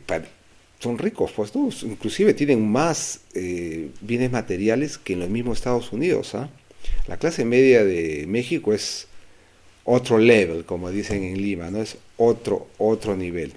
son 0.79 0.99
ricos, 0.99 1.33
pues, 1.33 1.55
¿no? 1.55 1.69
inclusive 1.83 2.35
tienen 2.35 2.67
más 2.67 3.21
eh, 3.35 3.91
bienes 4.01 4.31
materiales 4.31 4.97
que 4.97 5.15
en 5.15 5.21
los 5.21 5.29
mismos 5.29 5.59
Estados 5.59 5.93
Unidos. 5.93 6.35
¿ah? 6.35 6.51
La 7.07 7.17
clase 7.17 7.45
media 7.45 7.85
de 7.85 8.27
México 8.29 8.73
es 8.73 9.07
otro 9.85 10.19
level, 10.19 10.65
como 10.65 10.91
dicen 10.91 11.23
en 11.25 11.41
Lima, 11.41 11.71
¿no? 11.71 11.83
Es 11.83 11.97
otro, 12.17 12.69
otro 12.79 13.17
nivel. 13.17 13.53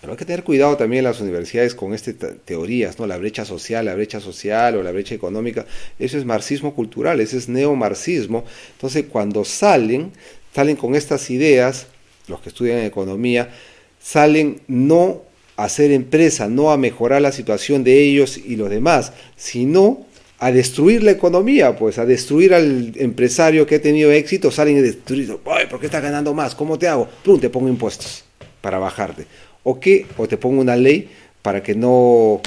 Pero 0.00 0.12
hay 0.12 0.16
que 0.16 0.24
tener 0.24 0.44
cuidado 0.44 0.76
también 0.76 1.00
en 1.00 1.04
las 1.04 1.20
universidades 1.20 1.74
con 1.74 1.92
estas 1.92 2.14
teorías, 2.44 2.98
¿no? 2.98 3.06
La 3.06 3.16
brecha 3.16 3.44
social, 3.44 3.84
la 3.84 3.94
brecha 3.94 4.20
social 4.20 4.76
o 4.76 4.82
la 4.82 4.92
brecha 4.92 5.14
económica. 5.14 5.66
Eso 5.98 6.18
es 6.18 6.24
marxismo 6.24 6.74
cultural, 6.74 7.20
eso 7.20 7.36
es 7.36 7.48
neomarxismo. 7.48 8.44
Entonces, 8.72 9.06
cuando 9.10 9.44
salen, 9.44 10.12
salen 10.54 10.76
con 10.76 10.94
estas 10.94 11.30
ideas, 11.30 11.88
los 12.28 12.40
que 12.40 12.50
estudian 12.50 12.78
economía, 12.84 13.50
salen 14.00 14.60
no 14.68 15.22
a 15.56 15.64
hacer 15.64 15.90
empresa, 15.90 16.46
no 16.48 16.70
a 16.70 16.76
mejorar 16.76 17.20
la 17.20 17.32
situación 17.32 17.82
de 17.82 18.00
ellos 18.00 18.38
y 18.38 18.54
los 18.54 18.70
demás, 18.70 19.12
sino 19.36 20.06
a 20.38 20.52
destruir 20.52 21.02
la 21.02 21.10
economía, 21.10 21.76
pues 21.76 21.98
a 21.98 22.06
destruir 22.06 22.54
al 22.54 22.92
empresario 22.94 23.66
que 23.66 23.76
ha 23.76 23.82
tenido 23.82 24.12
éxito, 24.12 24.52
salen 24.52 24.76
y 24.76 24.80
destruir, 24.80 25.36
Ay, 25.46 25.66
¿por 25.66 25.80
qué 25.80 25.86
estás 25.86 26.02
ganando 26.02 26.32
más? 26.32 26.54
¿Cómo 26.54 26.78
te 26.78 26.86
hago? 26.86 27.08
Plum, 27.24 27.40
te 27.40 27.50
pongo 27.50 27.68
impuestos 27.68 28.24
para 28.60 28.78
bajarte. 28.78 29.26
¿O 29.70 29.80
qué? 29.80 30.06
O 30.16 30.26
te 30.26 30.38
pongo 30.38 30.62
una 30.62 30.76
ley 30.76 31.10
para 31.42 31.62
que 31.62 31.74
no 31.74 32.40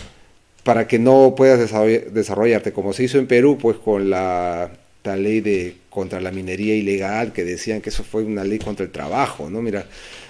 para 0.64 0.88
que 0.88 0.98
no 0.98 1.36
puedas 1.38 1.60
desarrollarte, 1.60 2.72
como 2.72 2.94
se 2.94 3.04
hizo 3.04 3.20
en 3.20 3.28
Perú, 3.28 3.60
pues 3.62 3.78
con 3.78 4.10
la, 4.10 4.72
la, 5.04 5.16
ley 5.18 5.40
de 5.40 5.76
contra 5.92 6.20
la 6.20 6.32
minería 6.32 6.74
ilegal, 6.76 7.32
que 7.32 7.44
decían 7.44 7.80
que 7.80 7.90
eso 7.90 8.04
fue 8.04 8.24
una 8.24 8.44
ley 8.44 8.58
contra 8.58 8.84
el 8.84 8.92
trabajo, 8.92 9.52
¿no? 9.52 9.62
Mira, 9.62 9.86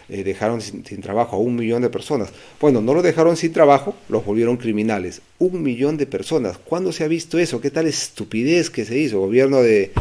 eh, 0.09 0.25
dejaron 0.25 0.59
sin, 0.59 0.83
trabajo 1.01 1.37
a 1.37 1.39
un 1.39 1.55
millón 1.55 1.81
de 1.81 1.89
personas. 1.89 2.29
Bueno, 2.59 2.81
no 2.81 2.93
lo 2.93 3.01
dejaron 3.01 3.37
sin 3.37 3.53
trabajo, 3.53 3.95
los 4.09 4.25
volvieron 4.25 4.57
criminales. 4.57 5.21
Un 5.39 5.63
millón 5.63 5.95
de 5.95 6.07
personas. 6.07 6.57
¿Cuándo 6.57 6.91
se 6.91 7.05
ha 7.05 7.07
visto 7.07 7.39
eso? 7.39 7.61
¿Qué 7.61 7.71
tal 7.71 7.87
estupidez 7.87 8.69
que 8.69 8.83
se 8.83 8.97
hizo? 8.97 9.21
Gobierno 9.21 9.61
de, 9.61 9.93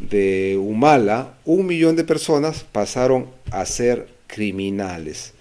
de 0.00 0.58
Humala, 0.60 1.34
un 1.44 1.66
millón 1.66 1.94
de 1.94 2.02
personas 2.02 2.64
pasaron 2.72 3.28
a 3.52 3.64
ser 3.64 4.08
criminales 4.26 5.31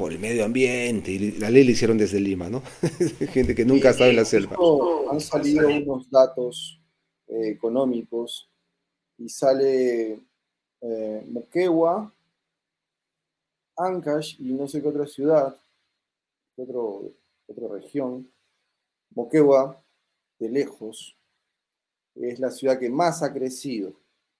por 0.00 0.14
el 0.14 0.18
medio 0.18 0.46
ambiente, 0.46 1.10
y 1.10 1.32
la 1.32 1.50
ley 1.50 1.62
la 1.62 1.72
hicieron 1.72 1.98
desde 1.98 2.18
Lima, 2.18 2.48
¿no? 2.48 2.62
Gente 3.34 3.54
que 3.54 3.66
nunca 3.66 3.88
ha 3.88 3.90
estado 3.90 4.08
en 4.08 4.16
la 4.16 4.24
selva. 4.24 4.56
Han 5.10 5.20
salido 5.20 5.68
unos 5.68 6.10
datos 6.10 6.80
eh, 7.26 7.50
económicos 7.50 8.50
y 9.18 9.28
sale 9.28 10.18
eh, 10.80 11.26
Moquegua, 11.28 12.14
Ancash 13.76 14.40
y 14.40 14.54
no 14.54 14.66
sé 14.66 14.80
qué 14.80 14.88
otra 14.88 15.06
ciudad, 15.06 15.54
otro, 16.56 17.12
otra 17.46 17.68
región. 17.68 18.26
Moquegua, 19.10 19.84
de 20.38 20.48
lejos, 20.48 21.14
es 22.14 22.40
la 22.40 22.50
ciudad 22.50 22.78
que 22.78 22.88
más 22.88 23.22
ha 23.22 23.34
crecido, 23.34 23.92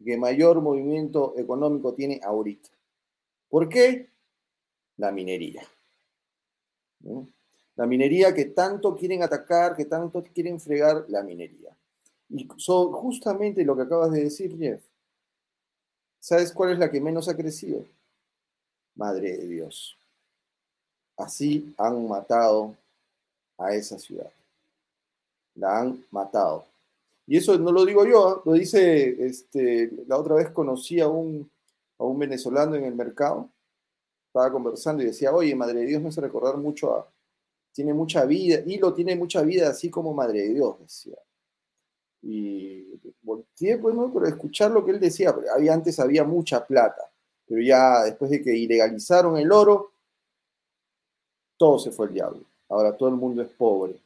que 0.02 0.16
mayor 0.16 0.62
movimiento 0.62 1.34
económico 1.36 1.92
tiene 1.92 2.18
ahorita. 2.24 2.70
¿Por 3.50 3.68
qué? 3.68 4.09
La 5.00 5.10
minería. 5.10 5.62
La 7.76 7.86
minería 7.86 8.34
que 8.34 8.44
tanto 8.44 8.94
quieren 8.94 9.22
atacar, 9.22 9.74
que 9.74 9.86
tanto 9.86 10.22
quieren 10.22 10.60
fregar 10.60 11.06
la 11.08 11.22
minería. 11.22 11.74
Y 12.28 12.46
son 12.58 12.92
justamente 12.92 13.64
lo 13.64 13.74
que 13.74 13.82
acabas 13.82 14.12
de 14.12 14.24
decir, 14.24 14.56
Jeff. 14.58 14.82
¿Sabes 16.18 16.52
cuál 16.52 16.72
es 16.72 16.78
la 16.78 16.90
que 16.90 17.00
menos 17.00 17.28
ha 17.28 17.36
crecido? 17.36 17.86
Madre 18.94 19.38
de 19.38 19.46
Dios. 19.46 19.96
Así 21.16 21.74
han 21.78 22.06
matado 22.06 22.76
a 23.56 23.74
esa 23.74 23.98
ciudad. 23.98 24.30
La 25.54 25.78
han 25.80 26.04
matado. 26.10 26.66
Y 27.26 27.38
eso 27.38 27.58
no 27.58 27.72
lo 27.72 27.86
digo 27.86 28.04
yo, 28.04 28.36
¿eh? 28.36 28.40
lo 28.44 28.52
dice, 28.52 29.24
este, 29.24 29.90
la 30.06 30.18
otra 30.18 30.34
vez 30.34 30.50
conocí 30.50 31.00
a 31.00 31.08
un, 31.08 31.50
a 31.98 32.04
un 32.04 32.18
venezolano 32.18 32.74
en 32.74 32.84
el 32.84 32.94
mercado 32.94 33.48
estaba 34.30 34.52
conversando 34.52 35.02
y 35.02 35.06
decía, 35.06 35.32
oye, 35.32 35.54
Madre 35.56 35.80
de 35.80 35.86
Dios 35.86 36.02
me 36.02 36.08
hace 36.08 36.20
recordar 36.20 36.56
mucho 36.56 36.94
a, 36.94 37.12
tiene 37.72 37.92
mucha 37.92 38.24
vida, 38.24 38.62
y 38.64 38.78
lo 38.78 38.94
tiene 38.94 39.16
mucha 39.16 39.42
vida 39.42 39.68
así 39.68 39.90
como 39.90 40.14
Madre 40.14 40.42
de 40.42 40.54
Dios, 40.54 40.78
decía. 40.78 41.16
Y 42.22 42.86
volteé, 43.22 43.78
pues, 43.78 43.94
¿no? 43.94 44.12
Pero 44.12 44.26
escuchar 44.26 44.70
lo 44.70 44.84
que 44.84 44.92
él 44.92 45.00
decía, 45.00 45.34
había, 45.54 45.74
antes 45.74 45.98
había 45.98 46.22
mucha 46.22 46.64
plata, 46.64 47.10
pero 47.46 47.60
ya 47.60 48.04
después 48.04 48.30
de 48.30 48.40
que 48.40 48.56
ilegalizaron 48.56 49.36
el 49.36 49.50
oro, 49.50 49.94
todo 51.56 51.78
se 51.78 51.90
fue 51.90 52.06
al 52.06 52.14
diablo. 52.14 52.44
Ahora 52.68 52.96
todo 52.96 53.08
el 53.08 53.16
mundo 53.16 53.42
es 53.42 53.48
pobre. 53.48 53.96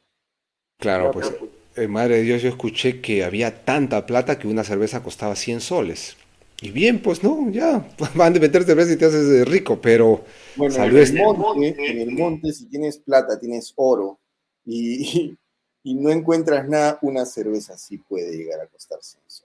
Claro, 0.79 1.11
pues, 1.11 1.31
eh, 1.75 1.87
Madre 1.87 2.17
de 2.17 2.21
Dios, 2.23 2.41
yo 2.41 2.49
escuché 2.49 2.99
que 2.99 3.23
había 3.23 3.63
tanta 3.63 4.07
plata 4.07 4.39
que 4.39 4.47
una 4.47 4.63
cerveza 4.63 5.03
costaba 5.03 5.35
100 5.35 5.61
soles. 5.61 6.17
Y 6.65 6.71
bien, 6.71 6.99
pues 6.99 7.21
no, 7.21 7.47
ya, 7.51 7.87
van 8.15 8.33
de 8.33 8.39
meter 8.39 8.63
cerveza 8.63 8.93
y 8.93 8.95
te 8.95 9.05
haces 9.05 9.47
rico, 9.47 9.79
pero 9.79 10.25
bueno, 10.55 10.83
en, 10.83 10.97
el 10.97 11.13
monte, 11.13 11.91
en 11.91 11.99
el 11.99 12.11
monte, 12.11 12.51
si 12.53 12.65
tienes 12.65 12.97
plata, 12.97 13.39
tienes 13.39 13.71
oro 13.75 14.17
y, 14.65 15.37
y, 15.83 15.93
no 15.93 16.09
encuentras 16.09 16.67
nada, 16.67 16.97
una 17.03 17.23
cerveza 17.27 17.77
sí 17.77 17.99
puede 17.99 18.35
llegar 18.35 18.61
a 18.61 18.65
costarse 18.65 19.19
eso. 19.27 19.43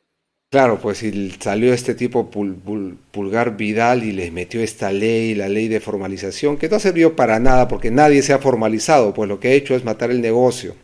Claro, 0.49 0.81
pues 0.81 0.97
si 0.97 1.31
salió 1.33 1.75
este 1.75 1.95
tipo 1.95 2.31
Pulgar 2.31 3.55
Vidal 3.55 4.03
y 4.03 4.13
les 4.13 4.33
metió 4.33 4.63
esta 4.63 4.91
ley, 4.91 5.35
la 5.35 5.51
ley 5.51 5.69
de 5.69 5.79
formalización, 5.79 6.57
que 6.57 6.71
no 6.71 6.81
sirvió 6.81 7.17
para 7.17 7.39
nada 7.39 7.69
porque 7.69 7.91
nadie 7.91 8.23
se 8.23 8.33
ha 8.33 8.39
formalizado, 8.39 9.13
pues 9.13 9.29
lo 9.29 9.39
que 9.39 9.49
ha 9.49 9.53
hecho 9.53 9.75
es 9.75 9.85
matar 9.85 10.11
el 10.11 10.23
negocio. 10.23 10.75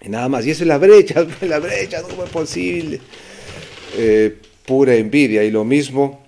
Y 0.00 0.10
nada 0.10 0.28
más, 0.28 0.46
y 0.46 0.52
eso 0.52 0.62
es 0.62 0.68
la 0.68 0.78
brecha, 0.78 1.26
la 1.40 1.58
brecha, 1.58 2.02
¿cómo 2.02 2.22
es 2.22 2.30
posible? 2.30 3.00
Eh, 3.96 4.38
pura 4.66 4.94
envidia. 4.94 5.44
Y 5.44 5.50
lo 5.50 5.64
mismo, 5.64 6.22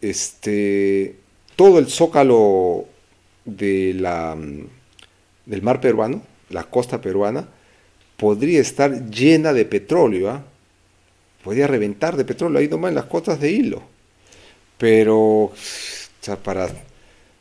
este, 0.00 1.16
todo 1.56 1.78
el 1.78 1.88
zócalo 1.88 2.86
de 3.44 3.94
la, 3.94 4.36
del 5.44 5.62
mar 5.62 5.80
peruano, 5.80 6.22
la 6.48 6.64
costa 6.64 7.00
peruana, 7.00 7.48
podría 8.16 8.60
estar 8.60 9.10
llena 9.10 9.52
de 9.52 9.64
petróleo. 9.64 10.30
¿ah? 10.30 10.44
Podría 11.44 11.66
reventar 11.66 12.16
de 12.16 12.24
petróleo 12.24 12.60
ahí 12.60 12.68
nomás 12.68 12.90
en 12.90 12.94
las 12.94 13.06
costas 13.06 13.40
de 13.40 13.50
hilo. 13.50 13.82
Pero 14.78 15.52
para 16.42 16.68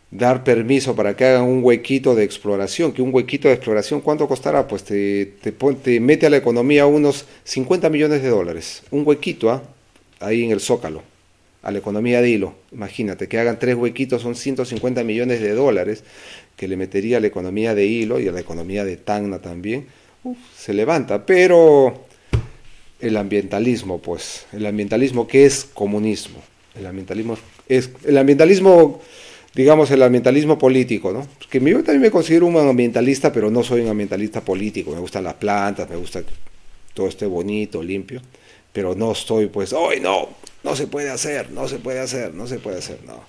dar 0.10 0.44
permiso 0.44 0.96
para 0.96 1.16
que 1.16 1.26
hagan 1.26 1.44
un 1.44 1.64
huequito 1.64 2.16
de 2.16 2.24
exploración, 2.24 2.92
que 2.92 3.02
un 3.02 3.14
huequito 3.14 3.48
de 3.48 3.54
exploración, 3.54 4.02
¿cuánto 4.02 4.28
costará? 4.28 4.68
Pues 4.68 4.84
te, 4.84 5.26
te, 5.42 5.52
te 5.52 6.00
mete 6.00 6.26
a 6.26 6.30
la 6.30 6.38
economía 6.38 6.86
unos 6.86 7.26
50 7.46 7.90
millones 7.90 8.22
de 8.22 8.30
dólares. 8.30 8.84
Un 8.92 9.08
huequito, 9.08 9.50
¿ah? 9.50 9.64
Ahí 10.22 10.44
en 10.44 10.52
el 10.52 10.60
Zócalo, 10.60 11.04
a 11.64 11.72
la 11.72 11.80
economía 11.80 12.22
de 12.22 12.30
hilo. 12.30 12.56
Imagínate, 12.72 13.28
que 13.28 13.40
hagan 13.40 13.60
tres 13.60 13.76
huequitos 13.76 14.22
son 14.22 14.36
150 14.36 15.04
millones 15.04 15.42
de 15.42 15.54
dólares 15.54 16.04
que 16.56 16.68
le 16.68 16.78
metería 16.78 17.18
a 17.18 17.20
la 17.20 17.28
economía 17.28 17.76
de 17.76 17.86
hilo 17.86 18.20
y 18.20 18.28
a 18.28 18.32
la 18.32 18.40
economía 18.40 18.86
de 18.86 18.98
Tacna 18.98 19.40
también. 19.40 19.88
se 20.58 20.74
levanta, 20.74 21.26
pero 21.26 22.06
el 23.00 23.18
ambientalismo, 23.18 24.00
pues, 24.00 24.46
el 24.54 24.66
ambientalismo, 24.66 25.28
¿qué 25.28 25.46
es 25.46 25.66
comunismo? 25.74 26.40
El 26.76 26.86
ambientalismo 26.86 27.38
es 27.68 27.90
el 28.06 28.18
ambientalismo, 28.18 29.02
digamos, 29.56 29.90
el 29.92 30.04
ambientalismo 30.04 30.58
político, 30.60 31.12
¿no? 31.12 31.28
Que 31.50 31.60
yo 31.60 31.84
también 31.84 32.02
me 32.02 32.12
considero 32.12 32.46
un 32.46 32.58
ambientalista, 32.58 33.34
pero 33.34 33.50
no 33.50 33.64
soy 33.64 33.82
un 33.82 33.90
ambientalista 33.90 34.42
político. 34.42 34.92
Me 34.92 35.00
gustan 35.00 35.24
las 35.24 35.34
plantas, 35.34 35.90
me 35.90 35.96
gusta 35.96 36.24
todo 36.94 37.08
esté 37.08 37.26
bonito, 37.26 37.82
limpio 37.82 38.22
pero 38.74 38.96
no 38.96 39.12
estoy 39.12 39.48
pues, 39.48 39.74
hoy 39.74 40.00
no, 40.00 40.30
no 40.64 40.76
se 40.76 40.88
puede 40.88 41.10
hacer, 41.10 41.52
no 41.52 41.68
se 41.68 41.80
puede 41.80 42.00
hacer, 42.00 42.34
no 42.34 42.48
se 42.48 42.60
puede 42.60 42.78
hacer, 42.78 43.04
no, 43.04 43.24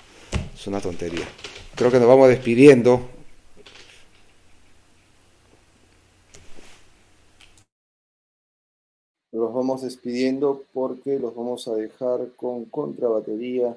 es 0.55 0.66
una 0.66 0.80
tontería. 0.80 1.26
Creo 1.74 1.90
que 1.90 1.99
nos 1.99 2.09
vamos 2.09 2.28
despidiendo. 2.28 3.09
Los 9.32 9.55
vamos 9.55 9.82
despidiendo 9.82 10.62
porque 10.74 11.18
los 11.18 11.34
vamos 11.34 11.66
a 11.66 11.74
dejar 11.74 12.28
con 12.36 12.66
contrabatería 12.66 13.76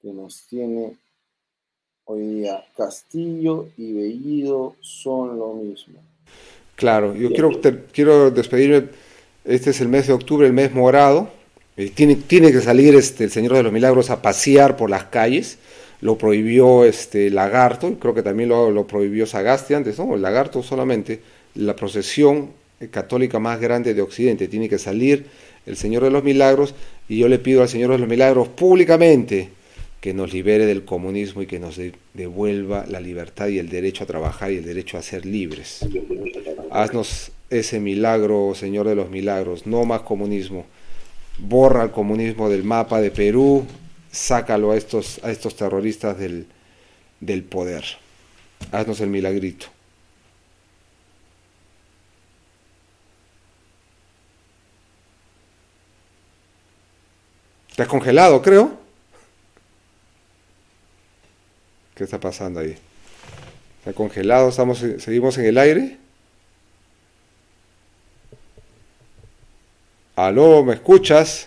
que 0.00 0.12
nos 0.12 0.46
tiene 0.46 0.96
hoy 2.06 2.26
día. 2.26 2.64
Castillo 2.74 3.68
y 3.76 3.92
Bellido 3.92 4.74
son 4.80 5.38
lo 5.38 5.52
mismo. 5.52 6.00
Claro, 6.76 7.14
yo 7.14 7.28
quiero, 7.30 7.50
quiero 7.92 8.30
despedirme 8.30 8.88
este 9.44 9.70
es 9.70 9.80
el 9.80 9.88
mes 9.88 10.06
de 10.06 10.12
octubre, 10.12 10.46
el 10.46 10.52
mes 10.52 10.72
morado. 10.72 11.30
Eh, 11.76 11.90
tiene, 11.94 12.16
tiene 12.16 12.52
que 12.52 12.60
salir 12.60 12.94
este, 12.94 13.24
el 13.24 13.30
Señor 13.30 13.54
de 13.54 13.62
los 13.62 13.72
Milagros 13.72 14.10
a 14.10 14.20
pasear 14.22 14.76
por 14.76 14.90
las 14.90 15.04
calles. 15.04 15.58
Lo 16.00 16.16
prohibió 16.16 16.84
este 16.84 17.30
Lagarto, 17.30 17.98
creo 17.98 18.14
que 18.14 18.22
también 18.22 18.48
lo, 18.48 18.86
prohibió 18.86 19.26
Sagasti 19.26 19.74
antes, 19.74 19.98
¿no? 19.98 20.14
El 20.14 20.22
Lagarto 20.22 20.62
solamente. 20.62 21.20
La 21.54 21.74
procesión 21.74 22.50
católica 22.90 23.38
más 23.38 23.60
grande 23.60 23.94
de 23.94 24.02
Occidente. 24.02 24.48
Tiene 24.48 24.68
que 24.68 24.78
salir 24.78 25.26
el 25.66 25.76
Señor 25.76 26.04
de 26.04 26.10
los 26.10 26.22
Milagros 26.22 26.74
y 27.08 27.18
yo 27.18 27.28
le 27.28 27.38
pido 27.38 27.62
al 27.62 27.68
Señor 27.68 27.90
de 27.90 27.98
los 27.98 28.08
Milagros 28.08 28.48
públicamente 28.48 29.48
que 30.00 30.14
nos 30.14 30.32
libere 30.32 30.66
del 30.66 30.84
comunismo 30.84 31.42
y 31.42 31.46
que 31.46 31.58
nos 31.58 31.80
devuelva 32.14 32.86
la 32.88 33.00
libertad 33.00 33.48
y 33.48 33.58
el 33.58 33.68
derecho 33.68 34.04
a 34.04 34.06
trabajar 34.06 34.52
y 34.52 34.56
el 34.58 34.64
derecho 34.64 34.96
a 34.96 35.02
ser 35.02 35.26
libres. 35.26 35.80
Haznos 36.70 37.32
ese 37.50 37.80
milagro, 37.80 38.54
Señor 38.54 38.86
de 38.86 38.94
los 38.94 39.10
milagros, 39.10 39.66
no 39.66 39.84
más 39.84 40.02
comunismo. 40.02 40.66
Borra 41.38 41.84
el 41.84 41.90
comunismo 41.90 42.48
del 42.48 42.64
mapa 42.64 43.00
de 43.00 43.10
Perú, 43.10 43.64
sácalo 44.10 44.72
a 44.72 44.76
estos, 44.76 45.20
a 45.22 45.30
estos 45.30 45.56
terroristas 45.56 46.18
del, 46.18 46.46
del 47.20 47.44
poder. 47.44 47.84
Haznos 48.72 49.00
el 49.00 49.08
milagrito. 49.08 49.66
¿Te 57.76 57.86
congelado, 57.86 58.42
creo? 58.42 58.76
¿Qué 61.94 62.02
está 62.02 62.18
pasando 62.18 62.58
ahí? 62.58 62.76
¿Está 63.78 63.92
congelado? 63.92 64.48
¿Estamos, 64.48 64.84
¿Seguimos 64.98 65.38
en 65.38 65.44
el 65.46 65.58
aire? 65.58 65.98
Aló, 70.18 70.64
¿me 70.64 70.74
escuchas? 70.74 71.46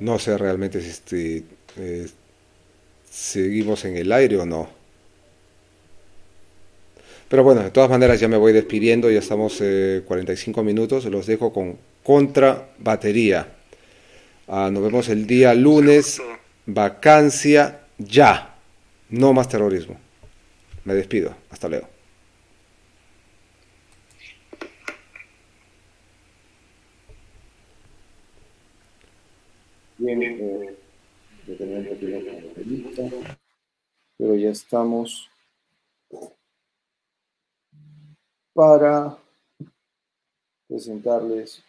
No 0.00 0.18
sé 0.18 0.36
realmente 0.36 0.82
si 0.82 0.88
este, 0.90 1.44
eh, 1.78 2.06
seguimos 3.10 3.86
en 3.86 3.96
el 3.96 4.12
aire 4.12 4.36
o 4.36 4.44
no. 4.44 4.68
Pero 7.30 7.42
bueno, 7.42 7.62
de 7.62 7.70
todas 7.70 7.88
maneras 7.88 8.20
ya 8.20 8.28
me 8.28 8.36
voy 8.36 8.52
despidiendo, 8.52 9.10
ya 9.10 9.20
estamos 9.20 9.62
45 10.04 10.62
minutos, 10.62 11.06
los 11.06 11.26
dejo 11.26 11.54
con 11.54 11.78
contra 12.02 12.68
batería. 12.78 13.48
Ah, 14.46 14.68
nos 14.70 14.82
vemos 14.82 15.08
el 15.08 15.26
día 15.26 15.54
lunes, 15.54 16.20
vacancia 16.68 17.80
ya, 17.96 18.54
no 19.08 19.32
más 19.32 19.48
terrorismo. 19.48 19.98
Me 20.84 20.94
despido, 20.94 21.34
hasta 21.50 21.68
luego. 21.68 21.88
Eh, 30.00 30.76
pero 34.16 34.34
ya 34.36 34.50
estamos 34.50 35.30
para 38.52 39.16
presentarles 40.68 41.62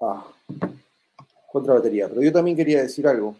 a 0.00 0.26
contra 1.48 1.74
batería. 1.74 2.08
Pero 2.08 2.22
yo 2.22 2.32
también 2.32 2.56
quería 2.56 2.82
decir 2.82 3.06
algo. 3.06 3.36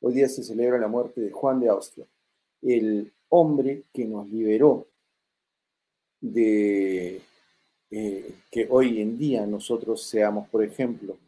Hoy 0.00 0.14
día 0.14 0.28
se 0.28 0.42
celebra 0.42 0.78
la 0.78 0.88
muerte 0.88 1.20
de 1.20 1.30
Juan 1.30 1.60
de 1.60 1.68
Austria, 1.68 2.06
el 2.62 3.12
hombre 3.28 3.82
que 3.92 4.06
nos 4.06 4.28
liberó 4.28 4.86
de 6.20 7.20
eh, 7.90 8.34
que 8.50 8.68
hoy 8.70 9.00
en 9.00 9.18
día 9.18 9.44
nosotros 9.46 10.02
seamos, 10.02 10.48
por 10.48 10.62
ejemplo, 10.62 11.18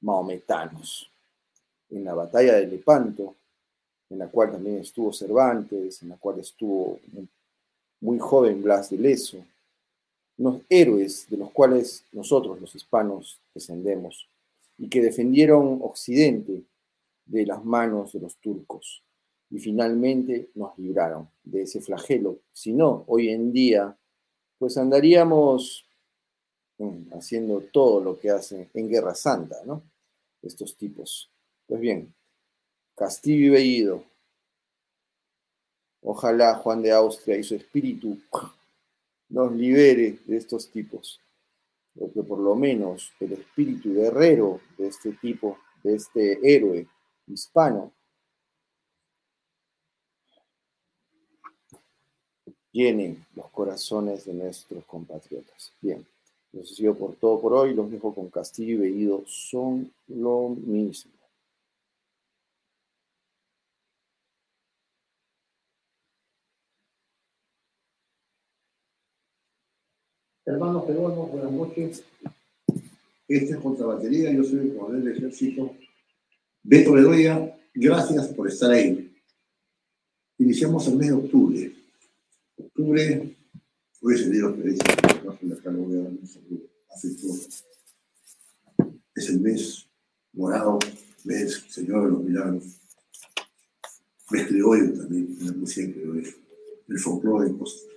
maometanos. 0.00 1.08
En 1.90 2.04
la 2.04 2.14
batalla 2.14 2.54
de 2.54 2.66
Lepanto, 2.66 3.36
en 4.10 4.18
la 4.18 4.28
cual 4.28 4.52
también 4.52 4.78
estuvo 4.78 5.12
Cervantes, 5.12 6.02
en 6.02 6.08
la 6.08 6.16
cual 6.16 6.40
estuvo 6.40 6.98
muy 8.00 8.18
joven 8.18 8.62
Blas 8.62 8.90
de 8.90 8.98
Leso, 8.98 9.44
unos 10.38 10.62
héroes 10.68 11.26
de 11.28 11.36
los 11.36 11.50
cuales 11.50 12.04
nosotros, 12.12 12.60
los 12.60 12.74
hispanos, 12.74 13.38
descendemos, 13.54 14.26
y 14.78 14.88
que 14.88 15.00
defendieron 15.00 15.80
Occidente 15.82 16.64
de 17.26 17.46
las 17.46 17.64
manos 17.64 18.12
de 18.12 18.20
los 18.20 18.36
turcos, 18.36 19.02
y 19.50 19.58
finalmente 19.58 20.50
nos 20.54 20.78
libraron 20.78 21.28
de 21.44 21.62
ese 21.62 21.80
flagelo. 21.80 22.38
Si 22.52 22.72
no, 22.72 23.04
hoy 23.06 23.28
en 23.28 23.52
día, 23.52 23.96
pues 24.58 24.78
andaríamos 24.78 25.84
mm, 26.78 27.12
haciendo 27.14 27.60
todo 27.72 28.02
lo 28.02 28.18
que 28.18 28.30
hacen 28.30 28.68
en 28.72 28.88
Guerra 28.88 29.14
Santa, 29.14 29.56
¿no? 29.66 29.82
estos 30.42 30.76
tipos. 30.76 31.30
Pues 31.66 31.80
bien, 31.80 32.12
Castillo 32.96 33.46
y 33.46 33.50
Bellido. 33.50 34.04
Ojalá 36.02 36.56
Juan 36.56 36.82
de 36.82 36.90
Austria 36.90 37.36
y 37.36 37.44
su 37.44 37.54
espíritu 37.54 38.18
nos 39.28 39.52
libere 39.52 40.18
de 40.26 40.36
estos 40.36 40.68
tipos. 40.68 41.21
O 41.98 42.10
que 42.12 42.22
por 42.22 42.38
lo 42.38 42.54
menos 42.54 43.12
el 43.20 43.32
espíritu 43.32 43.94
guerrero 43.94 44.60
de 44.78 44.88
este 44.88 45.12
tipo, 45.12 45.58
de 45.82 45.96
este 45.96 46.38
héroe 46.42 46.86
hispano, 47.26 47.92
llene 52.72 53.26
los 53.34 53.50
corazones 53.50 54.24
de 54.24 54.34
nuestros 54.34 54.84
compatriotas. 54.86 55.72
Bien. 55.80 56.06
Ha 56.60 56.64
sido 56.64 56.94
por 56.94 57.16
todo 57.16 57.40
por 57.40 57.54
hoy. 57.54 57.74
Los 57.74 57.90
dejo 57.90 58.14
con 58.14 58.28
Castillo 58.28 58.74
y 58.74 58.78
Bellido. 58.78 59.22
Son 59.26 59.92
lo 60.08 60.50
mismo. 60.50 61.12
Hermanos 70.62 70.84
peruanos, 70.84 71.32
buenas 71.32 71.50
noches. 71.50 72.04
Esta 73.26 73.54
es 73.56 73.60
Contrabatería, 73.60 74.32
yo 74.32 74.44
soy 74.44 74.60
el 74.60 74.76
coronel 74.76 75.02
del 75.02 75.16
ejército. 75.16 75.74
Beto 76.62 76.92
Bedoya, 76.92 77.58
gracias 77.74 78.28
por 78.28 78.46
estar 78.46 78.70
ahí. 78.70 79.12
Iniciamos 80.38 80.86
el 80.86 80.98
mes 80.98 81.08
de 81.08 81.14
octubre. 81.14 81.72
Octubre 82.56 83.36
Hoy 84.02 84.14
es 84.14 84.20
el 84.20 84.30
día 84.30 84.46
de 84.46 84.78
Es 89.16 89.28
el 89.30 89.40
mes 89.40 89.88
morado, 90.32 90.78
mes 91.24 91.64
Señor 91.70 92.04
de 92.04 92.10
los 92.12 92.22
Milagros. 92.22 92.64
Mes 94.30 94.46
criollo 94.46 94.94
también, 94.94 95.36
la 95.40 95.52
música 95.54 95.92
criolla. 95.92 96.28
El 96.86 96.98
folclore 97.00 97.50
de 97.50 97.58
Costa. 97.58 97.91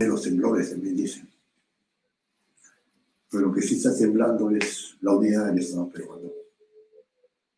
De 0.00 0.08
los 0.08 0.22
temblores 0.22 0.70
también 0.70 0.96
dicen. 0.96 1.28
Pero 3.30 3.48
lo 3.48 3.52
que 3.52 3.60
sí 3.60 3.74
está 3.74 3.94
temblando 3.94 4.50
es 4.50 4.96
la 5.02 5.12
unidad 5.12 5.48
del 5.48 5.58
Estado 5.58 5.90
peruano. 5.90 6.30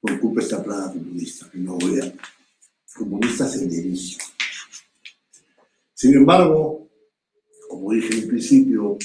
Por 0.01 0.19
culpa 0.19 0.41
de 0.41 0.47
esta 0.47 0.61
plaga 0.61 0.93
comunista, 0.93 1.49
que 1.49 1.59
no 1.59 1.77
voy 1.77 2.01
a. 2.01 2.13
Comunistas 2.97 3.57
en 3.63 3.73
inicio. 3.73 4.19
Sin 5.95 6.15
embargo, 6.15 6.91
como 7.69 7.93
dije 7.93 8.19
en 8.19 8.29
principio, 8.29 8.99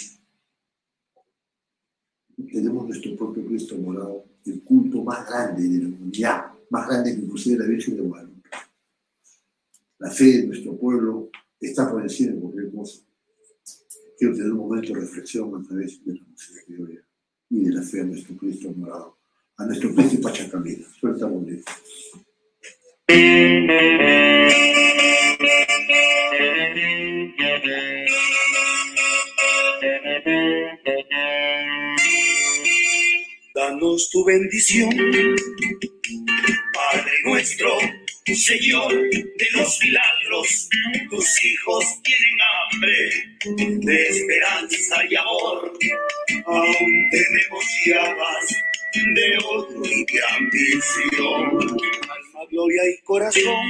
tenemos 2.52 2.88
nuestro 2.88 3.16
propio 3.16 3.46
Cristo 3.46 3.78
morado, 3.78 4.26
el 4.46 4.64
culto 4.64 5.04
más 5.04 5.28
grande 5.28 5.70
de 5.70 5.84
la 5.84 5.90
humanidad, 5.90 6.46
más 6.72 6.88
grande 6.88 7.14
que 7.14 7.22
inclusive 7.22 7.60
la 7.60 7.66
Virgen 7.66 7.98
de 7.98 8.02
Guadalupe. 8.02 8.50
La 10.00 10.10
fe 10.10 10.26
de 10.26 10.48
nuestro 10.48 10.76
pueblo 10.76 11.30
está 11.62 11.90
por 11.92 12.02
encima 12.02 12.34
de 12.34 12.40
cualquier 12.42 12.72
cosa. 12.72 13.07
Quiero 14.18 14.34
tener 14.34 14.52
un 14.52 14.58
momento 14.58 14.94
de 14.94 15.02
reflexión 15.02 15.54
a 15.54 15.68
través 15.68 16.04
de 16.04 16.16
la 16.16 16.22
música 16.24 16.62
y 17.50 17.64
de 17.66 17.72
la 17.72 17.84
fe 17.84 18.02
a 18.02 18.04
nuestro 18.04 18.36
Cristo 18.36 18.74
morado, 18.76 19.20
a 19.58 19.66
nuestro 19.66 19.94
príncipe 19.94 20.24
Pachacamila. 20.24 20.88
Suelta 21.00 21.28
bonito. 21.28 21.72
Danos 33.54 34.10
tu 34.12 34.26
bendición, 34.26 34.90
Padre 36.74 37.12
nuestro, 37.26 37.70
Señor 38.36 38.92
de 38.92 39.48
los 39.54 39.80
milagros, 39.82 40.70
tus 41.10 41.46
hijos 41.46 41.86
tienen 42.04 42.38
hambre 42.52 43.86
de 43.86 44.08
esperanza 44.08 45.04
y 45.10 45.16
amor. 45.16 45.72
Aún 46.46 47.10
tenemos 47.10 47.66
llamas 47.86 48.56
de 49.16 49.38
otro 49.46 49.82
y 49.86 50.06
de 50.06 50.22
ambición. 50.38 51.80
Alma, 52.10 52.46
gloria 52.50 52.82
y 52.90 53.02
corazón, 53.04 53.66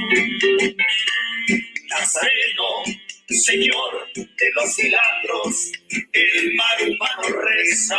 Nazareno 1.90 3.08
Señor 3.28 4.06
de 4.14 4.50
los 4.54 4.78
milagros, 4.78 5.72
el 6.12 6.54
mar 6.54 6.76
humano 6.80 7.40
reza, 7.42 7.98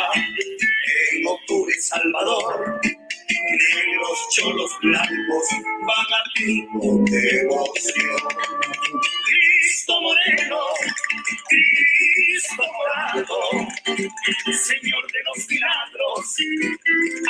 en 1.11 1.27
octubre 1.27 1.73
Salvador, 1.79 2.81
negros 3.29 4.27
cholos 4.31 4.71
blancos 4.81 5.45
van 5.81 6.13
a 6.13 6.33
ti 6.35 6.65
con 6.71 7.05
devoción. 7.05 8.17
Cristo 9.25 10.01
moreno, 10.01 10.59
Cristo 11.47 12.63
morado, 12.73 13.39
Señor 14.53 15.11
de 15.11 15.19
los 15.25 15.49
milagros, 15.49 16.35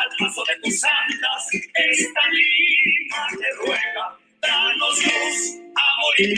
al 0.02 0.10
paso 0.20 0.44
de 0.46 0.60
tus 0.64 0.80
santas, 0.80 1.50
esta 1.54 2.22
lima 2.32 3.28
te 3.38 3.52
ruega 3.58 4.19
danos 4.42 5.06
luz, 5.06 5.60
amor 5.76 6.16
y. 6.20 6.36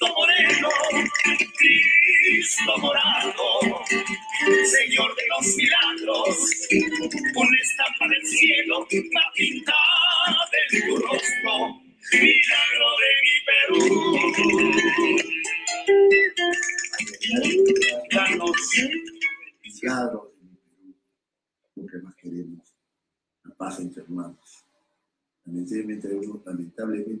Cristo 0.00 0.06
moreno, 0.14 0.68
Cristo 1.58 2.78
morado, 2.78 3.84
Señor 4.64 5.14
de 5.14 5.22
los 5.28 5.56
milagros, 5.56 6.36
una 7.34 7.58
estampa 7.60 8.08
del 8.08 8.26
cielo 8.26 8.80
va 8.80 9.32
pintada 9.34 10.48
en 10.70 10.86
tu 10.86 10.96
rostro, 10.96 11.52
milagro 12.12 12.88
de 13.00 13.10
mi 13.22 13.36
Perú. 13.46 13.80
Danos 18.10 18.58
milagro 19.62 20.20
de 20.34 20.42
mi 20.46 20.54
Perú, 20.56 20.92
lo 21.76 21.82
que 21.86 21.98
más 21.98 22.14
queremos, 22.16 22.64
la 23.44 23.54
paz 23.54 23.80
entre 23.80 24.02
hermanos 24.02 24.39
Lamentablemente 25.52 26.08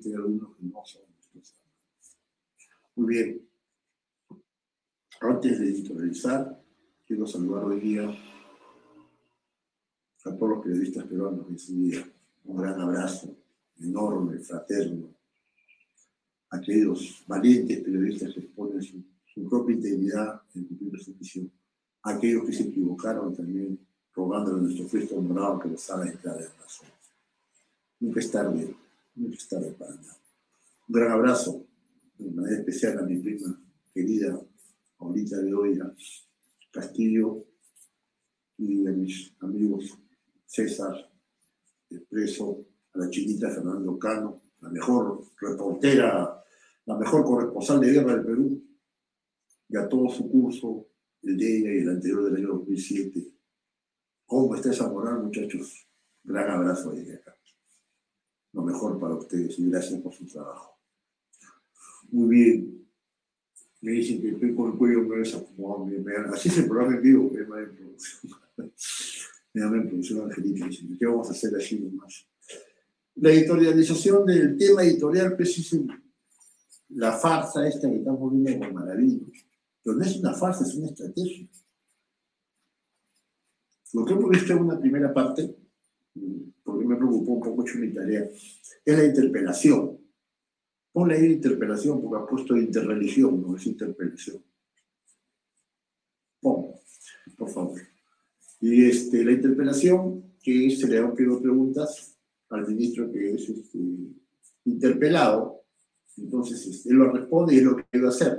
hay 0.08 0.14
algunos, 0.14 0.56
que 0.56 0.64
no 0.64 0.84
son 0.84 1.02
nuestros 1.34 1.52
hermanos. 1.52 2.18
Muy 2.96 3.14
bien. 3.14 3.48
Antes 5.20 5.58
de 5.58 5.64
editorializar, 5.66 6.62
quiero 7.06 7.26
saludar 7.26 7.64
hoy 7.64 7.80
día 7.80 8.08
a 10.24 10.36
todos 10.36 10.50
los 10.50 10.62
periodistas 10.62 11.04
peruanos 11.04 11.46
en 11.48 11.58
su 11.58 11.74
día. 11.74 12.08
Un 12.44 12.56
gran 12.56 12.80
abrazo, 12.80 13.36
enorme, 13.80 14.38
fraterno. 14.38 15.08
A 16.50 16.56
aquellos 16.56 17.22
valientes 17.26 17.80
periodistas 17.80 18.34
que 18.34 18.40
exponen 18.40 18.82
su, 18.82 19.04
propia 19.48 19.76
integridad 19.76 20.42
en 20.54 20.64
cumplir 20.64 21.02
su 21.02 21.14
misión. 21.14 21.50
Aquellos 22.02 22.44
que 22.44 22.52
se 22.52 22.64
equivocaron 22.64 23.34
también, 23.34 23.78
rogándole 24.14 24.58
a 24.58 24.62
nuestro 24.62 24.86
Cristo 24.86 25.16
honrado 25.16 25.60
que 25.60 25.68
los 25.68 25.90
haga 25.90 26.10
entrar 26.10 26.36
en 26.40 26.48
razón. 26.60 26.88
Nunca 28.00 28.20
es 28.20 28.30
tarde, 28.30 28.74
nunca 29.14 29.36
es 29.36 29.48
tarde 29.48 29.72
para 29.72 29.94
nada. 29.94 30.16
Un 30.88 30.94
gran 30.94 31.12
abrazo, 31.12 31.66
de 32.18 32.30
manera 32.30 32.58
especial 32.58 32.98
a 32.98 33.02
mi 33.02 33.16
prima 33.16 33.62
querida, 33.92 34.40
ahorita 34.98 35.38
de 35.38 35.54
hoy, 35.54 35.78
Castillo, 36.70 37.44
y 38.56 38.86
a 38.86 38.92
mis 38.92 39.32
amigos 39.40 39.98
César, 40.46 41.10
Expreso, 41.88 42.66
a 42.92 42.98
la 42.98 43.10
chinita 43.10 43.50
Fernando 43.50 43.98
Cano, 43.98 44.42
la 44.60 44.68
mejor 44.68 45.24
reportera, 45.40 46.44
la 46.86 46.96
mejor 46.96 47.24
corresponsal 47.24 47.80
de 47.80 47.92
guerra 47.92 48.16
del 48.16 48.24
Perú, 48.24 48.62
y 49.68 49.76
a 49.76 49.88
todo 49.88 50.08
su 50.08 50.30
curso, 50.30 50.86
el 51.22 51.36
de 51.36 51.58
ella 51.58 51.72
y 51.72 51.78
el 51.78 51.90
anterior 51.90 52.24
del 52.24 52.36
año 52.36 52.48
2007. 52.48 53.32
¿Cómo 54.26 54.54
está 54.54 54.70
esa 54.70 54.88
moral, 54.88 55.22
muchachos? 55.22 55.86
Gran 56.22 56.50
abrazo 56.50 56.92
desde 56.92 57.14
acá. 57.14 57.34
Lo 58.52 58.62
mejor 58.62 58.98
para 58.98 59.14
ustedes 59.14 59.58
y 59.58 59.70
gracias 59.70 60.00
por 60.00 60.12
su 60.12 60.26
trabajo. 60.26 60.78
Muy 62.10 62.28
bien. 62.28 62.88
Me 63.80 63.92
dicen 63.92 64.20
que 64.20 64.30
estoy 64.30 64.54
con 64.54 64.72
el 64.72 64.78
cuello 64.78 65.02
me 65.02 65.18
desacomodado. 65.18 65.88
Así 66.34 66.48
es 66.48 66.58
el 66.58 66.66
programa 66.66 66.96
en 66.96 67.02
vivo, 67.02 67.30
es 67.38 67.48
más 67.48 67.60
en 67.60 67.76
producción. 67.76 68.32
Me 69.52 69.62
llama 69.62 69.78
en 69.78 69.88
producción 69.88 70.24
Angelita. 70.24 70.68
¿qué 70.98 71.06
vamos 71.06 71.28
a 71.28 71.32
hacer 71.32 71.56
así 71.56 71.80
nomás? 71.80 72.24
La 73.16 73.32
editorialización 73.32 74.24
del 74.24 74.56
tema 74.56 74.84
editorial, 74.84 75.34
pues 75.34 75.58
es 75.58 75.80
la 76.90 77.12
farsa 77.12 77.66
esta 77.66 77.90
que 77.90 77.96
estamos 77.96 78.32
viendo 78.32 78.66
con 78.66 78.74
maravilla. 78.74 79.26
Pero 79.82 79.96
no 79.96 80.04
es 80.04 80.16
una 80.16 80.34
farsa, 80.34 80.64
es 80.64 80.74
una 80.74 80.86
estrategia. 80.86 81.48
Lo 83.92 84.04
que 84.04 84.12
hemos 84.12 84.30
visto 84.30 84.52
en 84.52 84.58
una 84.60 84.78
primera 84.78 85.12
parte, 85.12 85.56
porque 86.70 86.86
me 86.86 86.96
preocupó 86.96 87.32
un 87.32 87.40
poco 87.40 87.62
hecho 87.62 87.78
mi 87.78 87.92
tarea, 87.92 88.28
es 88.84 88.98
la 88.98 89.04
interpelación. 89.04 89.98
Ponle 90.92 91.14
ahí 91.14 91.26
interpelación, 91.26 92.00
porque 92.00 92.22
ha 92.22 92.26
puesto 92.26 92.56
interreligión, 92.56 93.40
no 93.40 93.56
es 93.56 93.66
interpelación. 93.66 94.42
Pon, 96.40 96.66
por 97.36 97.48
favor. 97.48 97.80
Y 98.60 98.86
este, 98.86 99.24
la 99.24 99.32
interpelación, 99.32 100.34
que 100.42 100.70
se 100.70 100.88
le 100.88 100.98
han 100.98 101.14
pedido 101.14 101.40
preguntas 101.40 102.16
al 102.48 102.66
ministro 102.66 103.10
que 103.12 103.34
es 103.34 103.48
este, 103.48 103.78
interpelado, 104.64 105.62
entonces 106.16 106.66
este, 106.66 106.90
él 106.90 106.96
lo 106.96 107.12
responde 107.12 107.54
y 107.54 107.58
es 107.58 107.62
lo 107.62 107.76
que 107.76 107.84
ido 107.92 108.06
a 108.06 108.10
hacer. 108.10 108.38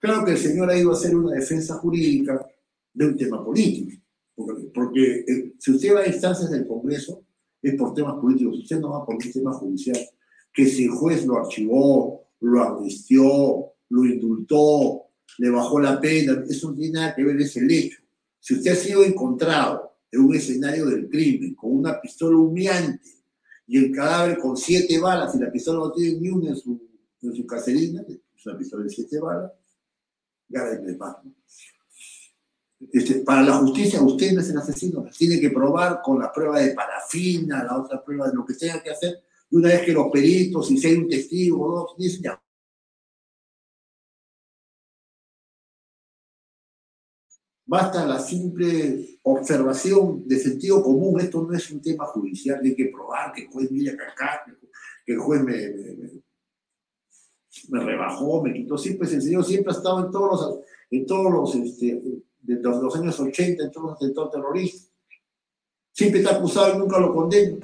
Claro 0.00 0.24
que 0.24 0.32
el 0.32 0.38
señor 0.38 0.70
ha 0.70 0.78
ido 0.78 0.90
a 0.90 0.94
hacer 0.94 1.16
una 1.16 1.32
defensa 1.32 1.74
jurídica 1.74 2.46
de 2.92 3.06
un 3.06 3.16
tema 3.16 3.44
político, 3.44 4.00
porque, 4.74 5.24
eh, 5.26 5.54
si 5.58 5.72
usted 5.72 5.94
va 5.94 6.00
a 6.00 6.06
instancias 6.06 6.50
del 6.50 6.66
Congreso, 6.66 7.24
es 7.60 7.74
por 7.74 7.92
temas 7.94 8.14
políticos, 8.20 8.58
usted 8.58 8.78
no 8.78 8.90
va 8.90 9.04
por 9.04 9.16
un 9.16 9.32
tema 9.32 9.52
judicial, 9.52 9.98
que 10.52 10.66
si 10.66 10.84
el 10.84 10.90
juez 10.90 11.26
lo 11.26 11.38
archivó, 11.38 12.28
lo 12.40 12.62
amnistió, 12.62 13.72
lo 13.88 14.04
indultó, 14.04 15.06
le 15.38 15.50
bajó 15.50 15.80
la 15.80 16.00
pena, 16.00 16.44
eso 16.48 16.70
no 16.70 16.76
tiene 16.76 16.94
nada 16.94 17.14
que 17.14 17.24
ver, 17.24 17.40
es 17.40 17.56
el 17.56 17.70
hecho. 17.70 17.98
Si 18.38 18.54
usted 18.54 18.72
ha 18.72 18.76
sido 18.76 19.04
encontrado 19.04 19.92
en 20.10 20.20
un 20.20 20.34
escenario 20.34 20.86
del 20.86 21.08
crimen 21.08 21.54
con 21.54 21.76
una 21.76 22.00
pistola 22.00 22.36
humeante 22.36 23.10
y 23.66 23.76
el 23.78 23.92
cadáver 23.92 24.38
con 24.38 24.56
siete 24.56 24.98
balas 24.98 25.34
y 25.34 25.38
la 25.38 25.50
pistola 25.50 25.80
no 25.80 25.92
tiene 25.92 26.20
ni 26.20 26.28
una 26.28 26.50
en 26.50 26.56
su, 26.56 26.80
en 27.22 27.34
su 27.34 27.46
caserina, 27.46 28.04
es 28.08 28.46
una 28.46 28.56
pistola 28.56 28.84
de 28.84 28.90
siete 28.90 29.18
balas, 29.18 29.52
ya 30.48 30.64
de 30.64 30.94
paz. 30.94 31.16
Este, 32.92 33.20
para 33.20 33.42
la 33.42 33.54
justicia 33.54 34.00
usted 34.00 34.32
no 34.32 34.40
es 34.40 34.50
el 34.50 34.58
asesino, 34.58 35.04
tiene 35.16 35.40
que 35.40 35.50
probar 35.50 36.00
con 36.00 36.20
la 36.20 36.32
prueba 36.32 36.60
de 36.60 36.74
parafina, 36.74 37.64
la 37.64 37.76
otra 37.76 38.02
prueba 38.04 38.28
de 38.28 38.36
lo 38.36 38.46
que 38.46 38.54
tenga 38.54 38.80
que 38.82 38.90
hacer, 38.90 39.20
y 39.50 39.56
una 39.56 39.68
vez 39.68 39.82
que 39.82 39.92
los 39.92 40.10
peritos, 40.12 40.68
si 40.68 40.86
hay 40.86 40.94
un 40.94 41.08
testigo 41.08 41.60
o 41.60 41.72
dos, 41.72 41.96
dicen 41.98 42.22
ya, 42.22 42.42
Basta 47.70 48.06
la 48.06 48.18
simple 48.18 49.20
observación 49.24 50.26
de 50.26 50.38
sentido 50.38 50.82
común. 50.82 51.20
Esto 51.20 51.42
no 51.42 51.54
es 51.54 51.70
un 51.70 51.82
tema 51.82 52.06
judicial, 52.06 52.60
hay 52.64 52.74
que 52.74 52.86
probar 52.86 53.30
que 53.30 53.42
el 53.42 53.48
juez 53.48 53.70
mira 53.70 53.92
acá, 53.92 54.42
que 55.04 55.12
el 55.12 55.18
juez 55.18 55.42
me, 55.42 55.68
me, 55.68 56.22
me, 57.68 57.84
rebajó, 57.84 58.42
me 58.42 58.54
quitó. 58.54 58.78
Siempre 58.78 59.06
el 59.06 59.20
señor 59.20 59.44
siempre 59.44 59.70
ha 59.70 59.76
estado 59.76 60.02
en 60.06 60.10
todos 60.10 60.30
los, 60.30 60.60
en 60.90 61.04
todos 61.04 61.30
los, 61.30 61.54
este, 61.56 62.02
de 62.40 62.60
los, 62.62 62.96
años 62.96 63.18
80, 63.18 63.64
en 63.64 63.70
todos 63.70 63.90
los 63.90 63.96
atentados 63.96 64.30
terroristas. 64.30 64.90
Siempre 65.92 66.20
está 66.20 66.36
acusado 66.36 66.74
y 66.74 66.78
nunca 66.78 66.98
lo 66.98 67.14
condena. 67.14 67.58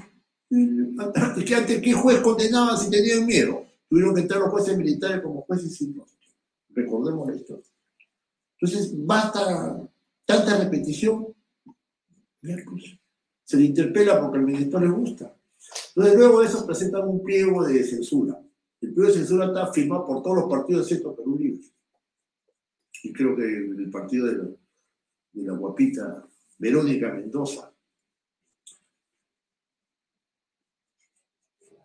¿Qué, 0.49 1.81
¿Qué 1.81 1.93
juez 1.93 2.19
condenaba 2.21 2.77
si 2.77 2.91
tenían 2.91 3.27
miedo? 3.27 3.65
Tuvieron 3.89 4.15
que 4.15 4.23
entrar 4.23 4.41
los 4.41 4.51
jueces 4.51 4.77
militares 4.77 5.23
como 5.23 5.43
jueces 5.43 5.81
no. 5.89 6.07
Recordemos 6.71 7.29
esto. 7.31 7.63
Entonces, 8.59 8.93
basta 8.97 9.89
Tanta 10.27 10.59
repetición, 10.59 11.35
se 13.45 13.57
le 13.59 13.65
interpela 13.65 14.21
porque 14.21 14.39
al 14.39 14.45
ministro 14.45 14.81
le 14.81 14.89
gusta. 14.89 15.37
Entonces 15.89 16.17
luego 16.17 16.41
de 16.41 16.47
eso 16.47 16.67
presentan 16.67 17.09
un 17.09 17.23
pliego 17.23 17.67
de 17.67 17.85
censura. 17.85 18.41
El 18.81 18.95
pliego 18.95 19.11
de 19.11 19.19
censura 19.19 19.47
está 19.47 19.71
firmado 19.73 20.07
por 20.07 20.23
todos 20.23 20.37
los 20.37 20.51
partidos 20.51 20.89
de 20.89 20.95
Centro 20.95 21.15
Perú 21.15 21.37
Libre. 21.39 21.67
Y 23.03 23.13
creo 23.13 23.37
que 23.37 23.45
el 23.45 23.91
partido 23.91 24.27
de 24.27 24.57
de 25.35 25.43
la 25.43 25.53
guapita 25.55 26.27
Verónica 26.59 27.13
Mendoza. 27.13 27.71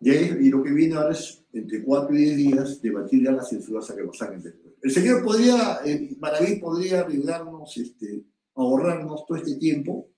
Y, 0.00 0.48
lo 0.48 0.62
que 0.62 0.72
viene 0.72 0.94
ahora 0.94 1.12
es, 1.12 1.44
entre 1.52 1.82
cuatro 1.82 2.14
y 2.14 2.24
diez 2.24 2.36
días, 2.36 2.80
debatir 2.80 3.22
ya 3.22 3.32
la 3.32 3.44
censura 3.44 3.80
que 3.94 4.02
lo 4.02 4.12
saquen 4.14 4.42
del 4.42 4.58
El 4.80 4.90
señor 4.90 5.22
podría, 5.22 5.80
eh, 5.84 6.16
Maraví 6.18 6.56
podría 6.56 7.06
ayudarnos 7.06 7.76
este, 7.76 8.24
ahorrarnos 8.54 9.26
todo 9.26 9.36
este 9.36 9.56
tiempo. 9.56 10.08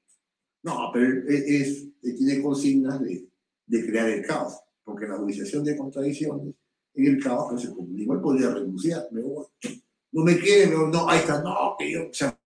No, 0.62 0.90
pero 0.92 1.28
es, 1.28 1.88
tiene 2.00 2.40
consignas 2.40 3.00
de, 3.00 3.28
de, 3.66 3.86
crear 3.86 4.08
el 4.08 4.24
caos, 4.24 4.60
porque 4.84 5.08
la 5.08 5.16
movilización 5.16 5.64
de 5.64 5.76
contradicciones 5.76 6.54
en 6.94 7.06
el 7.06 7.22
caos 7.22 7.52
que 7.52 7.66
se 7.66 7.74
comunica, 7.74 8.20
podría 8.20 8.50
renunciar. 8.50 9.08
No 9.10 10.22
me 10.22 10.38
quiere, 10.38 10.70
no, 10.70 11.08
ahí 11.08 11.18
está, 11.18 11.42
no, 11.42 11.74
que 11.76 11.90
yo, 11.90 12.08
o 12.08 12.12
sea, 12.12 12.38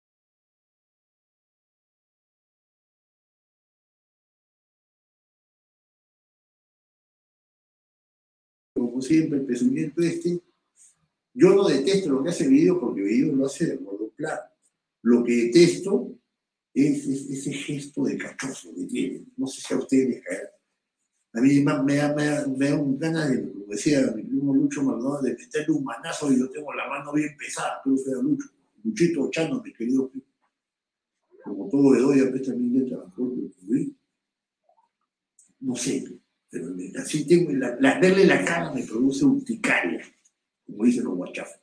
siempre, 9.06 9.38
el 9.38 9.46
presumiento 9.46 10.02
este, 10.02 10.40
yo 11.34 11.54
no 11.54 11.68
detesto 11.68 12.10
lo 12.10 12.22
que 12.22 12.30
hace 12.30 12.48
video 12.48 12.80
porque 12.80 13.02
video 13.02 13.34
lo 13.34 13.46
hace 13.46 13.66
de 13.66 13.78
modo 13.78 14.10
claro. 14.16 14.42
Lo 15.02 15.22
que 15.22 15.32
detesto 15.34 16.18
es, 16.72 17.06
ese 17.06 17.52
gesto 17.52 18.04
de 18.04 18.16
cachoso 18.16 18.74
que 18.74 18.84
tiene. 18.84 19.26
No 19.36 19.46
sé 19.46 19.60
si 19.60 19.74
a 19.74 19.78
ustedes 19.78 20.08
les 20.08 20.22
cae. 20.24 20.48
A 21.34 21.40
mí 21.40 21.60
me, 21.60 21.82
me, 21.82 22.14
me, 22.14 22.56
me 22.56 22.68
da 22.70 22.76
un 22.76 22.98
ganas 22.98 23.30
de, 23.30 23.52
como 23.52 23.66
decía 23.66 24.00
mi 24.16 24.22
primo 24.22 24.54
Lucho 24.54 24.82
Maldonado, 24.82 25.22
de 25.22 25.36
meterle 25.36 25.74
un 25.74 25.84
manazo 25.84 26.32
y 26.32 26.38
yo 26.38 26.48
tengo 26.48 26.72
la 26.72 26.88
mano 26.88 27.12
bien 27.12 27.36
pesada, 27.36 27.80
creo 27.84 27.96
que 27.96 28.10
Lucho. 28.22 28.48
Luchito 28.82 29.28
Chano, 29.30 29.60
mi 29.62 29.72
querido 29.72 30.10
Como 31.44 31.68
todo 31.68 31.92
de 31.92 32.02
hoy, 32.02 32.20
a 32.20 32.42
también 32.42 32.84
le 32.84 32.88
trabajó, 32.88 33.32
no 35.60 35.74
sé, 35.74 36.15
así 36.98 37.26
tengo, 37.26 37.52
la, 37.52 37.76
la, 37.80 38.00
la 38.00 38.44
cara 38.44 38.72
me 38.72 38.82
produce 38.82 39.24
urticaria, 39.24 40.02
como 40.66 40.84
dicen 40.84 41.04
los 41.04 41.14
guachafos. 41.14 41.60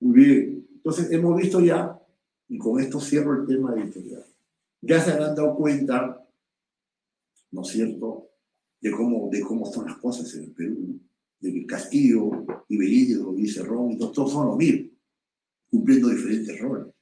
Muy 0.00 0.14
bien. 0.14 0.68
Entonces, 0.74 1.10
hemos 1.12 1.40
visto 1.40 1.60
ya, 1.60 1.98
y 2.48 2.58
con 2.58 2.80
esto 2.80 3.00
cierro 3.00 3.40
el 3.40 3.46
tema 3.46 3.74
editorial, 3.74 4.24
ya 4.82 5.00
se 5.00 5.12
han 5.12 5.34
dado 5.34 5.56
cuenta, 5.56 6.22
¿no 7.52 7.62
es 7.62 7.68
cierto?, 7.68 8.30
de 8.80 8.90
cómo, 8.90 9.30
de 9.30 9.40
cómo 9.40 9.64
son 9.64 9.86
las 9.86 9.96
cosas 9.96 10.34
en 10.34 10.44
el 10.44 10.50
Perú, 10.50 11.00
de 11.40 11.52
que 11.54 11.64
Castillo 11.64 12.44
y 12.68 12.76
Bellido 12.76 13.34
y 13.38 13.48
Cerrón 13.48 13.92
y 13.92 13.98
todos 13.98 14.30
son 14.30 14.48
los 14.48 14.58
mismos, 14.58 14.92
cumpliendo 15.70 16.08
diferentes 16.10 16.58
roles. 16.60 16.92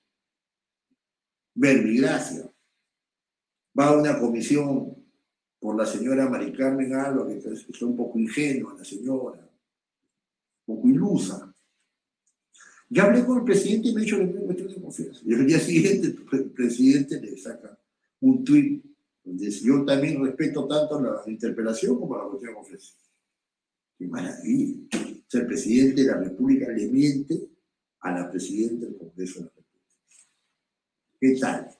Verbigracia. 1.55 2.49
Va 3.79 3.89
a 3.89 3.97
una 3.99 4.19
comisión 4.21 5.02
por 5.63 5.77
la 5.77 5.87
señora 5.87 6.29
Mari 6.29 6.53
Carmen 6.53 6.93
Alba, 6.93 7.29
que 7.29 7.37
es 7.37 7.83
un 7.83 7.97
poco 7.97 8.19
ingenua 8.19 8.75
la 8.77 8.85
señora, 8.85 9.49
un 10.67 10.77
poco 10.77 10.89
ilusa, 10.89 11.55
ya 12.91 13.05
hablé 13.05 13.25
con 13.25 13.39
el 13.39 13.45
presidente 13.45 13.89
y 13.89 13.95
me 13.95 14.01
ha 14.01 14.05
dicho 14.05 14.19
que 14.19 14.25
no 14.25 14.41
cuestión 14.41 14.69
de 14.69 14.83
confianza. 14.83 15.21
Y 15.25 15.33
el 15.33 15.47
día 15.47 15.61
siguiente 15.61 16.17
el 16.33 16.51
presidente 16.51 17.21
le 17.21 17.39
saca 17.39 17.79
un 18.21 18.45
tuit 18.45 18.85
donde 19.25 19.47
dice, 19.47 19.65
yo 19.65 19.85
también 19.85 20.23
respeto 20.25 20.67
tanto 20.67 21.01
la 21.01 21.23
interpelación 21.31 21.97
como 21.97 22.19
la 22.19 22.25
cuestión 22.25 22.51
de 22.51 22.55
conferencia. 22.57 22.97
Qué 23.97 24.09
maravilla. 24.09 24.81
O 25.33 25.39
el 25.39 25.47
presidente 25.47 26.03
de 26.03 26.09
la 26.09 26.19
República 26.19 26.69
le 26.73 26.89
miente 26.89 27.49
a 28.01 28.11
la 28.11 28.29
presidenta 28.29 28.87
del 28.87 28.97
Congreso 28.99 29.39
de 29.39 29.45
la 29.45 29.53
República. 29.53 29.87
¿Qué 31.21 31.37
tal? 31.41 31.71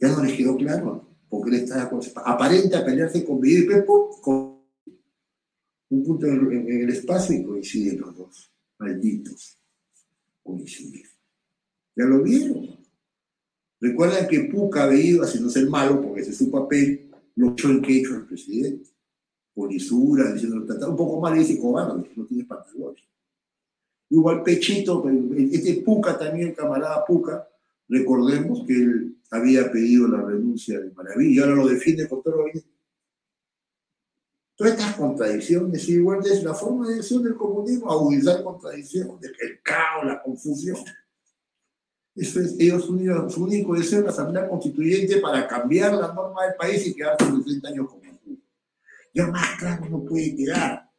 Ya 0.00 0.08
no 0.08 0.24
les 0.24 0.36
quedó 0.36 0.56
claro, 0.56 1.07
porque 1.28 1.50
él 1.50 1.56
está 1.56 1.90
aparenta 2.24 2.84
pelearse 2.84 3.24
con 3.24 3.40
Vidal 3.40 3.84
con 3.84 4.58
un 5.90 6.04
punto 6.04 6.26
en, 6.26 6.82
el 6.82 6.90
espacio 6.90 7.36
y 7.36 7.44
coinciden 7.44 8.00
los 8.00 8.16
dos. 8.16 8.52
Malditos. 8.78 9.58
Coinciden. 10.42 11.02
Ya 11.96 12.04
lo 12.04 12.22
vieron. 12.22 12.78
Recuerdan 13.80 14.28
que 14.28 14.40
Puca 14.40 14.84
había 14.84 15.04
ido 15.04 15.24
haciéndose 15.24 15.60
el 15.60 15.70
malo 15.70 16.00
porque 16.02 16.22
ese 16.22 16.30
es 16.30 16.36
su 16.36 16.50
papel, 16.50 17.10
lo 17.36 17.52
echó 17.52 17.70
en 17.70 17.82
quecho 17.82 18.14
al 18.14 18.26
presidente. 18.26 18.90
Polisura, 19.54 20.32
diciendo, 20.32 20.64
un 20.88 20.96
poco 20.96 21.20
mal, 21.20 21.36
dice 21.36 21.58
cobarde, 21.58 22.08
no 22.14 22.24
tiene 22.24 22.44
pantalones. 22.44 23.02
Igual 24.10 24.42
Pechito, 24.42 25.04
este 25.36 25.82
Puca 25.82 26.18
también, 26.18 26.54
camarada 26.54 27.04
Puca, 27.04 27.46
recordemos 27.88 28.64
que 28.66 28.72
él 28.74 29.17
había 29.30 29.70
pedido 29.70 30.08
la 30.08 30.22
renuncia 30.22 30.80
de 30.80 30.90
Maravilla 30.90 31.30
y 31.30 31.38
ahora 31.38 31.56
lo 31.56 31.68
defiende 31.68 32.08
con 32.08 32.22
todo 32.22 32.44
bien. 32.44 32.64
Todas 34.56 34.72
estas 34.72 34.96
contradicciones, 34.96 35.88
igual 35.88 36.20
es 36.26 36.42
la 36.42 36.52
forma 36.52 36.88
de 36.88 36.96
acción 36.96 37.22
del 37.22 37.36
comunismo, 37.36 37.92
agudizar 37.92 38.42
contradicciones, 38.42 39.14
el 39.40 39.62
caos, 39.62 40.04
la 40.04 40.20
confusión. 40.20 40.78
Eso 42.16 42.40
es, 42.40 42.56
ellos 42.58 42.84
su 42.84 43.44
único 43.44 43.76
deseo 43.76 44.00
es 44.00 44.04
la 44.06 44.10
Asamblea 44.10 44.48
Constituyente 44.48 45.18
para 45.18 45.46
cambiar 45.46 45.94
la 45.94 46.12
norma 46.12 46.44
del 46.44 46.56
país 46.56 46.84
y 46.88 46.94
quedarse 46.94 47.30
los 47.30 47.44
30 47.44 47.68
años 47.68 47.88
como 47.88 48.18
tú. 48.18 48.36
Ya 49.14 49.28
más 49.28 49.56
claro 49.60 49.88
no 49.88 50.04
puede 50.04 50.34
quedar. 50.34 50.90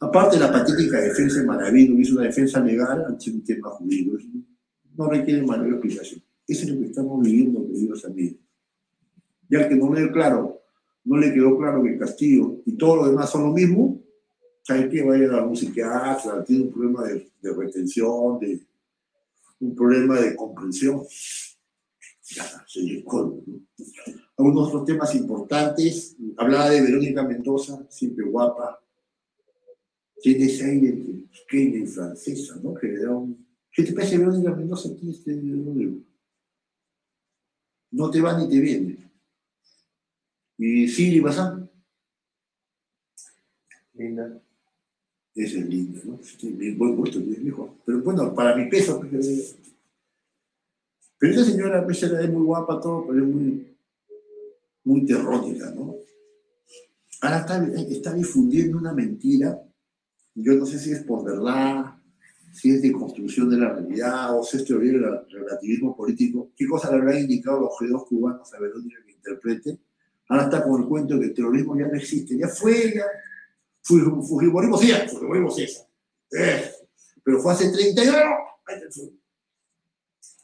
Aparte 0.00 0.38
la 0.38 0.50
patética 0.50 0.98
defensa 1.00 1.40
de 1.40 1.46
Maravillo, 1.46 1.98
hizo 1.98 2.14
una 2.14 2.24
defensa 2.24 2.60
legal 2.60 3.04
ante 3.06 3.30
un 3.30 3.44
tema 3.44 3.68
jurídico. 3.68 4.16
No 4.94 5.10
requiere 5.10 5.42
mayor 5.42 5.68
explicación. 5.74 6.23
Eso 6.46 6.64
es 6.64 6.70
lo 6.70 6.80
que 6.80 6.86
estamos 6.86 7.22
viviendo, 7.22 7.66
queridos 7.66 8.04
amigos. 8.04 8.40
Ya 9.48 9.68
que 9.68 9.76
no 9.76 9.92
le 9.92 10.10
claro, 10.10 10.62
no 11.04 11.16
le 11.16 11.32
quedó 11.32 11.56
claro 11.58 11.82
que 11.82 11.90
el 11.90 11.98
Castillo 11.98 12.62
y 12.64 12.72
todo 12.76 12.96
lo 12.96 13.08
demás 13.08 13.30
son 13.30 13.44
lo 13.44 13.52
mismo, 13.52 14.02
¿sabe 14.62 14.88
que 14.88 15.02
Vaya 15.02 15.38
a 15.38 15.46
un 15.46 15.56
psiquiatra, 15.56 16.44
tiene 16.44 16.64
un 16.64 16.72
problema 16.72 17.04
de, 17.04 17.30
retención, 17.42 18.38
de, 18.40 18.60
un 19.60 19.74
problema 19.74 20.20
de 20.20 20.34
comprensión. 20.34 21.02
Ya, 22.26 22.44
Algunos 24.36 24.68
otros 24.68 24.86
temas 24.86 25.14
importantes. 25.14 26.16
Hablaba 26.38 26.70
de 26.70 26.80
Verónica 26.80 27.22
Mendoza, 27.22 27.86
siempre 27.90 28.24
guapa. 28.24 28.80
Tiene 30.22 30.46
ese 30.46 30.64
aire 30.64 31.04
pequeña 31.46 31.84
y 31.84 31.86
francesa, 31.86 32.58
¿no? 32.62 32.74
Que. 32.74 32.94
¿Qué 33.70 33.82
te 33.82 33.92
parece 33.92 34.16
Verónica 34.16 34.54
Mendoza 34.54 34.88
aquí 34.88 35.10
este 35.10 35.34
libro? 35.34 36.00
No 37.94 38.10
te 38.10 38.20
va 38.20 38.36
ni 38.36 38.48
te 38.48 38.58
viene. 38.58 38.98
Y 40.58 40.88
Siri 40.88 41.20
Bazán. 41.20 41.70
Linda. 43.94 44.40
Esa 45.32 45.58
es 45.60 45.66
linda, 45.66 46.00
¿no? 46.04 46.18
Tiene 46.38 46.74
buen 46.74 46.96
gusto, 46.96 47.20
hijo. 47.20 47.78
Pero 47.84 48.00
bueno, 48.00 48.34
para 48.34 48.56
mi 48.56 48.68
peso. 48.68 49.00
Pero 51.18 51.32
esa 51.32 51.44
señora, 51.44 51.84
pues, 51.84 52.02
es 52.02 52.30
muy 52.30 52.42
guapa, 52.42 52.80
todo, 52.80 53.06
pero 53.06 53.24
es 53.24 53.32
muy, 53.32 53.76
muy 54.82 55.06
terrónica, 55.06 55.70
¿no? 55.70 55.94
Ahora 57.20 57.38
está, 57.38 57.64
está 57.64 58.12
difundiendo 58.12 58.78
una 58.78 58.92
mentira. 58.92 59.62
Yo 60.34 60.54
no 60.54 60.66
sé 60.66 60.80
si 60.80 60.90
es 60.90 61.04
por 61.04 61.24
verdad, 61.24 61.93
si 62.54 62.70
es 62.70 62.82
de 62.82 62.92
construcción 62.92 63.50
de 63.50 63.56
la 63.56 63.72
realidad, 63.72 64.38
o 64.38 64.44
si 64.44 64.58
es 64.58 64.64
teoría 64.64 64.92
relativismo 65.28 65.96
político. 65.96 66.52
¿Qué 66.56 66.66
cosa 66.66 66.88
le 66.90 66.98
habrán 66.98 67.18
indicado 67.18 67.60
los 67.60 67.72
G2 67.72 68.06
cubanos 68.06 68.54
a 68.54 68.60
Verónica 68.60 68.96
que 69.04 69.12
interprete? 69.12 69.78
Ahora 70.28 70.44
está 70.44 70.62
con 70.62 70.82
el 70.82 70.88
cuento 70.88 71.14
de 71.14 71.20
que 71.20 71.26
el 71.26 71.34
terrorismo 71.34 71.76
ya 71.76 71.88
no 71.88 71.96
existe, 71.96 72.38
ya 72.38 72.48
fue, 72.48 72.94
ya 72.94 73.04
Fujimorismo 73.82 74.78
sí, 74.78 74.92
Fujimorismo 75.10 75.50
sí. 75.50 75.66
Eh, 76.32 76.70
pero 77.22 77.40
fue 77.40 77.52
hace 77.52 77.70
30 77.70 78.02
años. 78.02 79.10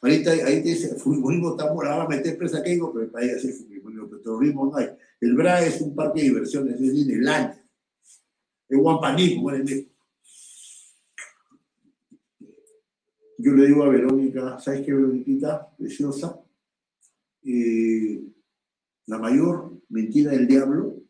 Ahorita 0.03 0.31
ahí 0.33 0.63
te 0.63 0.69
dice, 0.69 0.97
Fujimorismo 0.97 1.51
está 1.51 1.73
morado, 1.73 2.03
a 2.03 2.09
meter 2.09 2.37
presa 2.37 2.59
a 2.59 2.63
Keiko, 2.63 2.93
pero 2.93 3.11
para 3.11 3.25
ella 3.25 3.39
sí 3.39 3.53
Fujimorismo, 3.53 4.09
pero 4.09 4.21
terrorismo 4.21 4.67
no 4.67 4.77
hay. 4.77 4.89
El 5.21 5.35
BRA 5.35 5.65
es 5.65 5.81
un 5.81 5.95
parque 5.95 6.23
de 6.23 6.29
diversiones, 6.29 6.75
es 6.75 6.93
Disneyland. 6.93 7.55
Es 8.69 8.79
Guampanismo, 8.79 9.53
es 9.53 9.87
Yo 13.43 13.53
le 13.53 13.67
digo 13.67 13.85
a 13.85 13.89
Verónica, 13.89 14.59
¿sabes 14.61 14.85
qué, 14.85 14.93
Verónica? 14.93 15.67
Preciosa. 15.79 16.39
La 19.07 19.19
mayor 19.19 19.81
mentira 19.89 20.33
del 20.33 20.47
diablo 20.47 21.03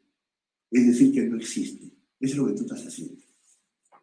es 0.70 0.86
decir 0.86 1.12
que 1.12 1.22
no 1.28 1.36
existe. 1.36 1.86
Eso 2.20 2.32
es 2.32 2.36
lo 2.36 2.46
que 2.46 2.52
tú 2.52 2.62
estás 2.62 2.86
haciendo. 2.86 3.20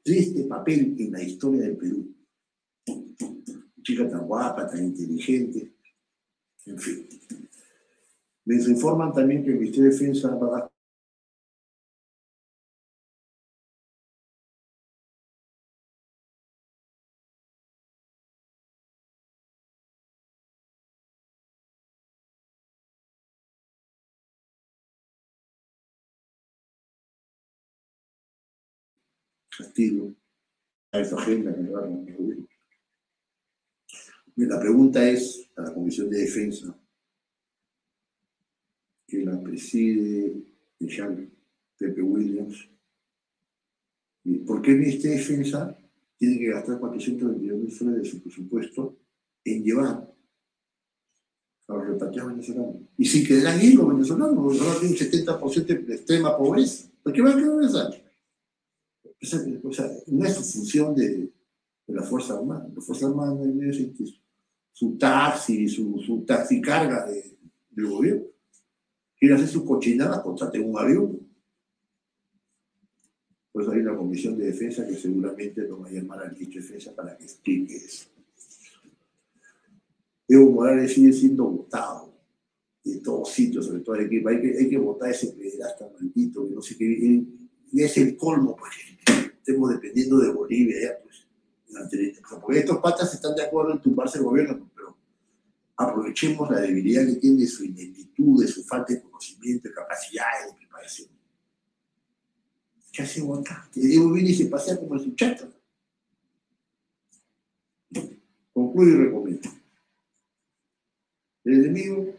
Triste 0.04 0.44
papel 0.44 0.96
en 1.00 1.12
la 1.12 1.24
historia 1.24 1.62
del 1.62 1.78
Perú. 1.78 2.14
Chica 3.82 4.10
tan 4.10 4.28
guapa, 4.28 4.68
tan 4.68 4.84
inteligente. 4.84 5.74
En 6.66 6.78
fin. 6.78 7.08
Me 8.44 8.56
informan 8.56 9.14
también 9.14 9.44
que 9.44 9.52
el 9.52 9.60
Ministerio 9.60 9.90
de 9.90 9.92
Defensa 9.92 10.36
va 10.36 10.60
a 10.60 10.72
A 30.92 31.00
esa 31.00 31.16
agenda 31.18 31.54
que 31.54 31.62
me 31.62 32.48
La 34.48 34.60
pregunta 34.60 35.08
es 35.10 35.50
a 35.56 35.64
la 35.64 35.74
Comisión 35.74 36.10
de 36.10 36.20
Defensa, 36.20 36.78
que 39.08 39.26
la 39.26 39.42
preside 39.42 40.44
Jean 40.80 41.32
Pepe 41.78 42.02
Williams, 42.02 42.70
¿por 44.46 44.62
qué 44.62 44.72
el 44.72 45.02
de 45.02 45.10
Defensa 45.10 45.76
tiene 46.18 46.38
que 46.38 46.52
gastar 46.52 46.80
422 46.80 47.60
mil 47.60 47.72
soles 47.72 48.04
de 48.04 48.06
su 48.06 48.22
presupuesto 48.22 48.98
en 49.44 49.64
llevar 49.64 50.14
a 51.68 51.74
los 51.74 51.88
repatriados 51.88 52.32
venezolanos? 52.32 52.76
Y 52.98 53.06
si 53.06 53.26
quedarán 53.26 53.60
ahí 53.60 53.74
los 53.74 53.88
venezolanos, 53.88 54.36
los 54.36 54.48
venezolanos 54.48 54.80
tienen 54.82 54.98
un 54.98 55.40
70% 55.40 55.86
de 55.86 55.96
extrema 55.96 56.38
pobreza. 56.38 56.90
¿Por 57.02 57.14
qué 57.14 57.22
van 57.22 57.34
a 57.34 57.36
quedar 57.38 57.56
venezolanos? 57.56 58.07
No 60.08 60.26
es 60.26 60.36
su 60.36 60.44
función 60.44 60.96
de, 60.96 61.32
la 61.88 62.04
Fuerza 62.04 62.38
Armada. 62.38 62.70
La 62.74 62.82
Fuerza 62.82 63.08
Armada 63.08 63.34
no 63.34 63.70
es 63.70 63.82
su 64.74 64.98
taxi, 64.98 65.68
su, 65.68 66.00
su 66.06 66.24
taxi 66.26 66.62
carga 66.62 67.06
de, 67.06 67.38
del 67.72 67.88
gobierno. 67.88 68.26
Quiere 69.18 69.36
hacer 69.36 69.48
su 69.48 69.66
cochinada, 69.66 70.22
contrate 70.22 70.60
un 70.60 70.78
avión. 70.78 71.20
Pues 73.52 73.68
hay 73.70 73.80
una 73.80 73.96
comisión 73.96 74.38
de 74.38 74.46
defensa 74.46 74.86
que 74.86 74.96
seguramente 74.96 75.62
lo 75.64 75.80
va 75.80 75.88
a 75.88 75.92
llamar 75.92 76.20
al 76.22 76.36
de 76.36 76.46
defensa 76.46 76.94
para 76.94 77.18
que 77.18 77.24
explique 77.24 77.76
eso. 77.76 78.10
Evo 80.28 80.52
Morales 80.52 80.94
sigue 80.94 81.14
siendo 81.14 81.46
votado 81.46 82.14
en 82.84 83.02
todos 83.02 83.32
sitios, 83.32 83.66
sobre 83.66 83.80
todo 83.80 83.96
el 83.96 84.06
equipo. 84.06 84.30
Hay 84.30 84.42
que, 84.42 84.58
hay 84.58 84.70
que 84.70 84.78
votar 84.78 85.10
ese 85.10 85.28
pederasta 85.28 85.90
maldito, 85.92 86.48
que 86.48 86.54
no 86.54 86.62
sé 86.62 86.78
qué. 86.78 87.24
Y 87.72 87.84
es 87.84 87.98
el 87.98 88.16
colmo, 88.16 88.56
porque 88.56 88.78
estemos 89.48 89.70
dependiendo 89.70 90.20
de 90.20 90.32
Bolivia, 90.32 90.76
ya, 90.82 90.98
pues, 91.04 91.28
porque 92.42 92.60
estos 92.60 92.78
patas 92.80 93.14
están 93.14 93.36
de 93.36 93.44
acuerdo 93.44 93.74
en 93.74 93.82
tumbarse 93.82 94.18
el 94.18 94.24
gobierno, 94.24 94.70
pero 94.76 94.98
aprovechemos 95.76 96.50
la 96.50 96.62
debilidad 96.62 97.06
que 97.06 97.16
tiene 97.16 97.46
su 97.46 97.66
ineptitud, 97.66 98.42
de 98.42 98.48
su 98.48 98.64
falta 98.64 98.94
de 98.94 99.02
conocimiento, 99.02 99.70
de 99.70 99.76
capacidad, 99.76 100.26
de 100.48 100.54
preparación. 100.58 101.10
¿Qué 102.92 103.04
hace 103.04 103.22
acá? 103.22 103.70
Que 103.72 103.82
Diego 103.82 104.12
viene 104.12 104.30
y 104.32 104.36
se 104.36 104.46
pasea 104.46 104.78
como 104.78 104.96
el 104.96 105.02
suchato. 105.02 105.48
Concluyo 108.54 108.96
y 108.96 108.98
recomiendo. 109.06 109.50
El 111.44 111.66
enemigo, 111.66 112.14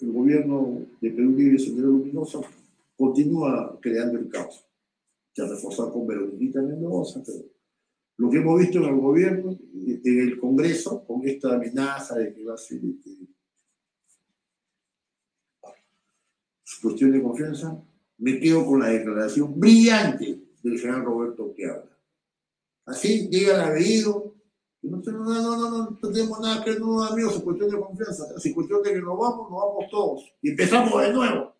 el 0.00 0.12
gobierno 0.12 0.86
de 1.00 1.10
Perú 1.10 1.36
Libre 1.36 1.58
Sendero 1.58 1.88
Luminoso, 1.88 2.44
continúa 2.96 3.78
creando 3.80 4.18
el 4.18 4.28
caos 4.28 4.64
se 5.32 5.46
reforzado 5.46 5.92
con 5.92 6.06
Verónica 6.06 6.60
Mendoza, 6.60 7.22
pero 7.24 7.44
lo 8.18 8.30
que 8.30 8.36
hemos 8.36 8.60
visto 8.60 8.78
en 8.78 8.84
el 8.84 9.00
gobierno, 9.00 9.58
en 9.74 10.20
el 10.20 10.38
Congreso, 10.38 11.04
con 11.06 11.26
esta 11.26 11.54
amenaza 11.54 12.16
de 12.18 12.32
que 12.34 12.44
va 12.44 12.54
a 12.54 12.58
ser 12.58 12.80
este, 12.84 13.10
cuestión 16.82 17.12
de 17.12 17.22
confianza, 17.22 17.82
me 18.18 18.38
quedo 18.38 18.66
con 18.66 18.80
la 18.80 18.88
declaración 18.88 19.58
brillante 19.58 20.40
del 20.62 20.78
general 20.78 21.04
Roberto 21.04 21.54
que 21.54 21.66
habla. 21.66 21.96
Así, 22.84 23.28
diga 23.28 23.54
el 23.54 23.70
apellido, 23.70 24.34
que 24.80 24.88
no, 24.88 24.98
no, 24.98 25.24
no, 25.24 25.70
no, 25.70 25.98
tenemos 26.12 26.40
nada 26.40 26.64
que 26.64 26.78
no, 26.78 27.02
amigos, 27.04 27.36
es 27.36 27.42
cuestión 27.42 27.70
de 27.70 27.80
confianza, 27.80 28.26
es 28.36 28.54
cuestión 28.54 28.82
de 28.82 28.92
que 28.92 29.00
nos 29.00 29.18
vamos, 29.18 29.50
nos 29.50 29.60
vamos 29.60 29.84
todos. 29.90 30.32
Y 30.42 30.50
empezamos 30.50 31.00
de 31.00 31.12
nuevo. 31.12 31.54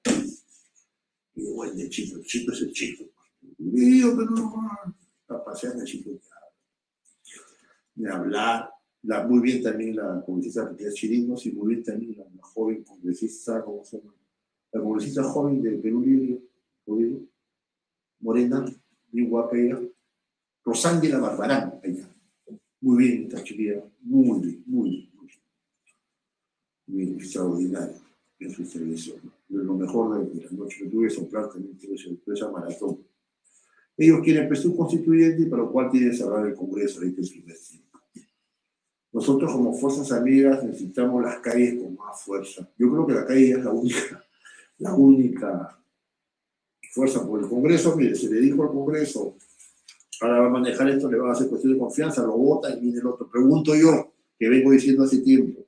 Y 1.35 1.53
bueno, 1.53 1.73
el 1.81 1.89
chico, 1.89 2.19
el 2.19 2.25
chico 2.25 2.53
es 2.53 2.61
el 2.61 2.73
chico. 2.73 3.05
Yo, 3.71 4.17
pero 4.17 4.31
no, 4.31 5.45
paseando 5.45 5.83
el 5.83 5.89
chico. 5.89 6.11
De 7.95 8.11
hablar, 8.11 8.71
la, 9.03 9.27
muy 9.27 9.41
bien 9.41 9.63
también 9.63 9.97
la 9.97 10.23
congresista 10.25 10.65
Matías 10.65 10.95
Chirinos 10.95 11.45
y 11.47 11.53
muy 11.53 11.75
bien 11.75 11.85
también 11.85 12.17
la, 12.19 12.25
la 12.25 12.43
joven 12.43 12.83
congresista, 12.83 13.63
¿cómo 13.65 13.85
se 13.85 13.99
llama? 13.99 14.15
La 14.73 14.81
congresista 14.81 15.23
joven 15.23 15.63
de 15.63 15.73
Perú 15.73 16.01
Libre, 16.01 16.41
morena, 18.21 18.65
bien 19.11 19.29
guapa 19.29 19.57
ella, 19.57 19.81
Rosángela 20.65 21.19
Barbarán, 21.19 21.81
ella. 21.83 22.09
Muy 22.81 23.05
bien 23.05 23.23
esta 23.25 23.45
chiquilla, 23.45 23.85
muy 24.01 24.41
bien, 24.41 24.63
muy 24.67 24.91
bien, 24.91 25.11
muy 25.15 25.27
bien. 25.27 25.41
Muy 26.87 27.05
bien, 27.05 27.15
extraordinario 27.17 27.97
en 28.39 28.51
su 28.51 28.65
servicio. 28.65 29.15
Lo 29.49 29.75
mejor 29.75 30.19
de, 30.19 30.41
de 30.41 30.47
la 30.47 30.51
noche 30.53 30.79
que 30.79 30.91
tuve 30.91 31.11
soplar 31.11 31.49
también 31.51 31.77
tuve 31.79 31.95
esa 32.35 32.51
maratón. 32.51 33.12
Ellos 34.03 34.21
quieren 34.25 34.43
empezar 34.43 34.67
un 34.67 34.77
constituyente, 34.77 35.47
para 35.47 35.63
lo 35.63 35.71
cual 35.71 35.89
que 35.89 36.13
cerrar 36.13 36.45
el 36.45 36.57
Congreso 36.57 36.99
primer 36.99 37.23
tiempo. 37.57 38.01
Nosotros 39.13 39.53
como 39.53 39.73
fuerzas 39.75 40.11
amigas 40.11 40.65
necesitamos 40.65 41.23
las 41.23 41.39
calles 41.39 41.81
con 41.81 41.95
más 41.95 42.21
fuerza. 42.21 42.69
Yo 42.77 42.91
creo 42.91 43.07
que 43.07 43.13
la 43.13 43.25
calle 43.25 43.53
es 43.53 43.65
la 43.65 43.71
única, 43.71 44.25
la 44.79 44.95
única 44.95 45.79
fuerza 46.93 47.25
por 47.25 47.45
el 47.45 47.49
Congreso. 47.49 47.95
Mire, 47.95 48.17
se 48.17 48.29
le 48.29 48.41
dijo 48.41 48.65
al 48.65 48.71
Congreso, 48.71 49.37
ahora 50.21 50.41
va 50.41 50.47
a 50.47 50.51
manejar 50.51 50.91
esto, 50.91 51.09
le 51.09 51.19
van 51.19 51.31
a 51.31 51.35
hacer 51.35 51.49
cuestión 51.49 51.75
de 51.75 51.79
confianza, 51.79 52.27
lo 52.27 52.37
vota 52.37 52.75
y 52.75 52.81
viene 52.81 52.99
el 52.99 53.07
otro. 53.07 53.31
Pregunto 53.31 53.73
yo, 53.77 54.15
que 54.37 54.49
vengo 54.49 54.73
diciendo 54.73 55.05
hace 55.05 55.19
tiempo, 55.19 55.65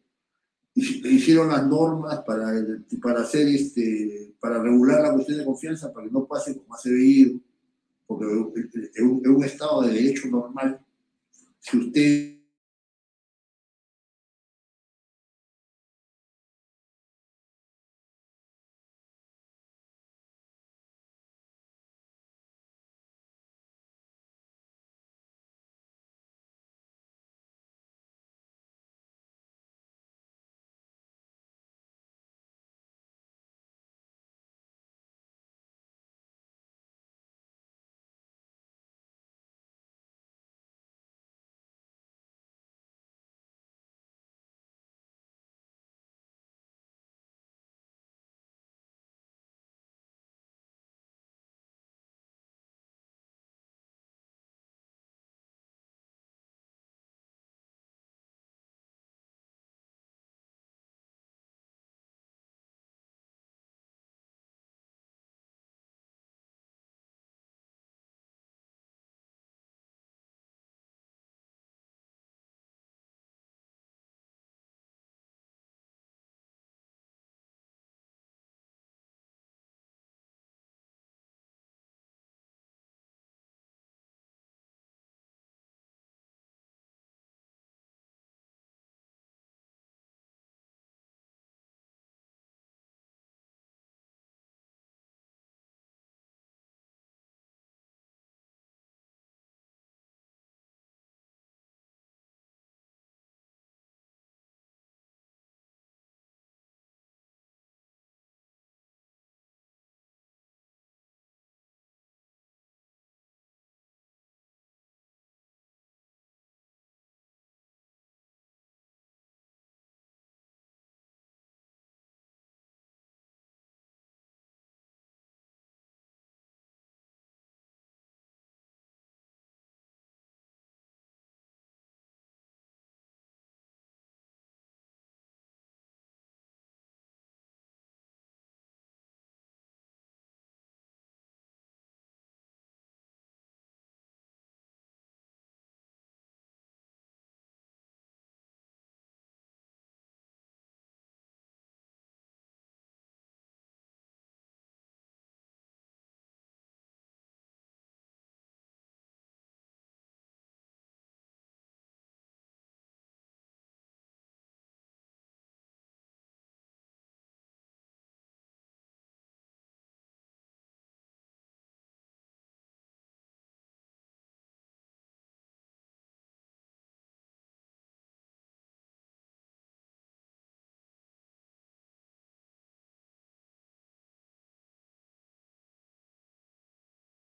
hicieron 0.74 1.50
las 1.50 1.64
normas 1.68 2.24
para, 2.26 2.50
el- 2.50 2.84
para 3.00 3.20
hacer 3.20 3.46
este, 3.46 4.34
para 4.40 4.60
regular 4.60 5.02
la 5.02 5.12
cuestión 5.12 5.38
de 5.38 5.44
confianza, 5.44 5.92
para 5.92 6.06
que 6.06 6.12
no 6.12 6.26
pase 6.26 6.56
como 6.58 6.74
hace 6.74 6.90
debido, 6.90 7.38
porque 8.18 8.68
en 8.94 9.30
un, 9.30 9.44
estado 9.44 9.82
de 9.82 9.94
derecho 9.94 10.28
normal, 10.28 10.80
si 11.60 11.78
usted 11.78 12.33